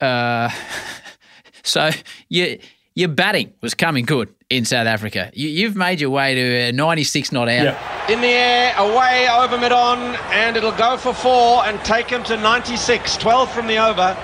uh, 0.00 0.50
so 1.62 1.90
your 2.28 2.56
your 2.94 3.08
batting 3.08 3.52
was 3.60 3.74
coming 3.74 4.04
good 4.04 4.34
in 4.48 4.64
South 4.64 4.86
Africa. 4.86 5.30
You, 5.34 5.66
have 5.66 5.76
made 5.76 6.00
your 6.00 6.10
way 6.10 6.34
to 6.34 6.72
96 6.72 7.32
not 7.32 7.48
out. 7.48 7.64
Yeah. 7.64 8.12
In 8.12 8.20
the 8.20 8.28
air, 8.28 8.74
away 8.78 9.28
over 9.28 9.58
mid 9.58 9.72
on, 9.72 9.98
and 10.30 10.56
it'll 10.56 10.72
go 10.72 10.96
for 10.96 11.12
four 11.12 11.64
and 11.66 11.82
take 11.84 12.06
him 12.06 12.22
to 12.24 12.36
96. 12.36 13.16
12 13.16 13.52
from 13.52 13.66
the 13.66 13.76
over. 13.76 14.16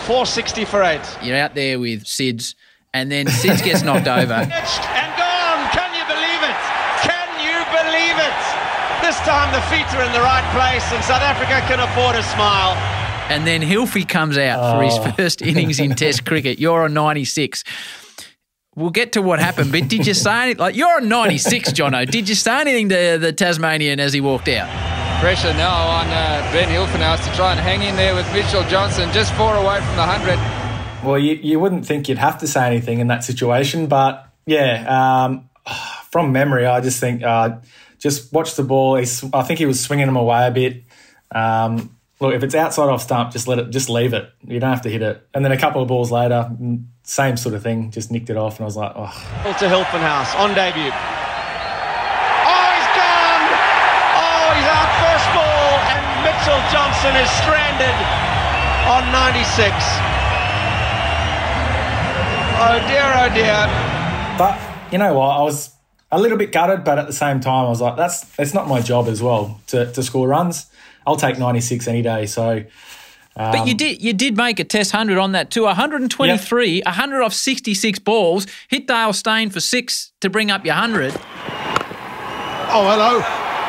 460 0.00 0.64
for 0.64 0.82
eight. 0.82 1.00
You're 1.22 1.36
out 1.36 1.54
there 1.54 1.78
with 1.78 2.04
Sids 2.04 2.54
and 2.92 3.10
then 3.10 3.26
Sids 3.26 3.62
gets 3.62 3.82
knocked 3.82 4.08
over. 4.20 4.34
and 4.34 5.10
gone. 5.14 5.60
Can 5.70 5.90
you 5.94 6.04
believe 6.06 6.42
it? 6.42 6.58
Can 7.06 7.28
you 7.38 7.58
believe 7.70 8.18
it? 8.18 8.38
This 9.02 9.18
time 9.20 9.52
the 9.52 9.62
feet 9.68 9.86
are 9.94 10.04
in 10.04 10.12
the 10.12 10.20
right 10.20 10.44
place, 10.52 10.84
and 10.92 11.02
South 11.04 11.22
Africa 11.22 11.60
can 11.66 11.80
afford 11.80 12.16
a 12.16 12.22
smile. 12.22 12.74
And 13.30 13.46
then 13.46 13.62
Hilfy 13.62 14.08
comes 14.08 14.36
out 14.36 14.58
oh. 14.60 14.78
for 14.78 14.84
his 14.84 14.94
oh. 14.98 15.12
first 15.12 15.42
innings 15.42 15.78
in 15.78 15.94
Test 15.96 16.24
cricket. 16.26 16.58
You're 16.58 16.84
on 16.84 16.94
96. 16.94 17.64
We'll 18.76 18.90
get 18.90 19.12
to 19.12 19.22
what 19.22 19.40
happened, 19.40 19.72
but 19.72 19.88
did 19.88 20.06
you 20.06 20.14
say 20.14 20.42
anything? 20.44 20.60
Like, 20.60 20.76
you're 20.76 20.96
on 20.96 21.08
96, 21.08 21.72
Jono. 21.72 22.08
Did 22.08 22.28
you 22.28 22.34
say 22.34 22.60
anything 22.60 22.88
to 22.88 23.18
the 23.20 23.32
Tasmanian 23.32 24.00
as 24.00 24.12
he 24.12 24.20
walked 24.20 24.48
out? 24.48 24.89
Pressure 25.20 25.52
now 25.54 25.86
on 25.86 26.06
uh, 26.06 26.50
Ben 26.52 26.68
Hilfenhaus 26.68 27.22
to 27.28 27.36
try 27.36 27.52
and 27.52 27.60
hang 27.60 27.82
in 27.82 27.94
there 27.94 28.14
with 28.14 28.30
Mitchell 28.32 28.64
Johnson, 28.64 29.12
just 29.12 29.32
four 29.34 29.54
away 29.54 29.76
from 29.76 29.96
the 29.96 30.06
100. 30.06 31.06
Well, 31.06 31.18
you, 31.18 31.34
you 31.34 31.60
wouldn't 31.60 31.86
think 31.86 32.08
you'd 32.08 32.18
have 32.18 32.38
to 32.38 32.46
say 32.46 32.66
anything 32.66 33.00
in 33.00 33.08
that 33.08 33.22
situation, 33.22 33.86
but 33.86 34.26
yeah, 34.46 35.28
um, 35.28 35.50
from 36.10 36.32
memory, 36.32 36.66
I 36.66 36.80
just 36.80 37.00
think 37.00 37.22
uh, 37.22 37.58
just 37.98 38.32
watch 38.32 38.54
the 38.56 38.64
ball. 38.64 38.96
He's, 38.96 39.22
I 39.32 39.42
think 39.42 39.58
he 39.58 39.66
was 39.66 39.78
swinging 39.80 40.08
him 40.08 40.16
away 40.16 40.46
a 40.46 40.50
bit. 40.50 40.84
Um, 41.30 41.96
look, 42.18 42.34
if 42.34 42.42
it's 42.42 42.54
outside 42.54 42.88
off 42.88 43.02
stump, 43.02 43.32
just 43.32 43.46
let 43.46 43.58
it, 43.58 43.70
just 43.70 43.88
leave 43.88 44.14
it. 44.14 44.30
You 44.46 44.58
don't 44.58 44.70
have 44.70 44.82
to 44.82 44.90
hit 44.90 45.02
it. 45.02 45.26
And 45.34 45.44
then 45.44 45.52
a 45.52 45.58
couple 45.58 45.82
of 45.82 45.88
balls 45.88 46.10
later, 46.10 46.50
same 47.02 47.36
sort 47.36 47.54
of 47.54 47.62
thing, 47.62 47.90
just 47.90 48.10
nicked 48.10 48.30
it 48.30 48.36
off, 48.36 48.56
and 48.56 48.64
I 48.64 48.66
was 48.66 48.76
like, 48.76 48.92
oh. 48.96 49.12
To 49.58 49.66
Hilfenhaus 49.68 50.34
on 50.38 50.54
debut. 50.54 50.92
Oh, 52.44 52.66
he's 52.76 52.90
gone! 52.96 53.44
Oh, 54.16 54.52
he's 54.56 54.68
out 54.68 54.90
first 55.00 55.28
ball, 55.32 55.70
and 55.90 56.00
Mitchell 57.00 57.12
Johnson 57.12 57.24
is 57.24 57.30
stranded 57.30 57.96
on 58.88 59.12
96. 59.12 59.74
Oh 62.62 62.78
dear, 62.88 63.12
oh 63.16 63.30
dear. 63.34 64.36
But 64.36 64.60
you 64.92 64.98
know 64.98 65.14
what? 65.14 65.38
I 65.38 65.42
was 65.42 65.70
a 66.12 66.20
little 66.20 66.36
bit 66.36 66.52
gutted, 66.52 66.84
but 66.84 66.98
at 66.98 67.06
the 67.06 67.12
same 67.12 67.40
time, 67.40 67.66
I 67.66 67.68
was 67.68 67.80
like, 67.80 67.96
that's 67.96 68.24
that's 68.36 68.52
not 68.52 68.68
my 68.68 68.80
job 68.82 69.08
as 69.08 69.22
well 69.22 69.60
to, 69.68 69.90
to 69.92 70.02
score 70.02 70.28
runs. 70.28 70.66
I'll 71.06 71.16
take 71.16 71.38
96 71.38 71.88
any 71.88 72.02
day. 72.02 72.26
So. 72.26 72.64
Um, 73.36 73.52
but 73.52 73.66
you 73.66 73.74
did 73.74 74.02
you 74.02 74.12
did 74.12 74.36
make 74.36 74.60
a 74.60 74.64
test 74.64 74.92
hundred 74.92 75.18
on 75.18 75.32
that 75.32 75.50
too. 75.50 75.62
123, 75.62 76.68
yep. 76.68 76.84
100 76.84 77.22
off 77.22 77.32
66 77.32 77.98
balls. 78.00 78.46
Hit 78.68 78.86
Dale 78.86 79.12
Steyn 79.12 79.48
for 79.50 79.60
six 79.60 80.12
to 80.20 80.28
bring 80.28 80.50
up 80.50 80.66
your 80.66 80.74
hundred. 80.74 81.14
Oh 82.72 82.86
hello, 82.90 83.20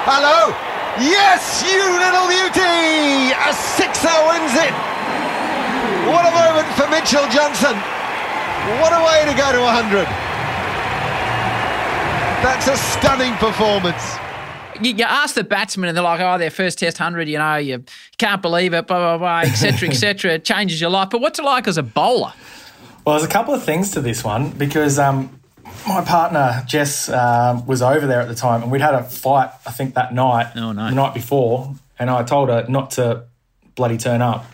hello. 0.03 0.70
Yes, 0.99 1.63
you 1.63 1.79
little 1.79 2.27
beauty. 2.27 3.31
A 3.31 3.53
sixer 3.55 4.17
wins 4.27 4.55
it. 4.59 4.73
What 6.11 6.27
a 6.27 6.33
moment 6.35 6.67
for 6.75 6.89
Mitchell 6.91 7.27
Johnson. 7.31 7.77
What 8.83 8.91
a 8.91 8.99
way 8.99 9.23
to 9.31 9.37
go 9.37 9.51
to 9.55 9.61
100. 9.61 10.03
That's 12.43 12.67
a 12.67 12.75
stunning 12.75 13.33
performance 13.35 14.17
you, 14.81 14.93
you 14.93 15.03
ask 15.03 15.35
the 15.35 15.43
batsmen 15.43 15.89
and 15.89 15.97
they're 15.97 16.03
like, 16.03 16.19
oh, 16.19 16.37
their 16.37 16.49
first 16.49 16.79
test 16.79 16.99
100, 16.99 17.27
you 17.27 17.37
know, 17.37 17.55
you 17.55 17.83
can't 18.17 18.41
believe 18.41 18.73
it, 18.73 18.87
blah, 18.87 19.17
blah, 19.17 19.17
blah, 19.17 19.49
etc., 19.51 19.89
etc. 19.89 20.33
it 20.33 20.45
changes 20.45 20.81
your 20.81 20.89
life. 20.89 21.09
But 21.09 21.21
what's 21.21 21.39
it 21.39 21.45
like 21.45 21.67
as 21.67 21.77
a 21.77 21.83
bowler? 21.83 22.33
Well, 23.05 23.17
there's 23.17 23.27
a 23.27 23.31
couple 23.31 23.53
of 23.53 23.63
things 23.63 23.91
to 23.91 24.01
this 24.01 24.23
one 24.23 24.51
because 24.51 24.99
um, 24.99 25.40
my 25.88 26.03
partner, 26.03 26.64
Jess, 26.68 27.09
uh, 27.09 27.62
was 27.66 27.82
over 27.82 28.07
there 28.07 28.22
at 28.22 28.28
the 28.28 28.36
time 28.36 28.64
and 28.64 28.72
we'd 28.72 28.82
had 28.82 28.95
a 28.95 29.03
fight, 29.03 29.51
I 29.66 29.72
think, 29.72 29.95
that 29.95 30.14
night, 30.14 30.51
oh, 30.55 30.74
the 30.74 30.91
night 30.91 31.14
before. 31.14 31.76
And 31.99 32.09
I 32.09 32.24
told 32.24 32.49
her 32.49 32.66
not 32.68 32.91
to 32.91 33.24
bloody 33.76 33.97
turn 33.97 34.22
up 34.22 34.45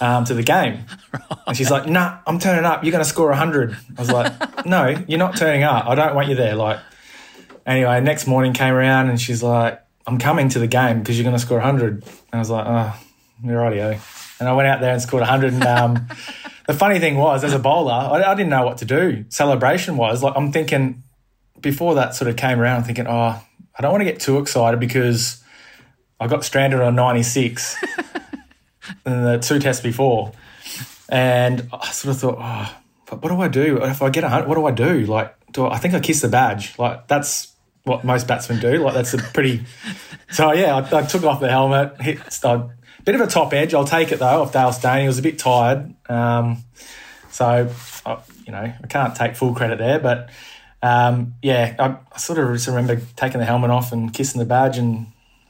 um, 0.00 0.24
to 0.24 0.34
the 0.34 0.42
game. 0.42 0.84
right. 1.12 1.38
And 1.46 1.56
she's 1.56 1.70
like, 1.70 1.88
nah, 1.88 2.18
I'm 2.26 2.38
turning 2.38 2.64
up. 2.64 2.82
You're 2.82 2.92
going 2.92 3.04
to 3.04 3.08
score 3.08 3.28
100. 3.28 3.76
I 3.96 4.00
was 4.00 4.10
like, 4.10 4.66
no, 4.66 4.88
you're 5.06 5.18
not 5.18 5.36
turning 5.36 5.62
up. 5.62 5.86
I 5.86 5.94
don't 5.94 6.14
want 6.14 6.28
you 6.28 6.34
there. 6.34 6.54
Like, 6.54 6.78
Anyway, 7.66 8.00
next 8.00 8.26
morning 8.26 8.52
came 8.52 8.74
around 8.74 9.08
and 9.08 9.20
she's 9.20 9.42
like, 9.42 9.80
I'm 10.06 10.18
coming 10.18 10.50
to 10.50 10.58
the 10.58 10.66
game 10.66 10.98
because 10.98 11.16
you're 11.18 11.24
going 11.24 11.36
to 11.36 11.40
score 11.40 11.58
100. 11.58 11.94
And 11.94 12.04
I 12.32 12.38
was 12.38 12.50
like, 12.50 12.66
oh, 12.66 13.00
you're 13.42 13.58
rightio. 13.58 14.38
And 14.38 14.48
I 14.48 14.52
went 14.52 14.68
out 14.68 14.80
there 14.80 14.92
and 14.92 15.00
scored 15.00 15.22
100. 15.22 15.54
And 15.54 15.64
um, 15.64 16.08
the 16.66 16.74
funny 16.74 16.98
thing 16.98 17.16
was, 17.16 17.44
as 17.44 17.52
a 17.52 17.58
bowler, 17.58 17.92
I, 17.92 18.22
I, 18.22 18.34
didn't 18.34 18.50
know 18.50 18.64
what 18.64 18.78
to 18.78 18.84
do. 18.84 19.24
Celebration 19.28 19.96
was 19.96 20.22
like, 20.22 20.34
I'm 20.36 20.52
thinking, 20.52 21.02
before 21.60 21.96
that 21.96 22.14
sort 22.14 22.28
of 22.28 22.36
came 22.36 22.60
around, 22.60 22.78
I'm 22.78 22.84
thinking, 22.84 23.06
oh, 23.06 23.42
I 23.76 23.82
don't 23.82 23.90
want 23.90 24.02
to 24.02 24.06
get 24.06 24.20
too 24.20 24.38
excited 24.38 24.80
because 24.80 25.42
I 26.20 26.26
got 26.26 26.44
stranded 26.44 26.80
on 26.80 26.94
96 26.94 27.76
and 29.04 29.26
the 29.26 29.38
two 29.38 29.58
tests 29.58 29.82
before. 29.82 30.32
And 31.08 31.68
I 31.72 31.90
sort 31.90 32.14
of 32.14 32.20
thought, 32.20 32.38
oh, 32.40 33.16
what 33.16 33.28
do 33.28 33.40
I 33.40 33.48
do? 33.48 33.82
If 33.82 34.02
I 34.02 34.10
get 34.10 34.24
a 34.24 34.28
hundred, 34.28 34.48
what 34.48 34.54
do 34.54 34.66
I 34.66 34.70
do? 34.70 35.06
Like, 35.06 35.34
do 35.52 35.66
I, 35.66 35.74
I 35.74 35.78
think 35.78 35.94
I 35.94 36.00
kiss 36.00 36.22
the 36.22 36.28
badge. 36.28 36.78
Like, 36.78 37.06
that's 37.08 37.54
what 37.84 38.04
most 38.04 38.26
batsmen 38.26 38.60
do. 38.60 38.78
Like 38.78 38.94
that's 38.94 39.14
a 39.14 39.18
pretty. 39.18 39.64
so 40.30 40.52
yeah, 40.52 40.76
I, 40.76 40.98
I, 40.98 41.02
took 41.02 41.22
off 41.24 41.40
the 41.40 41.50
helmet, 41.50 42.00
hit 42.00 42.18
a 42.26 42.70
bit 43.04 43.14
of 43.14 43.20
a 43.20 43.26
top 43.26 43.52
edge. 43.52 43.74
I'll 43.74 43.84
take 43.84 44.12
it 44.12 44.18
though 44.18 44.42
off 44.42 44.52
Dale 44.52 44.72
Steyn. 44.72 45.02
He 45.02 45.06
was 45.06 45.18
a 45.18 45.22
bit 45.22 45.38
tired, 45.38 45.94
um, 46.08 46.58
so 47.30 47.70
I, 48.06 48.18
you 48.46 48.52
know 48.52 48.72
I 48.82 48.86
can't 48.88 49.14
take 49.14 49.36
full 49.36 49.54
credit 49.54 49.78
there. 49.78 49.98
But 49.98 50.30
um, 50.82 51.34
yeah, 51.42 51.74
I, 51.78 51.96
I, 52.12 52.18
sort 52.18 52.38
of 52.38 52.52
just 52.52 52.66
remember 52.66 53.00
taking 53.16 53.38
the 53.38 53.46
helmet 53.46 53.70
off 53.70 53.92
and 53.92 54.12
kissing 54.12 54.38
the 54.38 54.44
badge 54.44 54.78
and 54.78 55.06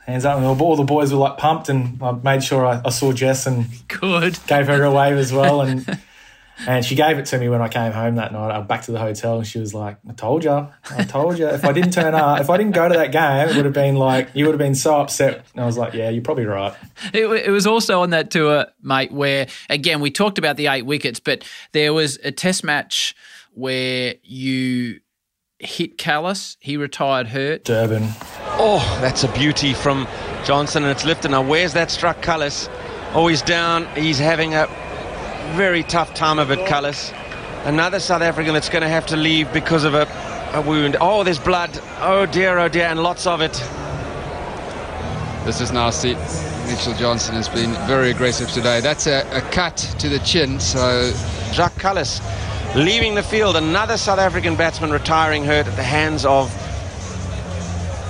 hands 0.07 0.25
up, 0.25 0.37
and 0.37 0.47
all 0.47 0.77
the 0.77 0.85
boys 0.85 1.13
were 1.13 1.19
like 1.19 1.39
pumped, 1.39 1.69
and 1.69 2.03
I 2.03 2.13
made 2.13 2.45
sure 2.45 2.67
I, 2.67 2.81
I 2.85 2.91
saw 2.91 3.13
Jess 3.13 3.47
and 3.47 3.67
good 3.89 4.39
gave 4.47 4.67
her 4.67 4.83
a 4.83 4.93
wave 4.93 5.17
as 5.17 5.33
well, 5.33 5.61
and. 5.61 5.99
And 6.67 6.85
she 6.85 6.95
gave 6.95 7.19
it 7.19 7.27
to 7.27 7.39
me 7.39 7.49
when 7.49 7.61
I 7.61 7.69
came 7.69 7.93
home 7.93 8.15
that 8.17 8.33
night. 8.33 8.51
I 8.51 8.61
back 8.61 8.83
to 8.83 8.93
the 8.93 8.99
hotel 8.99 9.39
and 9.39 9.47
she 9.47 9.59
was 9.59 9.75
like, 9.75 9.99
I 10.09 10.13
told 10.13 10.45
you, 10.45 10.69
I 10.91 11.05
told 11.05 11.39
you. 11.39 11.49
If 11.49 11.65
I 11.65 11.73
didn't 11.73 11.93
turn 11.93 12.15
up, 12.15 12.41
if 12.41 12.49
I 12.49 12.57
didn't 12.57 12.75
go 12.75 12.89
to 12.89 12.95
that 12.95 13.13
game, 13.13 13.49
it 13.49 13.57
would 13.57 13.65
have 13.65 13.75
been 13.75 13.97
like, 13.97 14.31
you 14.35 14.47
would 14.47 14.53
have 14.53 14.59
been 14.59 14.75
so 14.75 15.01
upset. 15.01 15.45
And 15.53 15.63
I 15.63 15.67
was 15.67 15.77
like, 15.77 15.95
yeah, 15.95 16.11
you're 16.11 16.23
probably 16.23 16.47
right. 16.47 16.75
It, 17.13 17.27
it 17.27 17.51
was 17.51 17.67
also 17.67 18.03
on 18.03 18.11
that 18.11 18.31
tour, 18.31 18.67
mate, 18.83 19.13
where, 19.13 19.49
again, 19.69 20.01
we 20.01 20.11
talked 20.11 20.39
about 20.39 20.57
the 20.57 20.69
eight 20.69 20.87
wickets, 20.87 21.21
but 21.21 21.45
there 21.73 21.93
was 21.93 22.19
a 22.25 22.31
test 22.31 22.65
match 22.65 23.15
where 23.53 24.15
you 24.23 25.01
hit 25.59 25.99
Kallis. 25.99 26.57
He 26.61 26.77
retired 26.77 27.29
hurt. 27.29 27.65
Durban. 27.65 28.09
Oh, 28.57 28.99
that's 29.01 29.25
a 29.25 29.33
beauty 29.33 29.75
from 29.75 30.07
Johnson 30.45 30.85
and 30.85 30.93
it's 30.93 31.05
lifted. 31.05 31.31
Now, 31.31 31.43
where's 31.43 31.73
that 31.73 31.91
struck 31.91 32.23
Kallis? 32.23 32.69
Oh, 33.15 33.27
he's 33.29 33.43
down. 33.43 33.87
He's 33.97 34.19
having 34.19 34.55
a 34.55 34.69
very 35.57 35.82
tough 35.82 36.14
time 36.14 36.38
of 36.38 36.51
it, 36.51 36.59
Kallis. 36.61 37.12
Another 37.64 38.01
South 38.01 38.22
African 38.22 38.55
that's 38.55 38.68
going 38.68 38.82
to 38.82 38.88
have 38.88 39.07
to 39.07 39.16
leave 39.16 39.53
because 39.53 39.84
of 39.84 39.95
a, 39.95 40.07
a 40.55 40.61
wound. 40.61 40.97
Oh, 41.01 41.24
there's 41.24 41.38
blood. 41.38 41.70
Oh 42.01 42.26
dear, 42.26 42.59
oh 42.59 42.68
dear, 42.68 42.86
and 42.86 43.03
lots 43.03 43.26
of 43.26 43.40
it. 43.40 43.53
This 45.45 45.61
is 45.61 45.72
nasty. 45.72 46.14
Mitchell 46.66 46.95
Johnson 46.95 47.34
has 47.34 47.49
been 47.49 47.72
very 47.86 48.11
aggressive 48.11 48.51
today. 48.51 48.80
That's 48.80 49.07
a, 49.07 49.20
a 49.36 49.40
cut 49.51 49.76
to 49.99 50.09
the 50.09 50.18
chin, 50.20 50.59
so... 50.59 51.12
Jacques 51.53 51.74
Kallis 51.74 52.20
leaving 52.74 53.14
the 53.14 53.22
field. 53.22 53.57
Another 53.57 53.97
South 53.97 54.18
African 54.18 54.57
batsman 54.57 54.90
retiring 54.90 55.45
hurt 55.45 55.66
at 55.66 55.76
the 55.76 55.82
hands 55.82 56.24
of 56.24 56.51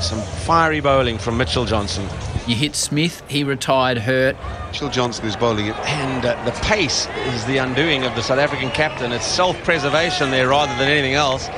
some 0.00 0.20
fiery 0.46 0.80
bowling 0.80 1.18
from 1.18 1.36
Mitchell 1.36 1.64
Johnson. 1.64 2.08
You 2.46 2.54
hit 2.54 2.76
Smith, 2.76 3.22
he 3.26 3.42
retired 3.42 3.96
hurt. 3.96 4.36
Mitchell 4.66 4.90
Johnson 4.90 5.24
is 5.24 5.34
bowling 5.34 5.68
it. 5.68 5.76
And 5.86 6.26
uh, 6.26 6.44
the 6.44 6.52
pace 6.60 7.08
is 7.28 7.44
the 7.46 7.56
undoing 7.56 8.04
of 8.04 8.14
the 8.14 8.22
South 8.22 8.38
African 8.38 8.70
captain. 8.70 9.12
It's 9.12 9.24
self-preservation 9.24 10.30
there 10.30 10.48
rather 10.48 10.76
than 10.76 10.88
anything 10.88 11.14
else. 11.14 11.48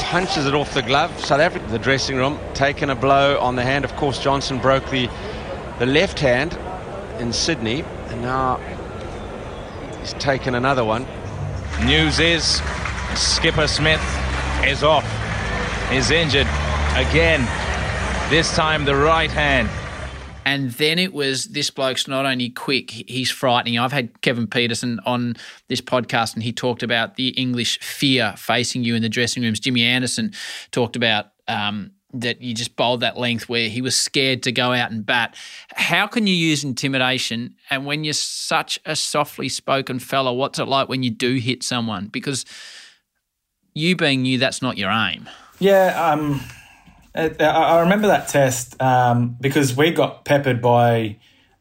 Punches 0.00 0.46
it 0.46 0.54
off 0.54 0.74
the 0.74 0.82
glove. 0.82 1.16
South 1.24 1.40
Africa, 1.40 1.64
the 1.68 1.78
dressing 1.78 2.16
room, 2.16 2.40
taken 2.54 2.90
a 2.90 2.96
blow 2.96 3.38
on 3.38 3.54
the 3.54 3.62
hand. 3.62 3.84
Of 3.84 3.94
course, 3.94 4.18
Johnson 4.18 4.58
broke 4.58 4.84
the, 4.90 5.08
the 5.78 5.86
left 5.86 6.18
hand 6.18 6.58
in 7.20 7.32
Sydney. 7.32 7.84
And 8.08 8.20
now 8.20 8.56
he's 10.00 10.12
taken 10.14 10.56
another 10.56 10.84
one. 10.84 11.06
News 11.84 12.18
is 12.18 12.60
Skipper 13.14 13.68
Smith 13.68 14.02
is 14.64 14.82
off. 14.82 15.06
He's 15.88 16.10
injured 16.10 16.48
again. 16.96 17.46
This 18.32 18.56
time 18.56 18.86
the 18.86 18.96
right 18.96 19.30
hand. 19.30 19.68
And 20.46 20.70
then 20.70 20.98
it 20.98 21.12
was 21.12 21.48
this 21.48 21.68
bloke's 21.68 22.08
not 22.08 22.24
only 22.24 22.48
quick, 22.48 22.90
he's 22.90 23.30
frightening. 23.30 23.78
I've 23.78 23.92
had 23.92 24.22
Kevin 24.22 24.46
Pietersen 24.46 25.00
on 25.04 25.36
this 25.68 25.82
podcast 25.82 26.32
and 26.32 26.42
he 26.42 26.50
talked 26.50 26.82
about 26.82 27.16
the 27.16 27.28
English 27.28 27.78
fear 27.80 28.32
facing 28.38 28.84
you 28.84 28.94
in 28.94 29.02
the 29.02 29.10
dressing 29.10 29.42
rooms. 29.42 29.60
Jimmy 29.60 29.82
Anderson 29.82 30.32
talked 30.70 30.96
about 30.96 31.26
um, 31.46 31.90
that 32.14 32.40
you 32.40 32.54
just 32.54 32.74
bowled 32.74 33.00
that 33.00 33.18
length 33.18 33.50
where 33.50 33.68
he 33.68 33.82
was 33.82 33.94
scared 33.94 34.42
to 34.44 34.50
go 34.50 34.72
out 34.72 34.90
and 34.90 35.04
bat. 35.04 35.36
How 35.74 36.06
can 36.06 36.26
you 36.26 36.34
use 36.34 36.64
intimidation? 36.64 37.54
And 37.68 37.84
when 37.84 38.02
you're 38.02 38.14
such 38.14 38.80
a 38.86 38.96
softly 38.96 39.50
spoken 39.50 39.98
fella, 39.98 40.32
what's 40.32 40.58
it 40.58 40.64
like 40.64 40.88
when 40.88 41.02
you 41.02 41.10
do 41.10 41.34
hit 41.34 41.62
someone? 41.62 42.06
Because 42.06 42.46
you 43.74 43.94
being 43.94 44.24
you, 44.24 44.38
that's 44.38 44.62
not 44.62 44.78
your 44.78 44.90
aim. 44.90 45.28
Yeah, 45.58 46.02
um, 46.02 46.40
I 47.14 47.80
remember 47.80 48.08
that 48.08 48.28
test 48.28 48.80
um, 48.80 49.36
because 49.40 49.76
we 49.76 49.90
got 49.90 50.24
peppered 50.24 50.62
by 50.62 51.16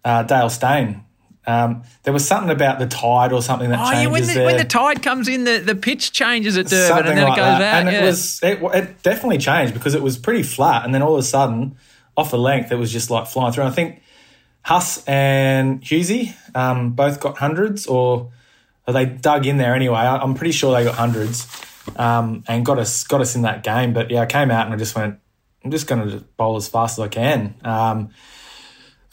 uh, 0.05 0.23
Dale 0.23 0.49
Steyn 0.49 1.03
Um, 1.45 1.83
there 2.03 2.13
was 2.13 2.25
something 2.25 2.49
about 2.51 2.79
the 2.79 2.87
tide 2.87 3.33
or 3.33 3.41
something 3.41 3.69
that 3.69 3.79
Oh, 3.79 3.91
changes 3.91 4.03
yeah, 4.03 4.11
when 4.11 4.21
the, 4.27 4.33
there. 4.33 4.45
when 4.45 4.57
the 4.57 4.63
tide 4.63 5.01
comes 5.03 5.27
in, 5.27 5.43
the, 5.43 5.57
the 5.57 5.75
pitch 5.75 6.11
changes 6.11 6.57
at 6.57 6.67
Durban 6.67 6.87
Something 6.87 7.07
and 7.09 7.17
then 7.17 7.27
like 7.27 7.37
it 7.37 7.41
goes 7.41 7.59
that. 7.59 7.61
out. 7.61 7.79
And 7.81 7.91
yeah. 7.91 8.03
it 8.03 8.05
was 8.05 8.39
it, 8.43 8.59
it 8.61 9.03
definitely 9.03 9.39
changed 9.39 9.73
because 9.73 9.93
it 9.95 10.01
was 10.01 10.17
pretty 10.17 10.43
flat, 10.43 10.85
and 10.85 10.93
then 10.93 11.01
all 11.01 11.13
of 11.13 11.19
a 11.19 11.23
sudden, 11.23 11.75
off 12.15 12.31
the 12.31 12.37
length, 12.37 12.71
it 12.71 12.75
was 12.75 12.91
just 12.91 13.09
like 13.09 13.27
flying 13.27 13.51
through. 13.51 13.63
And 13.65 13.71
I 13.71 13.75
think 13.75 14.01
Huss 14.63 15.03
and 15.05 15.81
Husey 15.81 16.33
um, 16.55 16.91
both 16.91 17.19
got 17.19 17.39
hundreds, 17.39 17.87
or, 17.87 18.31
or 18.87 18.93
they 18.93 19.05
dug 19.05 19.45
in 19.47 19.57
there 19.57 19.73
anyway. 19.75 19.97
I, 19.97 20.17
I'm 20.17 20.35
pretty 20.35 20.51
sure 20.53 20.73
they 20.75 20.83
got 20.83 20.95
hundreds 20.95 21.47
um, 21.95 22.43
and 22.47 22.63
got 22.65 22.77
us 22.77 23.03
got 23.03 23.19
us 23.21 23.35
in 23.35 23.41
that 23.41 23.63
game. 23.63 23.93
But 23.93 24.11
yeah, 24.11 24.21
I 24.21 24.25
came 24.27 24.51
out 24.51 24.65
and 24.65 24.73
I 24.75 24.77
just 24.77 24.95
went, 24.95 25.17
I'm 25.63 25.71
just 25.71 25.87
going 25.87 26.09
to 26.09 26.17
bowl 26.37 26.55
as 26.57 26.67
fast 26.67 26.97
as 26.97 27.03
I 27.03 27.07
can. 27.07 27.55
Um, 27.63 28.09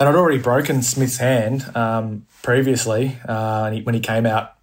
and 0.01 0.09
I'd 0.09 0.15
already 0.15 0.39
broken 0.39 0.83
Smith's 0.83 1.19
hand 1.19 1.65
um, 1.77 2.27
previously 2.43 3.19
uh, 3.29 3.71
and 3.73 3.85
when 3.85 3.95
he 3.95 4.01
came 4.01 4.27
out 4.27 4.55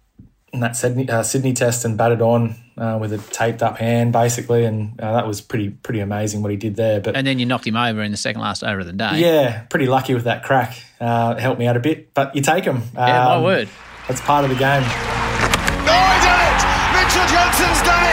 in 0.52 0.60
that 0.60 0.76
Sydney, 0.76 1.08
uh, 1.08 1.22
Sydney 1.22 1.52
test 1.52 1.84
and 1.84 1.98
batted 1.98 2.22
on 2.22 2.56
uh, 2.78 2.98
with 3.00 3.12
a 3.12 3.18
taped 3.18 3.62
up 3.62 3.76
hand, 3.78 4.12
basically, 4.12 4.64
and 4.64 4.98
uh, 5.00 5.12
that 5.14 5.26
was 5.26 5.40
pretty 5.42 5.68
pretty 5.70 6.00
amazing 6.00 6.40
what 6.40 6.50
he 6.50 6.56
did 6.56 6.76
there. 6.76 7.00
But 7.00 7.14
and 7.16 7.26
then 7.26 7.38
you 7.38 7.44
knocked 7.44 7.66
him 7.66 7.76
over 7.76 8.02
in 8.02 8.10
the 8.10 8.16
second 8.16 8.40
last 8.40 8.64
over 8.64 8.80
of 8.80 8.86
the 8.86 8.92
day. 8.92 9.18
yeah, 9.20 9.62
pretty 9.64 9.86
lucky 9.86 10.14
with 10.14 10.24
that 10.24 10.44
crack. 10.44 10.76
Uh, 10.98 11.36
helped 11.36 11.58
me 11.58 11.66
out 11.66 11.76
a 11.76 11.80
bit, 11.80 12.14
but 12.14 12.34
you 12.34 12.40
take 12.42 12.64
them. 12.64 12.82
Yeah, 12.94 13.24
my 13.24 13.42
word. 13.42 13.68
That's 14.08 14.20
part 14.22 14.44
of 14.44 14.50
the 14.50 14.56
game. 14.56 14.82
Oh, 14.82 16.08
he 16.14 16.18
done 16.24 16.40
it! 16.46 16.58
Mitchell 16.94 17.26
Johnson's 17.26 17.82
done 17.82 18.02
it! 18.04 18.05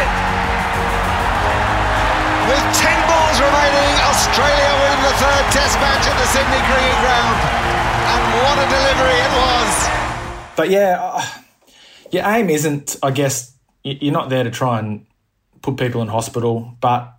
Australia 4.34 4.74
win 4.82 4.98
the 5.04 5.16
third 5.22 5.46
test 5.54 5.78
match 5.78 6.08
at 6.08 6.18
the 6.18 6.26
Sydney 6.26 6.58
Cricket 6.66 6.98
Ground. 7.06 7.38
And 8.10 8.24
what 8.42 8.58
a 8.58 8.68
delivery 8.68 9.20
it 9.22 9.32
was! 9.38 9.90
But 10.56 10.70
yeah, 10.72 10.98
uh, 11.00 11.24
your 12.12 12.24
aim 12.26 12.50
isn't, 12.50 12.96
I 13.04 13.12
guess, 13.12 13.54
you're 13.84 14.12
not 14.12 14.30
there 14.30 14.44
to 14.44 14.50
try 14.50 14.80
and 14.80 15.06
put 15.62 15.78
people 15.78 16.02
in 16.02 16.08
hospital, 16.08 16.76
but 16.82 17.14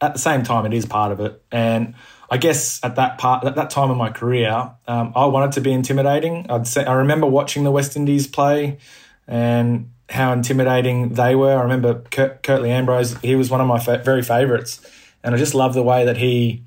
at 0.00 0.12
the 0.12 0.20
same 0.20 0.44
time, 0.44 0.64
it 0.64 0.72
is 0.72 0.86
part 0.86 1.10
of 1.10 1.18
it. 1.18 1.42
And 1.50 1.94
I 2.30 2.36
guess 2.36 2.78
at 2.84 2.94
that 2.94 3.18
part, 3.18 3.44
at 3.44 3.56
that 3.56 3.70
time 3.70 3.90
of 3.90 3.96
my 3.96 4.10
career, 4.10 4.70
um, 4.86 5.12
I 5.16 5.26
wanted 5.26 5.50
to 5.54 5.60
be 5.60 5.72
intimidating. 5.72 6.46
I'd 6.48 6.68
say 6.68 6.84
I 6.84 6.92
remember 6.92 7.26
watching 7.26 7.64
the 7.64 7.72
West 7.72 7.96
Indies 7.96 8.28
play 8.28 8.78
and 9.26 9.90
how 10.08 10.32
intimidating 10.32 11.14
they 11.14 11.34
were. 11.34 11.58
I 11.58 11.62
remember 11.62 12.04
Kurt, 12.12 12.44
Curtly 12.44 12.70
Ambrose; 12.70 13.16
he 13.22 13.34
was 13.34 13.50
one 13.50 13.60
of 13.60 13.66
my 13.66 13.80
fa- 13.80 14.02
very 14.04 14.22
favourites, 14.22 14.80
and 15.22 15.34
I 15.34 15.38
just 15.38 15.54
love 15.54 15.74
the 15.74 15.82
way 15.82 16.04
that 16.04 16.16
he 16.16 16.64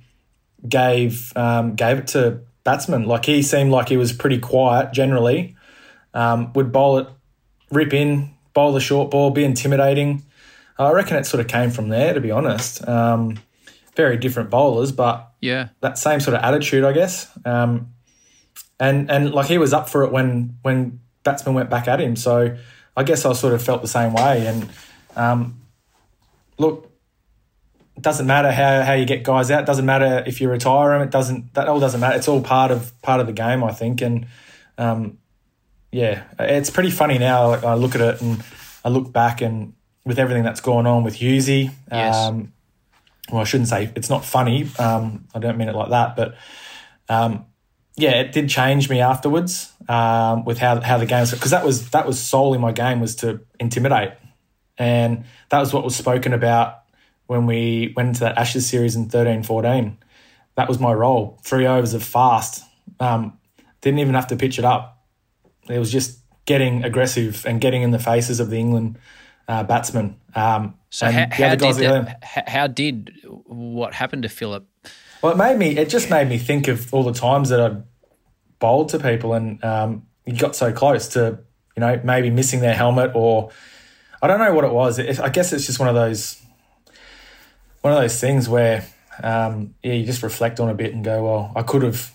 gave 0.67 1.33
um, 1.35 1.75
gave 1.75 1.97
it 1.99 2.07
to 2.07 2.39
batsmen. 2.63 3.05
Like 3.05 3.25
he 3.25 3.41
seemed 3.41 3.71
like 3.71 3.89
he 3.89 3.97
was 3.97 4.13
pretty 4.13 4.39
quiet 4.39 4.93
generally. 4.93 5.55
Um, 6.13 6.53
would 6.53 6.71
bowl 6.71 6.99
it, 6.99 7.07
rip 7.71 7.93
in, 7.93 8.33
bowl 8.53 8.71
the 8.73 8.79
short 8.79 9.09
ball, 9.11 9.31
be 9.31 9.43
intimidating. 9.43 10.23
I 10.77 10.91
reckon 10.91 11.17
it 11.17 11.25
sort 11.25 11.41
of 11.41 11.47
came 11.47 11.71
from 11.71 11.89
there, 11.89 12.13
to 12.13 12.21
be 12.21 12.31
honest. 12.31 12.87
Um, 12.87 13.39
very 13.95 14.17
different 14.17 14.49
bowlers, 14.49 14.91
but 14.91 15.31
Yeah. 15.41 15.69
that 15.81 15.97
same 15.97 16.19
sort 16.19 16.35
of 16.35 16.43
attitude, 16.43 16.83
I 16.83 16.93
guess. 16.93 17.29
Um, 17.45 17.93
and 18.79 19.09
and 19.09 19.33
like 19.33 19.47
he 19.47 19.57
was 19.57 19.73
up 19.73 19.87
for 19.89 20.03
it 20.03 20.11
when 20.11 20.57
when 20.61 20.99
batsmen 21.23 21.55
went 21.55 21.69
back 21.69 21.87
at 21.87 21.99
him. 22.01 22.15
So 22.15 22.57
I 22.97 23.03
guess 23.03 23.25
I 23.25 23.33
sort 23.33 23.53
of 23.53 23.61
felt 23.61 23.81
the 23.81 23.87
same 23.87 24.13
way. 24.13 24.45
And 24.45 24.69
um, 25.15 25.61
look, 26.57 26.91
it 27.95 28.01
doesn't 28.01 28.25
matter 28.25 28.51
how, 28.51 28.81
how 28.81 28.93
you 28.93 29.05
get 29.05 29.23
guys 29.23 29.51
out. 29.51 29.63
It 29.63 29.65
doesn't 29.65 29.85
matter 29.85 30.23
if 30.25 30.41
you 30.41 30.49
retire 30.49 30.89
them. 30.97 31.07
It 31.07 31.11
doesn't. 31.11 31.53
That 31.53 31.67
all 31.67 31.79
doesn't 31.79 31.99
matter. 31.99 32.15
It's 32.15 32.27
all 32.27 32.41
part 32.41 32.71
of 32.71 32.99
part 33.01 33.19
of 33.19 33.27
the 33.27 33.33
game, 33.33 33.63
I 33.63 33.71
think. 33.71 34.01
And 34.01 34.25
um, 34.77 35.19
yeah, 35.91 36.23
it's 36.39 36.69
pretty 36.69 36.89
funny 36.89 37.19
now. 37.19 37.49
Like 37.49 37.63
I 37.63 37.75
look 37.75 37.95
at 37.95 38.01
it 38.01 38.21
and 38.21 38.43
I 38.83 38.89
look 38.89 39.13
back 39.13 39.41
and 39.41 39.73
with 40.05 40.19
everything 40.19 40.43
that's 40.43 40.61
going 40.61 40.87
on 40.87 41.03
with 41.03 41.15
Hughesy. 41.15 41.71
Yes. 41.91 42.15
Um, 42.15 42.51
well, 43.31 43.41
I 43.41 43.43
shouldn't 43.45 43.69
say 43.69 43.91
it's 43.95 44.09
not 44.09 44.25
funny. 44.25 44.67
Um, 44.77 45.27
I 45.33 45.39
don't 45.39 45.57
mean 45.57 45.69
it 45.69 45.75
like 45.75 45.89
that, 45.89 46.15
but 46.15 46.35
um, 47.09 47.45
yeah, 47.95 48.19
it 48.19 48.31
did 48.31 48.49
change 48.49 48.89
me 48.89 48.99
afterwards 49.01 49.71
um, 49.87 50.45
with 50.45 50.57
how 50.57 50.81
how 50.81 50.97
the 50.97 51.05
game 51.05 51.25
because 51.31 51.51
that 51.51 51.65
was 51.65 51.91
that 51.91 52.07
was 52.07 52.19
solely 52.19 52.57
my 52.57 52.71
game 52.71 52.99
was 52.99 53.15
to 53.17 53.41
intimidate, 53.59 54.13
and 54.77 55.25
that 55.49 55.59
was 55.59 55.73
what 55.73 55.83
was 55.83 55.95
spoken 55.95 56.33
about 56.33 56.82
when 57.33 57.45
we 57.45 57.93
went 57.97 58.09
into 58.09 58.21
that 58.21 58.37
Ashes 58.37 58.67
series 58.69 58.95
in 58.95 59.09
13-14. 59.09 59.97
That 60.55 60.69
was 60.69 60.79
my 60.79 60.93
role. 60.93 61.39
Three 61.43 61.65
overs 61.65 61.93
of 61.93 62.03
fast. 62.03 62.63
Um, 62.99 63.39
didn't 63.81 63.99
even 63.99 64.13
have 64.13 64.27
to 64.27 64.35
pitch 64.35 64.59
it 64.59 64.65
up. 64.65 65.03
It 65.67 65.79
was 65.79 65.91
just 65.91 66.19
getting 66.45 66.83
aggressive 66.83 67.45
and 67.45 67.59
getting 67.59 67.81
in 67.81 67.91
the 67.91 67.99
faces 67.99 68.39
of 68.39 68.49
the 68.49 68.57
England 68.57 68.99
uh, 69.47 69.63
batsmen. 69.63 70.17
Um, 70.35 70.75
So 70.89 71.07
how, 71.07 71.25
the 71.25 71.35
how 71.35 71.55
did 71.55 71.75
that, 71.77 72.23
how, 72.47 72.67
did 72.67 73.11
what 73.45 73.95
happened 73.95 74.23
to 74.23 74.29
Phillip? 74.29 74.67
Well, 75.23 75.31
it 75.31 75.37
made 75.37 75.57
me. 75.57 75.77
It 75.77 75.89
just 75.89 76.09
made 76.11 76.29
me 76.29 76.37
think 76.37 76.67
of 76.67 76.93
all 76.93 77.03
the 77.03 77.13
times 77.13 77.49
that 77.49 77.59
I'd 77.59 77.83
bowled 78.59 78.89
to 78.89 78.99
people, 78.99 79.33
and 79.33 79.63
um, 79.63 80.05
you 80.25 80.37
got 80.37 80.55
so 80.55 80.71
close 80.71 81.07
to, 81.09 81.39
you 81.75 81.81
know, 81.81 81.99
maybe 82.03 82.29
missing 82.29 82.59
their 82.59 82.75
helmet, 82.75 83.11
or 83.15 83.49
I 84.21 84.27
don't 84.27 84.39
know 84.39 84.53
what 84.53 84.65
it 84.65 84.71
was. 84.71 84.99
It, 84.99 85.19
I 85.19 85.29
guess 85.29 85.51
it's 85.51 85.65
just 85.65 85.79
one 85.79 85.89
of 85.89 85.95
those, 85.95 86.39
one 87.83 87.93
of 87.93 87.99
those 87.99 88.19
things 88.19 88.47
where, 88.47 88.85
um, 89.21 89.75
yeah, 89.83 89.93
you 89.93 90.05
just 90.05 90.23
reflect 90.23 90.59
on 90.61 90.69
a 90.69 90.73
bit 90.73 90.93
and 90.93 91.03
go, 91.03 91.23
well, 91.23 91.51
I 91.53 91.63
could 91.63 91.83
have, 91.83 92.11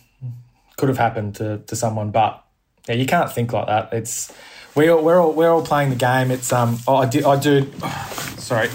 could 0.78 0.88
have 0.88 0.98
happened 0.98 1.34
to 1.36 1.58
to 1.58 1.76
someone, 1.76 2.10
but 2.10 2.42
yeah, 2.88 2.94
you 2.94 3.04
can't 3.04 3.30
think 3.30 3.52
like 3.52 3.66
that. 3.66 3.92
It's 3.92 4.32
we 4.74 4.88
all, 4.88 5.02
we're 5.02 5.20
all 5.20 5.32
we're 5.32 5.50
all 5.50 5.64
playing 5.64 5.90
the 5.90 5.96
game. 5.96 6.30
It's 6.30 6.52
um, 6.52 6.78
oh, 6.88 6.96
I 6.96 7.06
did 7.06 7.24
I 7.24 7.38
do, 7.38 7.70
sorry, 8.38 8.70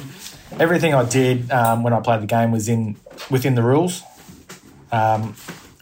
everything 0.60 0.94
I 0.94 1.04
did 1.04 1.50
um, 1.52 1.82
when 1.82 1.94
I 1.94 2.00
played 2.00 2.22
the 2.22 2.28
game 2.28 2.52
was 2.52 2.70
in 2.70 2.96
within 3.32 3.56
the 3.56 3.64
rules. 3.64 4.04
Um, 4.91 5.36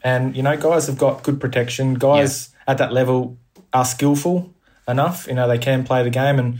and 0.03 0.35
you 0.35 0.43
know, 0.43 0.55
guys 0.55 0.87
have 0.87 0.97
got 0.97 1.23
good 1.23 1.41
protection. 1.41 1.95
Guys 1.95 2.49
at 2.67 2.77
that 2.77 2.93
level 2.93 3.37
are 3.73 3.83
skillful 3.83 4.53
enough. 4.87 5.27
You 5.27 5.33
know, 5.33 5.47
they 5.47 5.57
can 5.57 5.83
play 5.83 6.03
the 6.03 6.09
game, 6.09 6.39
and 6.39 6.59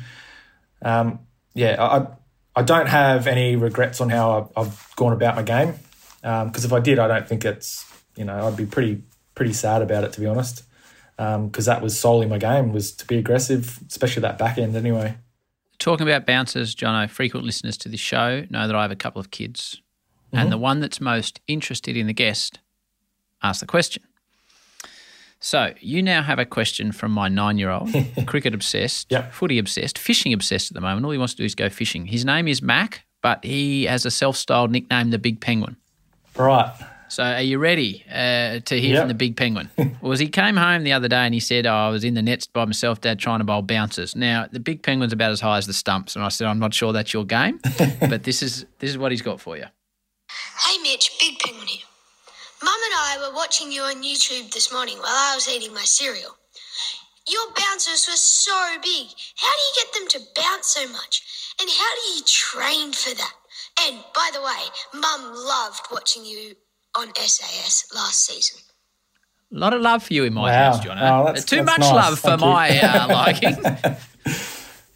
um, 0.82 1.20
yeah, 1.54 1.76
I 1.80 2.08
I 2.56 2.62
don't 2.64 2.88
have 2.88 3.28
any 3.28 3.56
regrets 3.56 4.02
on 4.02 4.10
how 4.10 4.52
I've, 4.56 4.93
gone 4.95 5.14
about 5.14 5.36
my 5.36 5.41
game. 5.41 5.76
Because 6.22 6.66
if 6.66 6.74
I 6.74 6.80
did, 6.80 6.99
I 6.99 7.08
don't 7.08 7.28
think 7.28 7.45
it's 7.45 7.86
you 8.16 8.26
know 8.26 8.47
I'd 8.47 8.58
be 8.58 8.66
pretty 8.66 9.02
pretty 9.36 9.54
sad 9.54 9.82
about 9.82 10.04
it 10.04 10.14
to 10.14 10.20
be 10.20 10.28
honest. 10.28 10.64
Because 11.18 11.66
that 11.66 11.82
was 11.82 11.99
solely 11.99 12.28
my 12.28 12.38
game 12.38 12.74
was 12.74 12.91
to 12.93 13.06
be 13.06 13.18
aggressive, 13.18 13.80
especially 13.88 14.22
that 14.22 14.38
back 14.38 14.58
end 14.58 14.76
anyway. 14.76 15.18
Talking 15.80 16.08
about 16.08 16.26
bouncers, 16.28 16.76
Jono, 16.76 17.10
frequent 17.10 17.45
listeners 17.45 17.78
to 17.78 17.89
this 17.89 17.99
show 17.99 18.45
know 18.49 18.68
that 18.68 18.76
I 18.76 18.84
have 18.84 18.91
a 18.91 18.95
couple 18.95 19.20
of 19.20 19.32
kids. 19.32 19.82
Mhm. 20.34 20.41
And 20.41 20.52
the 20.52 20.58
one 20.58 20.80
that's 20.80 21.02
most 21.02 21.39
interested 21.47 21.97
in 21.97 22.08
the 22.08 22.14
guest 22.14 22.60
asks 23.41 23.62
the 23.62 23.68
question. 23.68 24.04
So 25.43 25.73
you 25.79 26.03
now 26.03 26.21
have 26.21 26.37
a 26.37 26.45
question 26.45 26.91
from 26.91 27.11
my 27.11 27.27
nine 27.27 27.57
year 27.57 27.71
old, 27.71 27.89
cricket 28.27 28.53
obsessed, 28.53 29.11
footy 29.31 29.57
obsessed, 29.57 29.97
fishing 29.97 30.33
obsessed 30.33 30.69
at 30.71 30.75
the 30.75 30.81
moment. 30.81 31.03
All 31.05 31.11
he 31.11 31.17
wants 31.17 31.33
to 31.33 31.37
do 31.37 31.45
is 31.45 31.55
go 31.55 31.67
fishing. 31.67 32.05
His 32.05 32.23
name 32.23 32.47
is 32.47 32.61
Mac, 32.61 33.05
but 33.23 33.43
he 33.43 33.85
has 33.85 34.05
a 34.05 34.11
self 34.11 34.37
styled 34.37 34.69
nickname, 34.71 35.09
the 35.09 35.17
Big 35.17 35.41
Penguin. 35.41 35.77
Right. 36.37 36.71
So 37.09 37.23
are 37.23 37.41
you 37.41 37.57
ready 37.57 38.05
uh, 38.09 38.59
to 38.59 38.79
hear 38.79 38.93
Yep. 38.93 39.01
from 39.01 39.07
the 39.09 39.13
Big 39.15 39.35
Penguin? 39.35 39.69
was 40.01 40.19
he 40.19 40.27
came 40.29 40.55
home 40.55 40.83
the 40.83 40.93
other 40.93 41.09
day 41.09 41.25
and 41.25 41.33
he 41.33 41.39
said, 41.41 41.65
"Oh, 41.65 41.73
I 41.73 41.89
was 41.89 42.03
in 42.05 42.13
the 42.13 42.21
nets 42.21 42.45
by 42.47 42.63
myself, 42.63 43.01
Dad, 43.01 43.17
trying 43.19 43.39
to 43.39 43.43
bowl 43.43 43.63
bouncers." 43.63 44.15
Now 44.15 44.47
the 44.49 44.59
Big 44.61 44.81
Penguin's 44.83 45.11
about 45.11 45.31
as 45.31 45.41
high 45.41 45.57
as 45.57 45.65
the 45.67 45.73
stumps, 45.73 46.15
and 46.15 46.23
I 46.23 46.29
said, 46.29 46.47
"I'm 46.47 46.59
not 46.59 46.73
sure 46.73 46.93
that's 46.93 47.13
your 47.13 47.25
game, 47.25 47.59
but 47.99 48.23
this 48.23 48.41
is 48.43 48.65
this 48.79 48.91
is 48.91 48.97
what 48.97 49.11
he's 49.11 49.21
got 49.23 49.41
for 49.41 49.57
you." 49.57 49.65
Hey 50.67 50.77
Mitch, 50.83 51.11
Big 51.19 51.37
Penguin 51.39 51.67
here. 51.67 51.85
Mum 52.64 52.80
and 52.86 52.93
I 52.95 53.18
were 53.28 53.36
watching 53.36 53.72
you 53.72 53.82
on 53.84 54.03
YouTube 54.03 54.51
this 54.51 54.72
morning 54.72 54.97
while 54.97 55.07
I 55.07 55.34
was 55.36 55.49
eating 55.49 55.74
my 55.74 55.84
cereal. 55.84 56.38
Your 57.28 57.47
bouncers 57.55 58.07
were 58.07 58.16
so 58.18 58.51
big. 58.84 59.07
How 59.38 59.51
do 59.51 59.62
you 59.62 59.74
get 59.84 59.93
them 59.93 60.07
to 60.09 60.20
bounce 60.41 60.68
so 60.68 60.88
much? 60.91 61.24
And 61.59 61.70
how 61.70 61.95
do 61.95 62.01
you 62.16 62.22
train 62.26 62.91
for 62.93 63.16
that? 63.16 63.34
And 63.84 63.97
by 64.14 64.30
the 64.34 64.41
way, 64.41 64.99
Mum 64.99 65.34
loved 65.34 65.88
watching 65.91 66.26
you 66.26 66.55
on 66.97 67.07
SAS 67.16 67.86
last 67.95 68.26
season. 68.26 68.59
A 69.53 69.57
lot 69.57 69.74
of 69.74 69.82
love 69.82 70.03
for 70.03 70.14
you 70.14 70.24
in 70.24 70.34
my 70.34 70.49
Wow. 70.51 70.72
house, 70.72 70.80
John. 70.84 70.97
Oh, 70.99 71.26
that's- 71.26 71.45
Too 71.45 71.57
that's 71.57 71.66
much 71.68 71.80
nice. 71.80 71.91
love 71.93 72.20
for 72.20 72.32
you. 72.32 72.38
my 72.38 72.80
uh, 72.80 73.07
liking. 73.09 73.57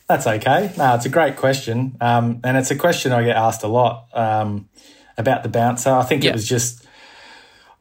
That's 0.07 0.27
okay. 0.27 0.71
No, 0.77 0.93
it's 0.93 1.07
a 1.07 1.09
great 1.09 1.35
question, 1.35 1.97
um, 1.99 2.39
and 2.43 2.57
it's 2.57 2.69
a 2.69 2.75
question 2.75 3.11
I 3.11 3.23
get 3.23 3.35
asked 3.35 3.63
a 3.63 3.67
lot 3.67 4.05
um, 4.13 4.69
about 5.17 5.41
the 5.41 5.49
bouncer. 5.49 5.89
I 5.91 6.03
think 6.03 6.23
Yeah. 6.23 6.29
it 6.29 6.33
was 6.33 6.47
just 6.47 6.84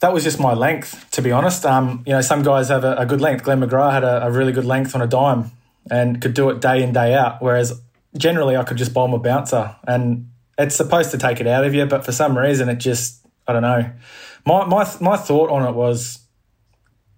that 0.05 0.13
was 0.13 0.23
just 0.23 0.39
my 0.39 0.53
length, 0.53 1.11
to 1.13 1.23
be 1.23 1.33
honest. 1.33 1.65
Um, 1.65 2.03
you 2.07 2.13
know, 2.13 2.21
some 2.21 2.43
guys 2.43 2.69
have 2.69 2.85
a, 2.85 2.95
a 2.97 3.07
good 3.07 3.23
length. 3.23 3.43
Glenn 3.43 3.61
McGrath 3.61 3.93
had 3.93 4.05
a, 4.05 4.27
a 4.27 4.31
really 4.31 4.53
good 4.53 4.67
length 4.67 4.95
on 4.95 5.01
a 5.01 5.07
dime 5.07 5.51
and 5.91 6.21
could 6.21 6.35
do 6.35 6.51
it 6.51 6.61
day 6.61 6.83
in 6.83 6.93
day 6.93 7.15
out, 7.15 7.41
whereas 7.41 7.81
generally 8.15 8.55
I 8.55 8.65
could 8.65 8.77
just 8.77 8.93
bowl 8.93 9.09
my 9.09 9.17
bouncer, 9.17 9.75
and 9.89 10.29
it's 10.59 10.77
supposed 10.77 11.11
to 11.13 11.19
take 11.19 11.41
it 11.41 11.47
out 11.47 11.65
of 11.65 11.75
you, 11.75 11.87
but 11.87 12.05
for 12.05 12.13
some 12.13 12.37
reason 12.37 12.69
it 12.69 12.77
just 12.77 13.27
I 13.49 13.55
don't 13.55 13.63
know. 13.63 13.91
My 14.45 14.67
my 14.67 14.87
my 15.01 15.17
thought 15.17 15.49
on 15.49 15.67
it 15.67 15.75
was 15.75 16.21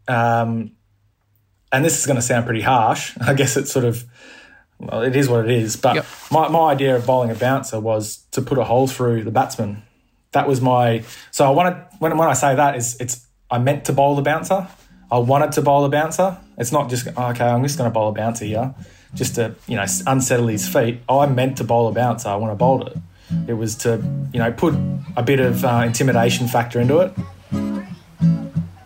um, 0.07 0.70
and 1.72 1.84
this 1.84 1.99
is 1.99 2.07
going 2.07 2.16
to 2.16 2.22
sound 2.22 2.45
pretty 2.45 2.62
harsh. 2.62 3.16
I 3.20 3.34
guess 3.34 3.57
it's 3.57 3.72
sort 3.72 3.84
of, 3.84 4.05
well, 4.78 5.03
it 5.03 5.16
is 5.16 5.28
what 5.28 5.45
it 5.45 5.51
is. 5.51 5.76
But 5.76 5.97
yep. 5.97 6.07
my, 6.30 6.49
my 6.49 6.70
idea 6.70 6.95
of 6.95 7.05
bowling 7.05 7.30
a 7.30 7.34
bouncer 7.34 7.80
was 7.80 8.18
to 8.30 8.43
put 8.43 8.59
a 8.59 8.64
hole 8.64 8.87
through 8.87 9.24
the 9.24 9.32
batsman. 9.32 9.82
That 10.37 10.47
was 10.47 10.61
my. 10.61 11.03
So 11.30 11.47
I 11.47 11.51
wanted 11.51 11.82
when 11.99 12.18
when 12.18 12.28
I 12.28 12.34
say 12.34 12.55
that 12.55 12.76
is 12.76 12.95
it's 13.01 13.26
I 13.51 13.57
meant 13.57 13.87
to 13.87 13.95
bowl 13.95 14.16
the 14.16 14.20
bouncer. 14.22 14.68
I 15.11 15.16
wanted 15.16 15.53
to 15.53 15.62
bowl 15.62 15.82
a 15.87 15.89
bouncer. 15.89 16.37
It's 16.59 16.72
not 16.72 16.91
just 16.91 17.07
okay. 17.07 17.47
I'm 17.47 17.62
just 17.62 17.78
going 17.78 17.89
to 17.89 17.95
bowl 17.95 18.11
a 18.11 18.12
bouncer 18.12 18.45
here, 18.45 18.74
just 19.14 19.37
to 19.37 19.55
you 19.66 19.76
know 19.76 19.87
unsettle 20.07 20.49
his 20.49 20.68
feet. 20.68 21.01
I 21.09 21.24
meant 21.24 21.57
to 21.57 21.64
bowl 21.64 21.89
a 21.89 21.93
bouncer. 21.93 22.28
I 22.28 22.37
want 22.37 22.53
to 22.53 22.57
bowl 22.57 22.87
it. 22.87 22.99
It 23.49 23.55
was 23.55 23.76
to 23.76 23.93
you 24.34 24.39
know 24.39 24.53
put 24.53 24.74
a 25.16 25.22
bit 25.22 25.41
of 25.41 25.64
uh, 25.64 25.84
intimidation 25.87 26.49
factor 26.49 26.80
into 26.80 26.99
it. 26.99 27.14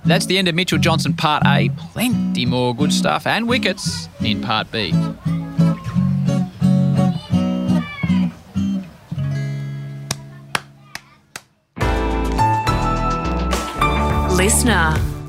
That's 0.04 0.26
the 0.26 0.38
end 0.38 0.46
of 0.46 0.54
Mitchell 0.54 0.78
Johnson 0.78 1.14
Part 1.14 1.42
A. 1.46 1.68
Plenty 1.92 2.46
more 2.46 2.76
good 2.76 2.92
stuff 2.92 3.26
and 3.26 3.48
wickets 3.48 4.08
in 4.20 4.40
Part 4.40 4.70
B. 4.70 4.94
Listener. 14.50 15.19